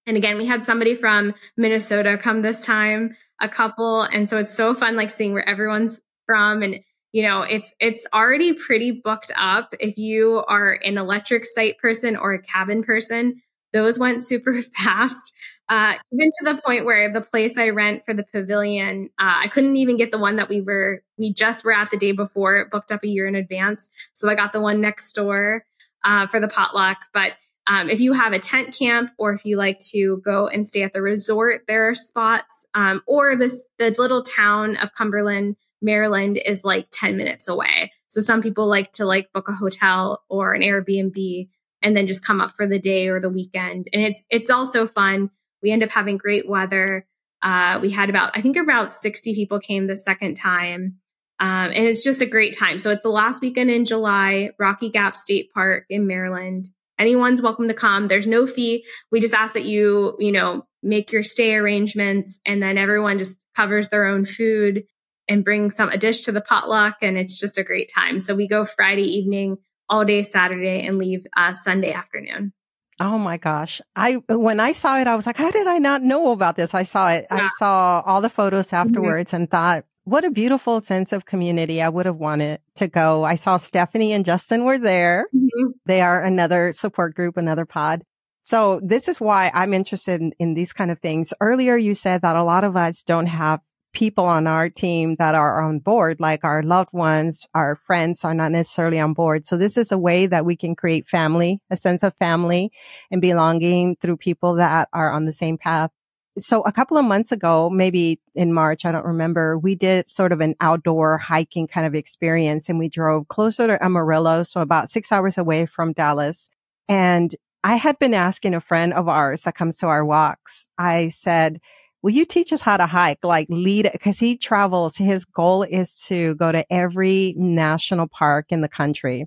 And 0.06 0.18
again, 0.18 0.38
we 0.38 0.46
had 0.46 0.64
somebody 0.64 0.96
from 0.96 1.34
Minnesota 1.56 2.18
come 2.18 2.42
this 2.42 2.64
time, 2.64 3.16
a 3.42 3.48
couple. 3.48 4.02
And 4.02 4.28
so 4.28 4.38
it's 4.38 4.54
so 4.54 4.74
fun, 4.74 4.98
like 4.98 5.10
seeing 5.10 5.34
where 5.34 5.48
everyone's 5.48 6.02
from. 6.26 6.62
And, 6.62 6.80
you 7.14 7.22
know, 7.22 7.44
it's, 7.44 7.74
it's 7.80 8.06
already 8.12 8.54
pretty 8.54 8.92
booked 8.92 9.32
up. 9.38 9.74
If 9.80 9.98
you 9.98 10.44
are 10.48 10.78
an 10.84 10.98
electric 10.98 11.46
site 11.46 11.78
person 11.78 12.18
or 12.18 12.34
a 12.34 12.42
cabin 12.42 12.84
person, 12.84 13.42
those 13.72 13.98
went 13.98 14.24
super 14.24 14.62
fast. 14.78 15.32
Uh, 15.70 15.94
even 16.12 16.30
to 16.40 16.54
the 16.54 16.62
point 16.66 16.86
where 16.86 17.14
the 17.14 17.22
place 17.22 17.58
I 17.58 17.70
rent 17.70 18.04
for 18.06 18.14
the 18.14 18.24
pavilion, 18.24 19.10
uh, 19.20 19.36
I 19.44 19.48
couldn't 19.48 19.78
even 19.78 19.96
get 19.96 20.12
the 20.12 20.18
one 20.18 20.36
that 20.38 20.50
we 20.50 20.60
were, 20.62 21.04
we 21.18 21.32
just 21.32 21.64
were 21.64 21.72
at 21.72 21.92
the 21.92 21.98
day 21.98 22.12
before, 22.12 22.68
booked 22.72 22.92
up 22.92 23.04
a 23.04 23.08
year 23.08 23.28
in 23.28 23.36
advance. 23.36 23.90
So 24.14 24.30
I 24.30 24.36
got 24.36 24.52
the 24.52 24.60
one 24.60 24.82
next 24.82 25.14
door 25.14 25.66
uh, 26.04 26.28
for 26.28 26.40
the 26.40 26.48
potluck. 26.48 26.98
But 27.14 27.34
um, 27.68 27.90
if 27.90 28.02
you 28.02 28.14
have 28.14 28.34
a 28.34 28.40
tent 28.40 28.76
camp 28.78 29.12
or 29.18 29.34
if 29.34 29.46
you 29.46 29.58
like 29.58 29.80
to 29.92 30.22
go 30.26 30.48
and 30.48 30.68
stay 30.68 30.84
at 30.84 30.94
the 30.94 31.02
resort, 31.02 31.62
there 31.68 31.88
are 31.88 31.96
spots. 31.96 32.66
Um, 32.74 33.02
or 33.08 33.36
this 33.36 33.66
the 33.80 33.96
little 33.98 34.22
town 34.22 34.76
of 34.78 34.94
Cumberland, 34.96 35.56
Maryland 35.84 36.40
is 36.44 36.64
like 36.64 36.88
10 36.92 37.18
minutes 37.18 37.48
away. 37.48 37.92
So 38.08 38.22
some 38.22 38.42
people 38.42 38.68
like 38.68 38.94
to 38.94 39.06
like 39.06 39.32
book 39.34 39.50
a 39.50 39.54
hotel 39.54 40.24
or 40.30 40.54
an 40.54 40.62
Airbnb 40.62 41.50
and 41.82 41.96
then 41.96 42.08
just 42.08 42.26
come 42.26 42.42
up 42.42 42.52
for 42.52 42.66
the 42.66 42.80
day 42.80 43.10
or 43.10 43.20
the 43.20 43.30
weekend. 43.30 43.90
And 43.94 44.02
it's 44.02 44.24
it's 44.30 44.50
also 44.50 44.88
fun 44.88 45.30
we 45.64 45.72
end 45.72 45.82
up 45.82 45.90
having 45.90 46.18
great 46.18 46.48
weather. 46.48 47.08
Uh, 47.42 47.80
we 47.82 47.90
had 47.90 48.10
about, 48.10 48.38
I 48.38 48.42
think 48.42 48.58
about 48.58 48.94
60 48.94 49.34
people 49.34 49.60
came 49.60 49.88
the 49.88 49.96
second 49.96 50.36
time. 50.36 51.00
Um, 51.40 51.72
and 51.72 51.88
it's 51.88 52.04
just 52.04 52.22
a 52.22 52.28
great 52.28 52.56
time. 52.58 52.78
So 52.78 52.92
it's 52.92 53.02
the 53.02 53.10
last 53.10 53.42
weekend 53.42 53.72
in 53.72 53.86
July, 53.86 54.52
Rocky 54.60 54.90
Gap 54.90 55.16
State 55.16 55.52
Park 55.54 55.86
in 55.90 56.06
Maryland. 56.06 56.66
Anyone's 57.00 57.42
welcome 57.42 57.68
to 57.70 57.74
come. 57.74 58.08
There's 58.08 58.28
no 58.28 58.46
fee. 58.46 58.86
We 59.12 59.20
just 59.20 59.34
ask 59.34 59.54
that 59.56 59.66
you, 59.66 60.16
you 60.20 60.32
know, 60.32 60.66
make 60.84 61.12
your 61.12 61.24
stay 61.24 61.56
arrangements 61.56 62.40
and 62.46 62.62
then 62.62 62.78
everyone 62.78 63.18
just 63.18 63.40
covers 63.56 63.90
their 63.90 64.06
own 64.06 64.26
food 64.26 64.84
and 65.28 65.44
bring 65.44 65.70
some 65.70 65.90
a 65.90 65.98
dish 65.98 66.22
to 66.22 66.32
the 66.32 66.42
potluck 66.42 66.98
and 67.02 67.18
it's 67.18 67.40
just 67.40 67.58
a 67.58 67.64
great 67.64 67.92
time. 67.94 68.20
So 68.20 68.36
we 68.36 68.48
go 68.48 68.66
Friday 68.66 69.04
evening, 69.04 69.58
all 69.90 70.06
day 70.06 70.24
Saturday 70.24 70.86
and 70.86 70.98
leave 70.98 71.26
uh, 71.36 71.54
Sunday 71.54 71.92
afternoon. 71.92 72.54
Oh 73.00 73.18
my 73.18 73.38
gosh. 73.38 73.82
I, 73.96 74.16
when 74.30 74.60
I 74.60 74.74
saw 74.74 75.00
it, 75.00 75.08
I 75.08 75.16
was 75.16 75.26
like, 75.26 75.38
how 75.38 75.52
did 75.52 75.68
I 75.68 75.80
not 75.80 76.04
know 76.04 76.32
about 76.32 76.56
this? 76.56 76.74
I 76.74 76.84
saw 76.84 77.10
it. 77.10 77.26
Yeah. 77.32 77.46
I 77.46 77.50
saw 77.58 78.04
all 78.06 78.22
the 78.22 78.30
photos 78.30 78.68
mm-hmm. 78.68 78.76
afterwards 78.76 79.32
mm-hmm. 79.32 79.42
and 79.42 79.52
thought, 79.52 79.86
what 80.06 80.26
a 80.26 80.32
beautiful 80.32 80.82
sense 80.82 81.14
of 81.14 81.26
community. 81.26 81.82
I 81.82 81.90
would 81.90 82.06
have 82.06 82.18
wanted 82.18 82.60
to 82.76 82.88
go. 82.88 83.24
I 83.24 83.36
saw 83.36 83.58
Stephanie 83.58 84.12
and 84.12 84.26
Justin 84.26 84.66
were 84.66 84.78
there. 84.78 85.28
Mm-hmm. 85.34 85.72
They 85.86 86.02
are 86.02 86.22
another 86.22 86.72
support 86.74 87.16
group, 87.16 87.38
another 87.38 87.66
pod. 87.66 88.04
So 88.44 88.82
this 88.84 89.08
is 89.08 89.22
why 89.22 89.50
I'm 89.54 89.74
interested 89.74 90.20
in, 90.20 90.34
in 90.38 90.54
these 90.54 90.74
kind 90.74 90.92
of 90.92 91.00
things. 91.00 91.34
Earlier, 91.40 91.78
you 91.78 91.94
said 91.94 92.22
that 92.22 92.36
a 92.36 92.44
lot 92.44 92.66
of 92.66 92.76
us 92.76 93.02
don't 93.02 93.28
have 93.28 93.62
people 93.94 94.26
on 94.26 94.48
our 94.48 94.70
team 94.70 95.16
that 95.20 95.36
are 95.36 95.62
on 95.62 95.80
board, 95.80 96.20
like 96.20 96.44
our 96.44 96.64
loved 96.64 96.94
ones, 96.94 97.48
our 97.54 97.76
friends 97.76 98.26
are 98.26 98.34
not 98.34 98.52
necessarily 98.52 99.00
on 99.00 99.14
board. 99.14 99.46
So 99.46 99.56
this 99.56 99.78
is 99.78 99.92
a 99.92 99.98
way 99.98 100.26
that 100.26 100.46
we 100.46 100.56
can 100.56 100.76
create 100.76 101.08
family, 101.08 101.60
a 101.70 101.76
sense 101.76 102.04
of 102.04 102.16
family 102.16 102.72
and 103.12 103.22
belonging 103.22 103.96
through 103.96 104.18
people 104.18 104.56
that 104.56 104.90
are 104.94 105.12
on 105.12 105.26
the 105.26 105.34
same 105.34 105.58
path. 105.58 105.92
So 106.38 106.62
a 106.62 106.72
couple 106.72 106.98
of 106.98 107.06
months 107.06 107.32
ago, 107.32 107.70
maybe 107.70 108.20
in 108.34 108.54
March, 108.54 108.86
I 108.86 108.92
don't 108.92 109.06
remember, 109.06 109.58
we 109.58 109.76
did 109.76 110.10
sort 110.10 110.32
of 110.32 110.42
an 110.42 110.56
outdoor 110.60 111.20
hiking 111.20 111.68
kind 111.68 111.86
of 111.86 111.94
experience 111.94 112.70
and 112.70 112.80
we 112.80 112.90
drove 112.90 113.28
closer 113.28 113.68
to 113.68 113.84
Amarillo. 113.84 114.42
So 114.42 114.60
about 114.60 114.90
six 114.90 115.12
hours 115.12 115.38
away 115.38 115.68
from 115.68 115.94
Dallas. 115.94 116.50
And 116.90 117.36
I 117.64 117.76
had 117.76 118.00
been 118.00 118.16
asking 118.16 118.56
a 118.56 118.62
friend 118.62 118.94
of 118.94 119.08
ours 119.08 119.44
that 119.44 119.56
comes 119.56 119.78
to 119.78 119.88
our 119.88 120.04
walks. 120.04 120.68
I 120.78 121.10
said, 121.10 121.62
will 122.04 122.12
you 122.12 122.26
teach 122.26 122.52
us 122.52 122.62
how 122.62 122.78
to 122.78 122.86
hike? 122.86 123.24
Like 123.24 123.48
lead, 123.50 123.90
cause 124.02 124.20
he 124.20 124.38
travels. 124.38 124.98
His 124.98 125.26
goal 125.26 125.64
is 125.64 126.04
to 126.08 126.36
go 126.36 126.52
to 126.52 126.66
every 126.72 127.34
national 127.38 128.10
park 128.10 128.48
in 128.50 128.62
the 128.62 128.70
country, 128.70 129.26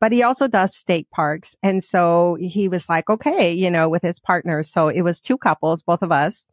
but 0.00 0.12
he 0.12 0.22
also 0.22 0.48
does 0.48 0.74
state 0.76 1.08
parks. 1.10 1.56
And 1.62 1.82
so 1.82 2.36
he 2.40 2.68
was 2.68 2.88
like, 2.88 3.08
okay, 3.08 3.52
you 3.52 3.70
know, 3.70 3.88
with 3.88 4.02
his 4.02 4.18
partner. 4.18 4.62
So 4.64 4.88
it 4.88 5.02
was 5.02 5.20
two 5.20 5.38
couples, 5.38 5.84
both 5.84 6.02
of 6.02 6.10
us, 6.10 6.48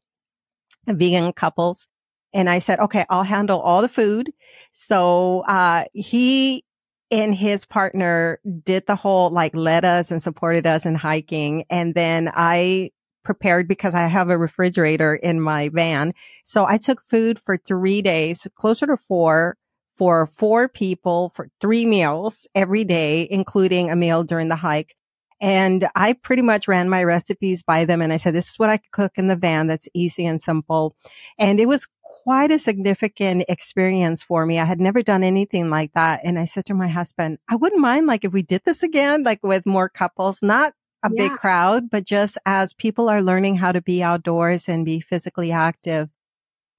vegan 0.88 1.34
couples. 1.34 1.88
And 2.36 2.50
I 2.50 2.60
said, 2.60 2.80
okay, 2.80 3.06
I'll 3.10 3.24
handle 3.24 3.60
all 3.60 3.82
the 3.82 3.90
food. 3.90 4.32
So, 4.72 5.42
uh, 5.42 5.86
he 5.94 6.64
and 7.12 7.36
his 7.36 7.64
partner 7.64 8.40
did 8.64 8.88
the 8.88 8.96
whole 8.96 9.30
like 9.30 9.56
led 9.56 9.86
us 9.86 10.10
and 10.10 10.22
supported 10.22 10.66
us 10.66 10.84
in 10.88 10.96
hiking. 10.96 11.64
And 11.70 11.94
then 11.94 12.32
I 12.34 12.90
prepared 13.24 13.68
because 13.68 13.96
I 13.96 14.08
have 14.08 14.30
a 14.30 14.38
refrigerator 14.38 15.16
in 15.16 15.42
my 15.42 15.70
van. 15.70 16.14
So 16.44 16.66
I 16.66 16.78
took 16.78 17.02
food 17.02 17.40
for 17.40 17.58
three 17.58 18.02
days, 18.02 18.48
closer 18.56 18.88
to 18.88 18.98
four 18.98 19.58
for 19.92 20.26
four 20.28 20.68
people 20.68 21.30
for 21.36 21.50
three 21.62 21.86
meals 21.86 22.48
every 22.56 22.84
day, 22.84 23.28
including 23.30 23.90
a 23.90 23.96
meal 23.96 24.24
during 24.24 24.50
the 24.50 24.56
hike. 24.56 24.96
And 25.40 25.88
I 25.96 26.14
pretty 26.14 26.42
much 26.42 26.68
ran 26.68 26.90
my 26.90 27.04
recipes 27.04 27.64
by 27.64 27.86
them. 27.86 28.02
And 28.02 28.14
I 28.14 28.18
said, 28.18 28.34
this 28.34 28.50
is 28.50 28.60
what 28.60 28.70
I 28.70 28.80
cook 28.92 29.14
in 29.18 29.28
the 29.28 29.36
van. 29.36 29.68
That's 29.68 29.90
easy 29.94 30.26
and 30.26 30.42
simple. 30.42 30.96
And 31.38 31.60
it 31.60 31.68
was 31.68 31.88
quite 32.24 32.52
a 32.52 32.60
significant 32.60 33.44
experience 33.50 34.24
for 34.24 34.46
me. 34.46 34.58
I 34.60 34.66
had 34.66 34.80
never 34.80 35.04
done 35.04 35.24
anything 35.24 35.70
like 35.70 35.92
that. 35.94 36.22
And 36.24 36.40
I 36.40 36.46
said 36.46 36.66
to 36.66 36.74
my 36.74 36.88
husband, 36.88 37.40
I 37.50 37.56
wouldn't 37.56 37.82
mind 37.82 38.08
like 38.08 38.24
if 38.24 38.32
we 38.32 38.42
did 38.42 38.62
this 38.66 38.84
again, 38.84 39.24
like 39.24 39.40
with 39.44 39.66
more 39.66 39.90
couples, 39.90 40.42
not 40.42 40.74
a 41.04 41.10
yeah. 41.12 41.30
big 41.30 41.38
crowd, 41.38 41.90
but 41.90 42.06
just 42.06 42.38
as 42.46 42.74
people 42.74 43.10
are 43.10 43.22
learning 43.22 43.58
how 43.58 43.72
to 43.72 43.82
be 43.82 44.02
outdoors 44.02 44.70
and 44.70 44.86
be 44.86 45.00
physically 45.00 45.52
active. 45.52 46.10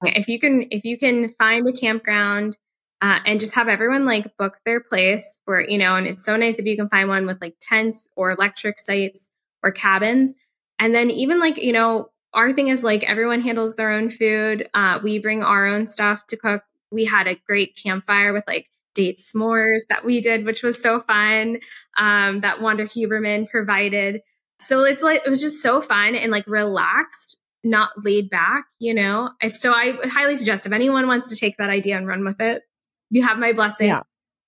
If 0.03 0.27
you 0.27 0.39
can, 0.39 0.67
if 0.71 0.83
you 0.83 0.97
can 0.97 1.29
find 1.39 1.67
a 1.67 1.71
campground 1.71 2.57
uh, 3.01 3.19
and 3.25 3.39
just 3.39 3.55
have 3.55 3.67
everyone 3.67 4.05
like 4.05 4.35
book 4.37 4.59
their 4.65 4.79
place 4.79 5.39
where, 5.45 5.61
you 5.61 5.77
know, 5.77 5.95
and 5.95 6.07
it's 6.07 6.25
so 6.25 6.35
nice 6.35 6.57
if 6.57 6.65
you 6.65 6.75
can 6.75 6.89
find 6.89 7.07
one 7.07 7.25
with 7.25 7.41
like 7.41 7.55
tents 7.61 8.09
or 8.15 8.31
electric 8.31 8.79
sites 8.79 9.31
or 9.63 9.71
cabins. 9.71 10.35
And 10.79 10.93
then 10.93 11.09
even 11.09 11.39
like, 11.39 11.61
you 11.61 11.71
know, 11.71 12.09
our 12.33 12.51
thing 12.51 12.67
is 12.67 12.83
like 12.83 13.03
everyone 13.03 13.41
handles 13.41 13.75
their 13.75 13.91
own 13.91 14.09
food. 14.09 14.69
Uh, 14.73 14.99
we 15.01 15.19
bring 15.19 15.43
our 15.43 15.65
own 15.67 15.87
stuff 15.87 16.27
to 16.27 16.37
cook. 16.37 16.63
We 16.91 17.05
had 17.05 17.27
a 17.27 17.39
great 17.47 17.79
campfire 17.81 18.33
with 18.33 18.43
like 18.47 18.67
date 18.95 19.19
s'mores 19.19 19.81
that 19.89 20.03
we 20.03 20.21
did, 20.21 20.45
which 20.45 20.63
was 20.63 20.81
so 20.81 20.99
fun. 20.99 21.59
Um, 21.97 22.41
that 22.41 22.61
Wanda 22.61 22.85
Huberman 22.85 23.47
provided. 23.47 24.21
So 24.61 24.81
it's 24.83 25.03
like, 25.03 25.21
it 25.25 25.29
was 25.29 25.41
just 25.41 25.61
so 25.61 25.81
fun 25.81 26.15
and 26.15 26.31
like 26.31 26.47
relaxed, 26.47 27.37
not 27.63 27.91
laid 28.03 28.29
back, 28.29 28.65
you 28.79 28.93
know? 28.93 29.29
If 29.41 29.55
so, 29.55 29.71
I 29.71 29.97
highly 30.05 30.37
suggest 30.37 30.65
if 30.65 30.71
anyone 30.71 31.07
wants 31.07 31.29
to 31.29 31.35
take 31.35 31.57
that 31.57 31.69
idea 31.69 31.97
and 31.97 32.07
run 32.07 32.25
with 32.25 32.41
it, 32.41 32.63
you 33.11 33.21
have 33.23 33.37
my 33.37 33.53
blessing. 33.53 33.87
Yeah. 33.87 34.01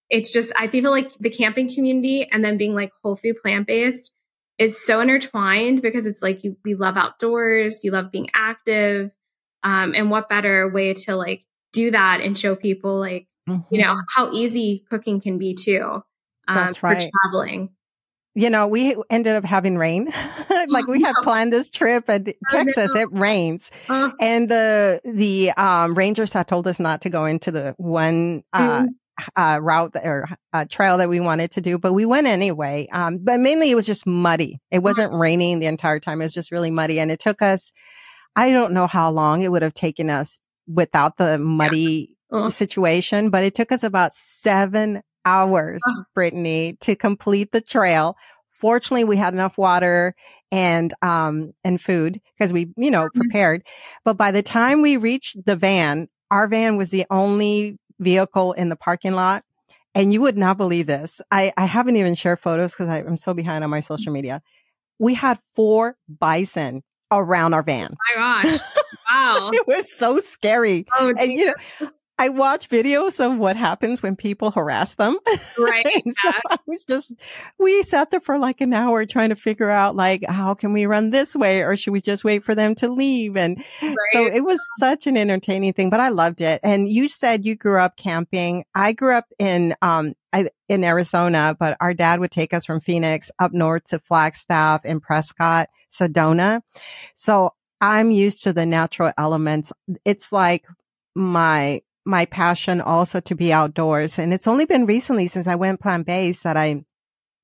It's 0.09 0.31
just, 0.31 0.53
I 0.57 0.67
feel 0.67 0.89
like 0.89 1.13
the 1.19 1.29
camping 1.29 1.71
community 1.73 2.27
and 2.31 2.43
then 2.43 2.57
being 2.57 2.73
like 2.73 2.91
whole 3.03 3.17
food 3.17 3.35
plant 3.41 3.67
based 3.67 4.15
is 4.57 4.83
so 4.83 5.01
intertwined 5.01 5.81
because 5.81 6.05
it's 6.05 6.21
like 6.21 6.43
you, 6.43 6.57
we 6.63 6.73
love 6.73 6.97
outdoors, 6.97 7.83
you 7.83 7.91
love 7.91 8.11
being 8.11 8.29
active. 8.33 9.13
Um, 9.63 9.93
and 9.95 10.09
what 10.09 10.29
better 10.29 10.69
way 10.69 10.93
to 10.93 11.15
like 11.15 11.43
do 11.73 11.91
that 11.91 12.21
and 12.21 12.37
show 12.37 12.55
people 12.55 12.99
like 12.99 13.27
mm-hmm. 13.47 13.73
you 13.73 13.81
know, 13.81 13.93
mm-hmm. 13.93 13.99
how 14.09 14.31
easy 14.31 14.83
cooking 14.89 15.19
can 15.21 15.37
be 15.37 15.53
too. 15.53 16.03
Um, 16.47 16.55
That's 16.55 16.83
right. 16.83 17.01
For 17.01 17.09
traveling. 17.23 17.69
You 18.35 18.51
know, 18.51 18.67
we 18.67 18.95
ended 19.09 19.35
up 19.35 19.43
having 19.43 19.77
rain. 19.77 20.13
like 20.67 20.87
we 20.87 21.01
had 21.03 21.15
planned 21.23 21.51
this 21.51 21.71
trip 21.71 22.05
and 22.07 22.33
Texas, 22.49 22.93
it 22.95 23.09
rains. 23.11 23.71
Uh, 23.89 24.11
and 24.21 24.47
the, 24.47 25.01
the, 25.03 25.51
um, 25.51 25.95
rangers 25.95 26.33
had 26.33 26.47
told 26.47 26.67
us 26.67 26.79
not 26.79 27.01
to 27.01 27.09
go 27.09 27.25
into 27.25 27.51
the 27.51 27.73
one, 27.77 28.43
uh, 28.53 28.81
mm-hmm. 28.81 28.87
Uh, 29.35 29.57
route 29.59 29.95
or 30.03 30.29
uh, 30.53 30.63
trail 30.69 30.99
that 30.99 31.09
we 31.09 31.19
wanted 31.19 31.49
to 31.49 31.59
do, 31.59 31.79
but 31.79 31.91
we 31.91 32.05
went 32.05 32.27
anyway. 32.27 32.87
Um, 32.91 33.17
but 33.17 33.39
mainly 33.39 33.71
it 33.71 33.75
was 33.75 33.87
just 33.87 34.05
muddy. 34.05 34.59
It 34.69 34.83
wasn't 34.83 35.11
raining 35.11 35.57
the 35.57 35.65
entire 35.65 35.99
time. 35.99 36.21
It 36.21 36.25
was 36.25 36.35
just 36.35 36.51
really 36.51 36.69
muddy. 36.69 36.99
And 36.99 37.09
it 37.09 37.17
took 37.17 37.41
us, 37.41 37.71
I 38.35 38.51
don't 38.51 38.73
know 38.73 38.85
how 38.85 39.09
long 39.09 39.41
it 39.41 39.51
would 39.51 39.63
have 39.63 39.73
taken 39.73 40.11
us 40.11 40.37
without 40.67 41.17
the 41.17 41.39
muddy 41.39 42.16
uh-huh. 42.32 42.49
situation, 42.49 43.30
but 43.30 43.43
it 43.43 43.55
took 43.55 43.71
us 43.71 43.84
about 43.84 44.13
seven 44.13 45.01
hours, 45.25 45.82
uh-huh. 45.88 46.03
Brittany, 46.13 46.78
to 46.82 46.95
complete 46.95 47.51
the 47.51 47.61
trail. 47.61 48.17
Fortunately, 48.49 49.03
we 49.03 49.17
had 49.17 49.34
enough 49.34 49.57
water 49.57 50.15
and, 50.51 50.93
um, 51.01 51.53
and 51.63 51.80
food 51.80 52.21
because 52.38 52.53
we, 52.53 52.71
you 52.78 52.91
know, 52.91 53.05
mm-hmm. 53.05 53.19
prepared. 53.19 53.63
But 54.05 54.17
by 54.17 54.32
the 54.32 54.43
time 54.43 54.82
we 54.82 54.97
reached 54.97 55.45
the 55.45 55.55
van, 55.55 56.07
our 56.32 56.47
van 56.47 56.78
was 56.78 56.89
the 56.89 57.05
only 57.09 57.78
vehicle 57.99 58.53
in 58.53 58.69
the 58.69 58.75
parking 58.75 59.13
lot. 59.13 59.43
And 59.95 60.13
you 60.13 60.21
would 60.21 60.38
not 60.38 60.57
believe 60.57 60.86
this. 60.86 61.21
I, 61.32 61.51
I 61.57 61.65
haven't 61.65 61.97
even 61.97 62.13
shared 62.13 62.39
photos 62.39 62.73
because 62.73 62.88
I'm 62.88 63.17
so 63.17 63.34
behind 63.34 63.63
on 63.63 63.71
my 63.71 63.80
social 63.80 64.13
media. 64.13 64.43
We 64.99 65.15
had 65.15 65.39
four 65.55 65.95
bison 66.07 66.84
around 67.11 67.53
our 67.53 67.63
van. 67.63 67.89
Oh 67.93 68.19
my 68.19 68.43
gosh. 68.43 68.59
Wow. 69.09 69.51
it 69.53 69.65
was 69.65 69.97
so 69.97 70.19
scary. 70.19 70.86
Oh, 70.97 71.13
and 71.17 71.32
you 71.32 71.45
know, 71.45 71.89
I 72.20 72.30
watch 72.30 72.68
videos 72.68 73.24
of 73.24 73.38
what 73.38 73.55
happens 73.55 74.01
when 74.01 74.15
people 74.15 74.49
harass 74.49 74.95
them. 74.95 75.18
Right. 75.59 75.86
so 76.05 76.32
I 76.49 76.57
was 76.65 76.84
just, 76.86 77.13
we 77.59 77.84
sat 77.84 78.09
there 78.09 78.20
for 78.20 78.39
like 78.39 78.59
an 78.61 78.74
hour 78.74 79.05
trying 79.05 79.30
to 79.30 79.36
figure 79.36 79.70
out 79.70 79.95
like, 79.95 80.26
how 80.26 80.55
can 80.55 80.74
we 80.74 80.88
run 80.88 81.11
this 81.11 81.36
way 81.36 81.63
or 81.63 81.78
should 81.78 81.93
we 81.93 82.01
just 82.01 82.24
wait 82.24 82.43
for 82.43 82.55
them 82.55 82.74
to 82.76 82.89
leave? 82.89 83.38
And 83.38 83.63
right. 83.82 83.95
so 84.11 84.26
it 84.26 84.43
was 84.43 84.59
such 84.80 85.05
an 85.05 85.15
entertaining 85.15 85.74
thing, 85.74 85.91
but 85.91 85.99
I 85.99 86.09
loved 86.09 86.41
it. 86.41 86.59
And 86.63 86.89
you 86.89 87.07
said 87.07 87.45
you 87.45 87.55
grew 87.55 87.80
up 87.80 87.97
camping. 87.97 88.65
I 88.74 88.93
grew 88.93 89.13
up 89.13 89.26
in, 89.38 89.76
um, 89.84 90.13
I, 90.34 90.49
in 90.68 90.84
Arizona, 90.84 91.55
but 91.59 91.78
our 91.80 91.93
dad 91.93 92.20
would 92.20 92.32
take 92.32 92.53
us 92.53 92.65
from 92.65 92.80
Phoenix 92.80 93.32
up 93.38 93.53
north 93.53 93.86
to 93.86 93.99
Flagstaff 93.99 94.82
and 94.86 95.01
Prescott, 95.01 95.70
Sedona. 95.91 96.61
So 97.13 97.53
I'm 97.80 98.09
used 98.09 98.43
to 98.43 98.53
the 98.53 98.65
natural 98.65 99.11
elements. 99.18 99.72
It's 100.03 100.34
like 100.34 100.65
my, 101.15 101.82
my 102.07 102.25
passion 102.25 102.81
also 102.81 103.19
to 103.19 103.35
be 103.35 103.53
outdoors. 103.53 104.17
And 104.17 104.33
it's 104.33 104.47
only 104.47 104.65
been 104.65 104.85
recently 104.85 105.27
since 105.27 105.45
I 105.45 105.55
went 105.55 105.81
plant 105.81 106.07
based 106.07 106.43
that 106.43 106.57
I 106.57 106.83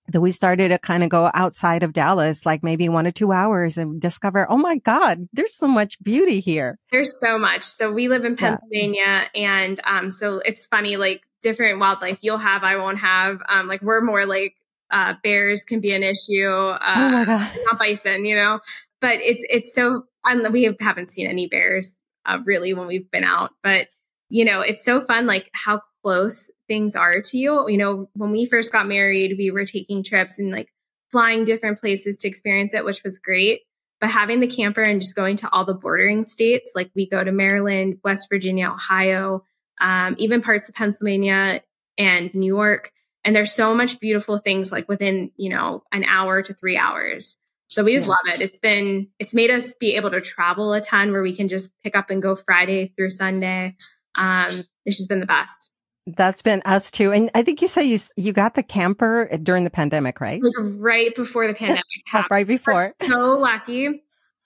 that 0.10 0.22
we 0.22 0.32
started 0.32 0.70
to 0.70 0.78
kind 0.78 1.02
of 1.02 1.10
go 1.10 1.32
outside 1.34 1.82
of 1.82 1.94
Dallas, 1.94 2.46
like 2.46 2.62
maybe 2.62 2.90
one 2.90 3.08
or 3.08 3.12
two 3.12 3.32
hours 3.32 3.78
and 3.78 4.02
discover, 4.02 4.46
oh 4.50 4.58
my 4.58 4.78
God, 4.78 5.20
there's 5.32 5.56
so 5.56 5.66
much 5.68 6.02
beauty 6.04 6.42
here. 6.42 6.78
There's 6.92 7.18
so 7.20 7.38
much. 7.38 7.64
So 7.64 7.90
we 7.92 8.10
live 8.10 8.26
in 8.26 8.36
Pennsylvania 8.36 9.30
yeah. 9.34 9.64
and 9.64 9.82
um 9.86 10.12
so 10.12 10.42
it's 10.46 10.68
funny, 10.68 10.98
like 10.98 11.24
different 11.42 11.80
wildlife 11.80 12.20
you'll 12.22 12.38
have, 12.38 12.64
I 12.64 12.78
won't 12.78 13.00
have. 13.00 13.42
Um 13.48 13.68
like 13.68 13.82
we're 13.82 14.02
more 14.02 14.26
like 14.26 14.56
uh 14.92 15.16
bears 15.24 15.64
can 15.64 15.80
be 15.80 15.94
an 15.94 16.04
issue. 16.04 16.48
Uh 16.50 16.96
oh 16.96 17.10
my 17.10 17.26
God. 17.26 17.52
not 17.66 17.80
bison, 17.80 18.26
you 18.26 18.36
know. 18.36 18.60
But 19.00 19.20
it's 19.20 19.44
it's 19.50 19.74
so 19.76 20.06
um, 20.26 20.52
we 20.52 20.74
haven't 20.80 21.12
seen 21.12 21.28
any 21.28 21.48
bears 21.48 22.00
uh, 22.26 22.40
really 22.46 22.74
when 22.74 22.88
we've 22.88 23.10
been 23.12 23.24
out, 23.24 23.52
but 23.62 23.88
you 24.34 24.44
know, 24.44 24.62
it's 24.62 24.84
so 24.84 25.00
fun 25.00 25.28
like 25.28 25.48
how 25.54 25.80
close 26.02 26.50
things 26.68 26.96
are 26.96 27.22
to 27.22 27.38
you. 27.38 27.70
You 27.70 27.78
know, 27.78 28.10
when 28.14 28.32
we 28.32 28.48
first 28.48 28.72
got 28.72 28.88
married, 28.88 29.36
we 29.38 29.52
were 29.52 29.64
taking 29.64 30.02
trips 30.02 30.40
and 30.40 30.52
like 30.52 30.74
flying 31.12 31.46
different 31.46 31.80
places 31.80 32.18
to 32.18 32.28
experience 32.28 32.74
it, 32.74 32.84
which 32.84 33.04
was 33.04 33.20
great. 33.20 33.62
But 34.02 34.10
having 34.10 34.40
the 34.40 34.48
camper 34.48 34.82
and 34.82 35.00
just 35.00 35.16
going 35.16 35.36
to 35.38 35.50
all 35.54 35.66
the 35.66 35.76
bordering 35.76 36.26
states, 36.26 36.72
like 36.74 36.90
we 36.96 37.08
go 37.08 37.24
to 37.24 37.32
Maryland, 37.32 38.00
West 38.04 38.28
Virginia, 38.28 38.72
Ohio, 38.72 39.44
um, 39.80 40.16
even 40.18 40.42
parts 40.42 40.68
of 40.68 40.74
Pennsylvania 40.74 41.62
and 42.00 42.34
New 42.34 42.48
York. 42.56 42.92
And 43.24 43.36
there's 43.36 43.54
so 43.54 43.76
much 43.76 44.00
beautiful 44.00 44.40
things 44.40 44.72
like 44.72 44.90
within, 44.90 45.30
you 45.38 45.50
know, 45.50 45.84
an 45.92 46.06
hour 46.06 46.42
to 46.42 46.56
three 46.56 46.76
hours. 46.76 47.38
So 47.68 47.84
we 47.84 47.94
just 47.94 48.08
love 48.08 48.18
it. 48.26 48.42
It's 48.42 48.60
been, 48.60 49.10
it's 49.20 49.36
made 49.36 49.52
us 49.52 49.76
be 49.76 49.96
able 49.96 50.10
to 50.10 50.22
travel 50.22 50.74
a 50.74 50.82
ton 50.82 51.12
where 51.12 51.22
we 51.22 51.36
can 51.36 51.48
just 51.48 51.72
pick 51.84 51.96
up 51.96 52.10
and 52.10 52.20
go 52.20 52.36
Friday 52.36 52.88
through 52.88 53.12
Sunday. 53.12 53.76
Um, 54.18 54.64
it's 54.86 54.98
just 54.98 55.10
been 55.10 55.20
the 55.20 55.26
best. 55.26 55.70
That's 56.06 56.42
been 56.42 56.62
us 56.66 56.92
too. 56.92 57.14
And 57.14 57.30
I 57.34 57.44
think 57.44 57.62
you 57.62 57.68
say 57.68 57.84
you 57.84 57.98
you 58.18 58.34
got 58.34 58.56
the 58.56 58.64
camper 58.64 59.30
during 59.42 59.64
the 59.64 59.70
pandemic, 59.70 60.20
right? 60.20 60.42
Like 60.42 60.54
right 60.58 61.16
before 61.16 61.48
the 61.48 61.54
pandemic. 61.54 61.84
oh, 62.14 62.24
right 62.32 62.46
before. 62.46 62.90
We're 63.00 63.08
so 63.08 63.38
lucky. 63.38 64.04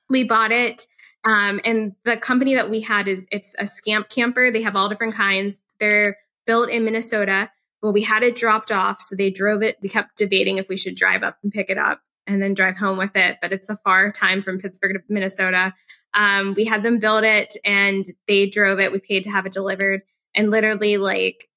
We 0.10 0.24
bought 0.24 0.52
it. 0.52 0.86
Um, 1.24 1.60
and 1.66 1.94
the 2.04 2.16
company 2.16 2.56
that 2.56 2.70
we 2.70 2.82
had 2.82 3.08
is 3.08 3.28
it's 3.32 3.56
a 3.58 3.66
scamp 3.66 4.10
camper. 4.10 4.52
They 4.52 4.62
have 4.62 4.76
all 4.76 4.88
different 4.88 5.16
kinds. 5.16 5.60
They're 5.80 6.18
built 6.46 6.70
in 6.70 6.86
Minnesota. 6.86 7.50
Well, 7.82 7.92
we 7.92 8.04
had 8.04 8.24
it 8.24 8.36
dropped 8.36 8.72
off. 8.72 9.02
So 9.02 9.16
they 9.16 9.32
drove 9.32 9.64
it. 9.64 9.78
We 9.82 9.90
kept 9.90 10.16
debating 10.16 10.58
if 10.58 10.70
we 10.70 10.78
should 10.78 10.96
drive 10.96 11.24
up 11.24 11.38
and 11.44 11.52
pick 11.52 11.70
it 11.70 11.78
up 11.78 12.02
and 12.28 12.42
then 12.42 12.54
drive 12.54 12.78
home 12.78 12.98
with 12.98 13.16
it. 13.16 13.38
But 13.42 13.52
it's 13.52 13.70
a 13.70 13.76
far 13.78 14.12
time 14.12 14.42
from 14.42 14.60
Pittsburgh 14.60 14.94
to 14.94 15.00
Minnesota. 15.10 15.74
Um, 16.14 16.54
we 16.56 16.66
had 16.66 16.84
them 16.84 17.00
build 17.00 17.24
it 17.24 17.56
and 17.64 18.06
they 18.28 18.48
drove 18.48 18.80
it. 18.80 18.92
We 18.92 19.00
paid 19.00 19.24
to 19.26 19.30
have 19.30 19.46
it 19.46 19.52
delivered 19.52 20.02
and 20.34 20.52
literally 20.52 20.98
like 20.98 21.48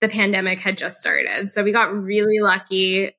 the 0.00 0.08
pandemic 0.08 0.60
had 0.60 0.76
just 0.76 0.98
started. 0.98 1.48
So 1.48 1.62
we 1.62 1.72
got 1.72 1.94
really 1.94 2.40
lucky 2.40 3.12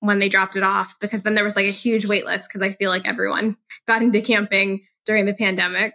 when 0.00 0.18
they 0.18 0.28
dropped 0.28 0.56
it 0.56 0.62
off 0.62 0.96
because 1.00 1.22
then 1.22 1.34
there 1.34 1.44
was 1.44 1.54
like 1.54 1.68
a 1.68 1.72
huge 1.72 2.06
wait 2.06 2.24
list 2.24 2.48
because 2.48 2.62
I 2.62 2.72
feel 2.72 2.90
like 2.90 3.06
everyone 3.06 3.56
got 3.86 4.02
into 4.02 4.20
camping 4.20 4.82
during 5.04 5.26
the 5.26 5.34
pandemic. 5.34 5.94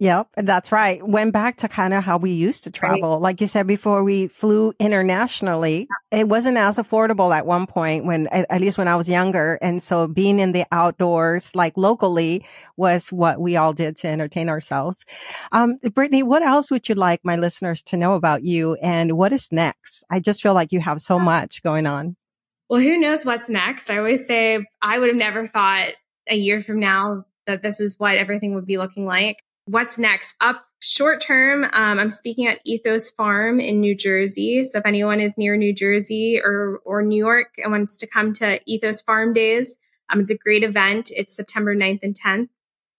Yep, 0.00 0.28
that's 0.34 0.72
right. 0.72 1.06
Went 1.06 1.34
back 1.34 1.58
to 1.58 1.68
kind 1.68 1.92
of 1.92 2.02
how 2.02 2.16
we 2.16 2.30
used 2.30 2.64
to 2.64 2.70
travel. 2.70 3.12
Right. 3.12 3.20
Like 3.20 3.40
you 3.42 3.46
said 3.46 3.66
before, 3.66 4.02
we 4.02 4.28
flew 4.28 4.72
internationally. 4.80 5.88
It 6.10 6.26
wasn't 6.26 6.56
as 6.56 6.78
affordable 6.78 7.36
at 7.36 7.44
one 7.44 7.66
point 7.66 8.06
when, 8.06 8.26
at 8.28 8.62
least 8.62 8.78
when 8.78 8.88
I 8.88 8.96
was 8.96 9.10
younger. 9.10 9.58
And 9.60 9.82
so 9.82 10.08
being 10.08 10.38
in 10.38 10.52
the 10.52 10.64
outdoors, 10.72 11.54
like 11.54 11.74
locally 11.76 12.46
was 12.78 13.12
what 13.12 13.42
we 13.42 13.58
all 13.58 13.74
did 13.74 13.94
to 13.98 14.08
entertain 14.08 14.48
ourselves. 14.48 15.04
Um, 15.52 15.76
Brittany, 15.92 16.22
what 16.22 16.40
else 16.40 16.70
would 16.70 16.88
you 16.88 16.94
like 16.94 17.20
my 17.22 17.36
listeners 17.36 17.82
to 17.84 17.98
know 17.98 18.14
about 18.14 18.42
you 18.42 18.76
and 18.76 19.18
what 19.18 19.34
is 19.34 19.52
next? 19.52 20.02
I 20.10 20.18
just 20.18 20.42
feel 20.42 20.54
like 20.54 20.72
you 20.72 20.80
have 20.80 21.02
so 21.02 21.18
much 21.18 21.62
going 21.62 21.86
on. 21.86 22.16
Well, 22.70 22.80
who 22.80 22.98
knows 22.98 23.26
what's 23.26 23.50
next? 23.50 23.90
I 23.90 23.98
always 23.98 24.26
say 24.26 24.64
I 24.80 24.98
would 24.98 25.08
have 25.08 25.16
never 25.16 25.46
thought 25.46 25.88
a 26.26 26.36
year 26.36 26.62
from 26.62 26.78
now 26.78 27.26
that 27.46 27.60
this 27.60 27.80
is 27.80 27.98
what 27.98 28.16
everything 28.16 28.54
would 28.54 28.66
be 28.66 28.78
looking 28.78 29.04
like 29.04 29.36
what's 29.70 29.98
next? 29.98 30.34
Up 30.40 30.66
short 30.80 31.20
term, 31.20 31.64
um, 31.64 31.98
I'm 31.98 32.10
speaking 32.10 32.46
at 32.46 32.60
Ethos 32.64 33.10
Farm 33.10 33.60
in 33.60 33.80
New 33.80 33.94
Jersey. 33.94 34.64
So 34.64 34.78
if 34.78 34.86
anyone 34.86 35.20
is 35.20 35.34
near 35.38 35.56
New 35.56 35.72
Jersey 35.72 36.40
or 36.42 36.80
or 36.84 37.02
New 37.02 37.16
York 37.16 37.54
and 37.62 37.72
wants 37.72 37.96
to 37.98 38.06
come 38.06 38.32
to 38.34 38.60
Ethos 38.66 39.00
Farm 39.00 39.32
Days, 39.32 39.76
um, 40.10 40.20
it's 40.20 40.30
a 40.30 40.36
great 40.36 40.64
event. 40.64 41.10
It's 41.14 41.36
September 41.36 41.74
9th 41.74 42.02
and 42.02 42.16
10th. 42.18 42.48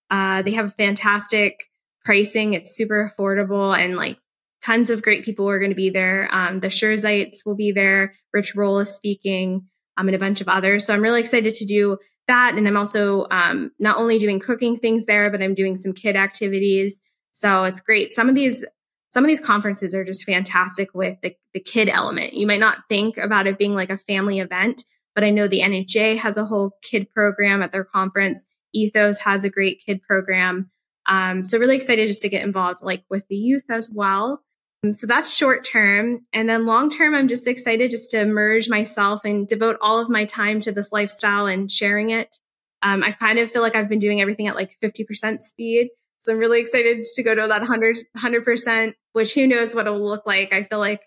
Uh, 0.09 0.41
they 0.41 0.51
have 0.51 0.73
fantastic 0.75 1.69
pricing. 2.05 2.53
It's 2.53 2.75
super 2.75 3.09
affordable 3.09 3.77
and 3.77 3.95
like 3.95 4.17
tons 4.61 4.89
of 4.89 5.01
great 5.01 5.25
people 5.25 5.49
are 5.49 5.59
going 5.59 5.71
to 5.71 5.75
be 5.75 5.89
there. 5.89 6.29
Um, 6.31 6.59
the 6.59 6.67
Sherzais 6.67 7.45
will 7.45 7.55
be 7.55 7.71
there. 7.71 8.13
Rich 8.33 8.55
Roll 8.55 8.79
is 8.79 8.95
speaking, 8.95 9.67
um, 9.97 10.07
and 10.07 10.15
a 10.15 10.19
bunch 10.19 10.41
of 10.41 10.47
others. 10.47 10.85
So 10.85 10.93
I'm 10.93 11.01
really 11.01 11.19
excited 11.19 11.53
to 11.55 11.65
do 11.65 11.97
that. 12.31 12.55
And 12.55 12.65
I'm 12.65 12.77
also 12.77 13.27
um, 13.29 13.71
not 13.77 13.97
only 13.97 14.17
doing 14.17 14.39
cooking 14.39 14.77
things 14.77 15.05
there, 15.05 15.29
but 15.29 15.43
I'm 15.43 15.53
doing 15.53 15.75
some 15.75 15.93
kid 15.93 16.15
activities. 16.15 17.01
So 17.31 17.65
it's 17.65 17.81
great. 17.81 18.13
Some 18.13 18.29
of 18.29 18.35
these 18.35 18.65
some 19.09 19.25
of 19.25 19.27
these 19.27 19.41
conferences 19.41 19.93
are 19.93 20.05
just 20.05 20.23
fantastic 20.23 20.93
with 20.93 21.19
the, 21.21 21.35
the 21.53 21.59
kid 21.59 21.89
element. 21.89 22.33
You 22.33 22.47
might 22.47 22.61
not 22.61 22.77
think 22.87 23.17
about 23.17 23.45
it 23.45 23.57
being 23.57 23.75
like 23.75 23.89
a 23.89 23.97
family 23.97 24.39
event, 24.39 24.85
but 25.13 25.25
I 25.25 25.31
know 25.31 25.49
the 25.49 25.59
NHA 25.59 26.19
has 26.19 26.37
a 26.37 26.45
whole 26.45 26.77
kid 26.81 27.09
program 27.13 27.61
at 27.61 27.73
their 27.73 27.83
conference. 27.83 28.45
Ethos 28.73 29.19
has 29.19 29.43
a 29.43 29.49
great 29.49 29.83
kid 29.85 30.01
program. 30.01 30.71
Um, 31.07 31.43
so 31.43 31.57
really 31.57 31.75
excited 31.75 32.07
just 32.07 32.21
to 32.21 32.29
get 32.29 32.43
involved 32.43 32.79
like 32.81 33.03
with 33.09 33.27
the 33.27 33.35
youth 33.35 33.65
as 33.69 33.91
well. 33.93 34.41
Um, 34.83 34.93
so 34.93 35.07
that's 35.07 35.35
short 35.35 35.63
term. 35.63 36.25
And 36.33 36.49
then 36.49 36.65
long 36.65 36.89
term, 36.89 37.15
I'm 37.15 37.27
just 37.27 37.47
excited 37.47 37.91
just 37.91 38.11
to 38.11 38.25
merge 38.25 38.69
myself 38.69 39.25
and 39.25 39.47
devote 39.47 39.77
all 39.81 39.99
of 39.99 40.09
my 40.09 40.25
time 40.25 40.59
to 40.61 40.71
this 40.71 40.91
lifestyle 40.91 41.45
and 41.45 41.71
sharing 41.71 42.09
it. 42.09 42.37
Um, 42.83 43.03
I 43.03 43.11
kind 43.11 43.37
of 43.37 43.51
feel 43.51 43.61
like 43.61 43.75
I've 43.75 43.89
been 43.89 43.99
doing 43.99 44.21
everything 44.21 44.47
at 44.47 44.55
like 44.55 44.77
50% 44.81 45.41
speed. 45.41 45.89
So 46.17 46.31
I'm 46.31 46.39
really 46.39 46.59
excited 46.59 47.05
to 47.15 47.23
go 47.23 47.33
to 47.33 47.47
that 47.47 47.61
100, 47.61 47.97
100%, 48.17 48.93
which 49.13 49.33
who 49.33 49.47
knows 49.47 49.73
what 49.73 49.87
it'll 49.87 50.03
look 50.03 50.25
like. 50.25 50.53
I 50.53 50.63
feel 50.63 50.79
like 50.79 51.01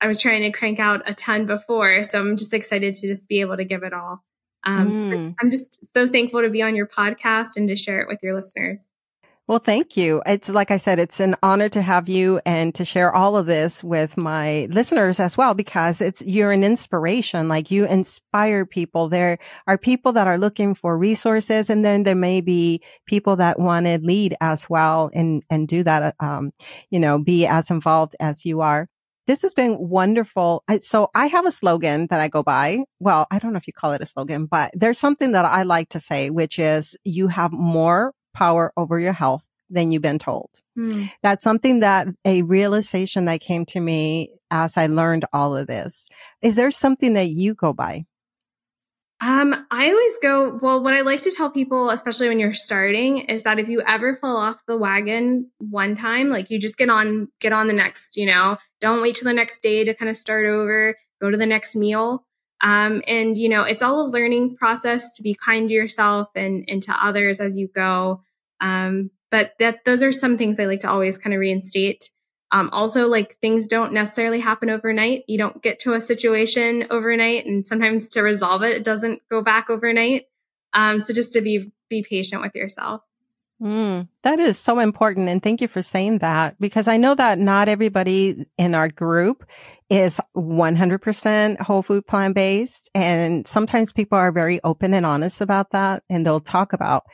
I 0.00 0.06
was 0.06 0.20
trying 0.20 0.42
to 0.42 0.50
crank 0.50 0.78
out 0.78 1.08
a 1.08 1.14
ton 1.14 1.46
before. 1.46 2.04
So 2.04 2.20
I'm 2.20 2.36
just 2.36 2.52
excited 2.52 2.94
to 2.94 3.06
just 3.06 3.28
be 3.28 3.40
able 3.40 3.56
to 3.56 3.64
give 3.64 3.82
it 3.82 3.92
all. 3.92 4.22
Um, 4.64 4.90
mm. 4.90 5.34
I'm 5.40 5.50
just 5.50 5.92
so 5.94 6.06
thankful 6.06 6.42
to 6.42 6.50
be 6.50 6.62
on 6.62 6.74
your 6.74 6.86
podcast 6.86 7.56
and 7.56 7.68
to 7.68 7.76
share 7.76 8.00
it 8.00 8.08
with 8.08 8.20
your 8.22 8.34
listeners. 8.34 8.90
Well, 9.46 9.58
thank 9.58 9.94
you. 9.94 10.22
It's 10.24 10.48
like 10.48 10.70
I 10.70 10.78
said, 10.78 10.98
it's 10.98 11.20
an 11.20 11.36
honor 11.42 11.68
to 11.68 11.82
have 11.82 12.08
you 12.08 12.40
and 12.46 12.74
to 12.76 12.84
share 12.86 13.14
all 13.14 13.36
of 13.36 13.44
this 13.44 13.84
with 13.84 14.16
my 14.16 14.66
listeners 14.70 15.20
as 15.20 15.36
well, 15.36 15.52
because 15.52 16.00
it's, 16.00 16.22
you're 16.22 16.50
an 16.50 16.64
inspiration. 16.64 17.46
Like 17.46 17.70
you 17.70 17.84
inspire 17.84 18.64
people. 18.64 19.10
There 19.10 19.38
are 19.66 19.76
people 19.76 20.12
that 20.12 20.26
are 20.26 20.38
looking 20.38 20.74
for 20.74 20.96
resources 20.96 21.68
and 21.68 21.84
then 21.84 22.04
there 22.04 22.14
may 22.14 22.40
be 22.40 22.80
people 23.04 23.36
that 23.36 23.60
want 23.60 23.84
to 23.84 23.98
lead 23.98 24.34
as 24.40 24.70
well 24.70 25.10
and, 25.12 25.42
and 25.50 25.68
do 25.68 25.82
that, 25.82 26.14
um, 26.20 26.50
you 26.88 26.98
know, 26.98 27.18
be 27.18 27.46
as 27.46 27.70
involved 27.70 28.16
as 28.20 28.46
you 28.46 28.62
are. 28.62 28.88
This 29.26 29.42
has 29.42 29.52
been 29.52 29.76
wonderful. 29.78 30.64
So 30.78 31.10
I 31.14 31.26
have 31.26 31.44
a 31.44 31.50
slogan 31.50 32.06
that 32.08 32.20
I 32.20 32.28
go 32.28 32.42
by. 32.42 32.84
Well, 32.98 33.26
I 33.30 33.38
don't 33.38 33.52
know 33.52 33.58
if 33.58 33.66
you 33.66 33.74
call 33.74 33.92
it 33.92 34.00
a 34.00 34.06
slogan, 34.06 34.46
but 34.46 34.70
there's 34.72 34.98
something 34.98 35.32
that 35.32 35.44
I 35.44 35.64
like 35.64 35.90
to 35.90 36.00
say, 36.00 36.30
which 36.30 36.58
is 36.58 36.96
you 37.04 37.28
have 37.28 37.52
more 37.52 38.14
power 38.34 38.72
over 38.76 38.98
your 38.98 39.12
health 39.12 39.44
than 39.70 39.90
you've 39.90 40.02
been 40.02 40.18
told. 40.18 40.50
Mm. 40.78 41.10
That's 41.22 41.42
something 41.42 41.80
that 41.80 42.08
a 42.24 42.42
realization 42.42 43.24
that 43.26 43.40
came 43.40 43.64
to 43.66 43.80
me 43.80 44.30
as 44.50 44.76
I 44.76 44.86
learned 44.86 45.24
all 45.32 45.56
of 45.56 45.66
this. 45.66 46.08
Is 46.42 46.56
there 46.56 46.70
something 46.70 47.14
that 47.14 47.28
you 47.28 47.54
go 47.54 47.72
by? 47.72 48.04
Um, 49.20 49.54
I 49.70 49.88
always 49.88 50.18
go, 50.20 50.58
well, 50.60 50.82
what 50.82 50.92
I 50.92 51.00
like 51.00 51.22
to 51.22 51.30
tell 51.30 51.50
people, 51.50 51.88
especially 51.90 52.28
when 52.28 52.38
you're 52.38 52.52
starting, 52.52 53.20
is 53.20 53.44
that 53.44 53.58
if 53.58 53.68
you 53.68 53.80
ever 53.86 54.14
fall 54.14 54.36
off 54.36 54.62
the 54.66 54.76
wagon 54.76 55.50
one 55.58 55.94
time, 55.94 56.28
like 56.28 56.50
you 56.50 56.58
just 56.58 56.76
get 56.76 56.90
on, 56.90 57.28
get 57.40 57.52
on 57.52 57.66
the 57.66 57.72
next, 57.72 58.16
you 58.16 58.26
know, 58.26 58.58
don't 58.80 59.00
wait 59.00 59.14
till 59.14 59.24
the 59.24 59.32
next 59.32 59.62
day 59.62 59.82
to 59.84 59.94
kind 59.94 60.10
of 60.10 60.16
start 60.16 60.44
over, 60.44 60.96
go 61.22 61.30
to 61.30 61.38
the 61.38 61.46
next 61.46 61.74
meal. 61.74 62.26
Um, 62.60 63.02
and 63.06 63.36
you 63.36 63.48
know, 63.48 63.62
it's 63.62 63.82
all 63.82 64.06
a 64.06 64.08
learning 64.08 64.56
process 64.56 65.14
to 65.16 65.22
be 65.22 65.34
kind 65.34 65.68
to 65.68 65.74
yourself 65.74 66.28
and, 66.34 66.64
and 66.68 66.82
to 66.82 67.04
others 67.04 67.40
as 67.40 67.56
you 67.56 67.68
go. 67.68 68.22
Um, 68.60 69.10
but 69.30 69.54
that 69.58 69.84
those 69.84 70.02
are 70.02 70.12
some 70.12 70.38
things 70.38 70.60
I 70.60 70.66
like 70.66 70.80
to 70.80 70.90
always 70.90 71.18
kind 71.18 71.34
of 71.34 71.40
reinstate. 71.40 72.10
Um, 72.52 72.70
also, 72.72 73.08
like 73.08 73.36
things 73.40 73.66
don't 73.66 73.92
necessarily 73.92 74.38
happen 74.38 74.70
overnight. 74.70 75.24
You 75.26 75.38
don't 75.38 75.60
get 75.60 75.80
to 75.80 75.94
a 75.94 76.00
situation 76.00 76.86
overnight, 76.90 77.46
and 77.46 77.66
sometimes 77.66 78.08
to 78.10 78.22
resolve 78.22 78.62
it, 78.62 78.76
it 78.76 78.84
doesn't 78.84 79.22
go 79.28 79.42
back 79.42 79.70
overnight. 79.70 80.26
Um, 80.72 81.00
so 81.00 81.12
just 81.12 81.32
to 81.32 81.40
be 81.40 81.72
be 81.88 82.02
patient 82.02 82.42
with 82.42 82.54
yourself. 82.54 83.02
Mm, 83.60 84.08
that 84.22 84.40
is 84.40 84.58
so 84.58 84.78
important. 84.78 85.28
And 85.28 85.42
thank 85.42 85.60
you 85.60 85.68
for 85.68 85.82
saying 85.82 86.18
that 86.18 86.58
because 86.60 86.86
I 86.86 86.96
know 86.96 87.14
that 87.14 87.38
not 87.38 87.68
everybody 87.68 88.46
in 88.58 88.74
our 88.74 88.88
group 88.88 89.44
is 89.90 90.18
100% 90.34 91.60
whole 91.60 91.82
food 91.82 92.06
plant 92.06 92.34
based. 92.34 92.90
And 92.94 93.46
sometimes 93.46 93.92
people 93.92 94.16
are 94.16 94.32
very 94.32 94.58
open 94.64 94.94
and 94.94 95.04
honest 95.04 95.40
about 95.42 95.70
that. 95.70 96.02
And 96.08 96.26
they'll 96.26 96.40
talk 96.40 96.72
about 96.72 97.04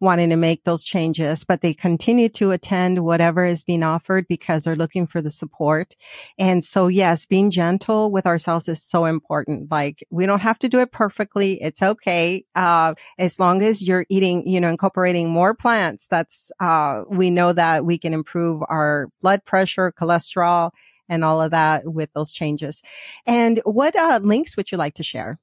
wanting 0.00 0.30
to 0.30 0.36
make 0.36 0.64
those 0.64 0.84
changes, 0.84 1.44
but 1.44 1.60
they 1.60 1.74
continue 1.74 2.28
to 2.30 2.52
attend 2.52 3.04
whatever 3.04 3.44
is 3.44 3.64
being 3.64 3.82
offered 3.82 4.26
because 4.28 4.64
they're 4.64 4.76
looking 4.76 5.06
for 5.06 5.20
the 5.20 5.30
support. 5.30 5.94
And 6.38 6.62
so, 6.62 6.86
yes, 6.86 7.26
being 7.26 7.50
gentle 7.50 8.12
with 8.12 8.26
ourselves 8.26 8.68
is 8.68 8.82
so 8.82 9.06
important. 9.06 9.70
Like 9.70 10.06
we 10.10 10.24
don't 10.24 10.40
have 10.40 10.58
to 10.60 10.68
do 10.68 10.78
it 10.78 10.92
perfectly. 10.92 11.60
It's 11.60 11.82
okay. 11.82 12.44
Uh, 12.54 12.94
as 13.18 13.40
long 13.40 13.60
as 13.62 13.82
you're 13.82 14.06
eating, 14.08 14.46
you 14.46 14.60
know, 14.60 14.70
incorporating 14.70 15.28
more 15.28 15.52
plants, 15.52 16.06
that's, 16.06 16.52
uh, 16.60 17.02
we 17.10 17.28
know 17.28 17.52
that 17.52 17.84
we 17.84 17.98
can 17.98 18.14
improve 18.14 18.62
our 18.68 19.08
blood 19.20 19.44
pressure, 19.44 19.92
cholesterol, 19.92 20.70
and 21.10 21.24
all 21.24 21.42
of 21.42 21.50
that 21.50 21.92
with 21.92 22.10
those 22.14 22.32
changes. 22.32 22.82
And 23.26 23.60
what 23.64 23.94
uh, 23.94 24.20
links 24.22 24.56
would 24.56 24.72
you 24.72 24.78
like 24.78 24.94
to 24.94 25.02
share? 25.02 25.38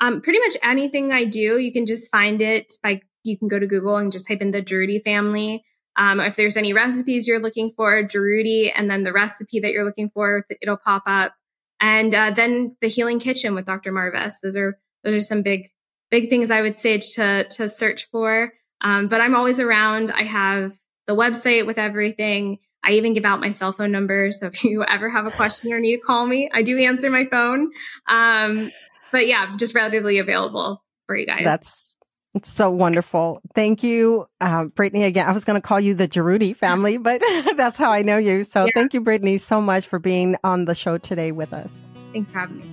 Um, 0.00 0.22
pretty 0.22 0.38
much 0.38 0.56
anything 0.62 1.12
I 1.12 1.24
do, 1.24 1.58
you 1.58 1.72
can 1.72 1.84
just 1.84 2.10
find 2.10 2.40
it 2.40 2.72
by 2.82 3.02
you 3.24 3.38
can 3.38 3.48
go 3.48 3.58
to 3.58 3.66
Google 3.66 3.96
and 3.96 4.10
just 4.10 4.26
type 4.26 4.40
in 4.40 4.50
the 4.50 4.62
Jaroudi 4.62 5.02
family. 5.02 5.64
Um, 5.96 6.20
if 6.20 6.36
there's 6.36 6.56
any 6.56 6.72
recipes 6.72 7.28
you're 7.28 7.38
looking 7.38 7.72
for, 7.76 8.02
Jaroudi, 8.02 8.72
and 8.74 8.90
then 8.90 9.02
the 9.02 9.12
recipe 9.12 9.60
that 9.60 9.72
you're 9.72 9.84
looking 9.84 10.10
for, 10.10 10.46
it'll 10.60 10.78
pop 10.78 11.02
up. 11.06 11.34
And 11.80 12.14
uh, 12.14 12.30
then 12.30 12.76
the 12.80 12.88
Healing 12.88 13.18
Kitchen 13.18 13.54
with 13.54 13.66
Dr. 13.66 13.92
Marbas. 13.92 14.34
Those 14.42 14.56
are 14.56 14.78
those 15.04 15.14
are 15.14 15.20
some 15.20 15.42
big 15.42 15.68
big 16.10 16.28
things 16.28 16.50
I 16.50 16.62
would 16.62 16.76
say 16.76 16.98
to 16.98 17.44
to 17.44 17.68
search 17.68 18.08
for. 18.10 18.52
Um, 18.80 19.08
but 19.08 19.20
I'm 19.20 19.34
always 19.34 19.60
around. 19.60 20.10
I 20.10 20.22
have 20.22 20.74
the 21.06 21.14
website 21.14 21.66
with 21.66 21.78
everything. 21.78 22.58
I 22.84 22.92
even 22.92 23.14
give 23.14 23.24
out 23.24 23.40
my 23.40 23.50
cell 23.50 23.72
phone 23.72 23.92
number. 23.92 24.32
So 24.32 24.46
if 24.46 24.64
you 24.64 24.84
ever 24.88 25.08
have 25.08 25.26
a 25.26 25.30
question 25.30 25.72
or 25.72 25.80
need 25.80 25.96
to 25.96 26.02
call 26.02 26.26
me, 26.26 26.50
I 26.52 26.62
do 26.62 26.78
answer 26.78 27.10
my 27.10 27.26
phone. 27.26 27.70
Um, 28.08 28.70
but 29.10 29.26
yeah, 29.26 29.54
just 29.56 29.74
relatively 29.74 30.18
available 30.18 30.82
for 31.06 31.16
you 31.16 31.26
guys. 31.26 31.44
That's 31.44 31.96
it's 32.34 32.48
so 32.48 32.70
wonderful. 32.70 33.42
Thank 33.54 33.82
you, 33.82 34.26
uh, 34.40 34.64
Brittany. 34.66 35.04
Again, 35.04 35.28
I 35.28 35.32
was 35.32 35.44
going 35.44 35.60
to 35.60 35.66
call 35.66 35.78
you 35.78 35.94
the 35.94 36.08
Jaroudi 36.08 36.56
family, 36.56 36.96
but 36.96 37.20
that's 37.56 37.76
how 37.76 37.90
I 37.90 38.00
know 38.00 38.16
you. 38.16 38.44
So 38.44 38.64
yeah. 38.64 38.70
thank 38.74 38.94
you, 38.94 39.02
Brittany, 39.02 39.36
so 39.36 39.60
much 39.60 39.86
for 39.86 39.98
being 39.98 40.36
on 40.42 40.64
the 40.64 40.74
show 40.74 40.96
today 40.96 41.30
with 41.30 41.52
us. 41.52 41.84
Thanks 42.12 42.30
for 42.30 42.38
having 42.38 42.58
me. 42.58 42.64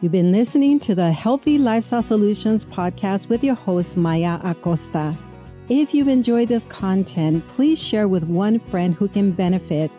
You've 0.00 0.12
been 0.12 0.32
listening 0.32 0.80
to 0.80 0.94
the 0.94 1.12
Healthy 1.12 1.58
Lifestyle 1.58 2.02
Solutions 2.02 2.64
podcast 2.64 3.28
with 3.28 3.44
your 3.44 3.54
host, 3.54 3.96
Maya 3.96 4.40
Acosta. 4.42 5.16
If 5.70 5.94
you've 5.94 6.08
enjoyed 6.08 6.48
this 6.48 6.64
content, 6.64 7.46
please 7.46 7.80
share 7.80 8.08
with 8.08 8.24
one 8.24 8.58
friend 8.58 8.92
who 8.92 9.06
can 9.06 9.30
benefit. 9.30 9.92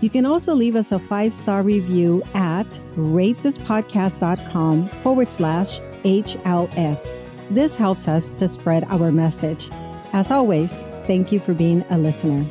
You 0.00 0.08
can 0.08 0.24
also 0.24 0.54
leave 0.54 0.74
us 0.74 0.90
a 0.90 0.98
five 0.98 1.34
star 1.34 1.62
review 1.62 2.22
at 2.32 2.70
ratethispodcast.com 2.96 4.88
forward 4.88 5.26
slash 5.26 5.80
HLS. 5.80 7.14
This 7.50 7.76
helps 7.76 8.08
us 8.08 8.32
to 8.32 8.48
spread 8.48 8.84
our 8.84 9.12
message. 9.12 9.68
As 10.14 10.30
always, 10.30 10.82
thank 11.06 11.30
you 11.30 11.38
for 11.38 11.52
being 11.52 11.84
a 11.90 11.98
listener. 11.98 12.46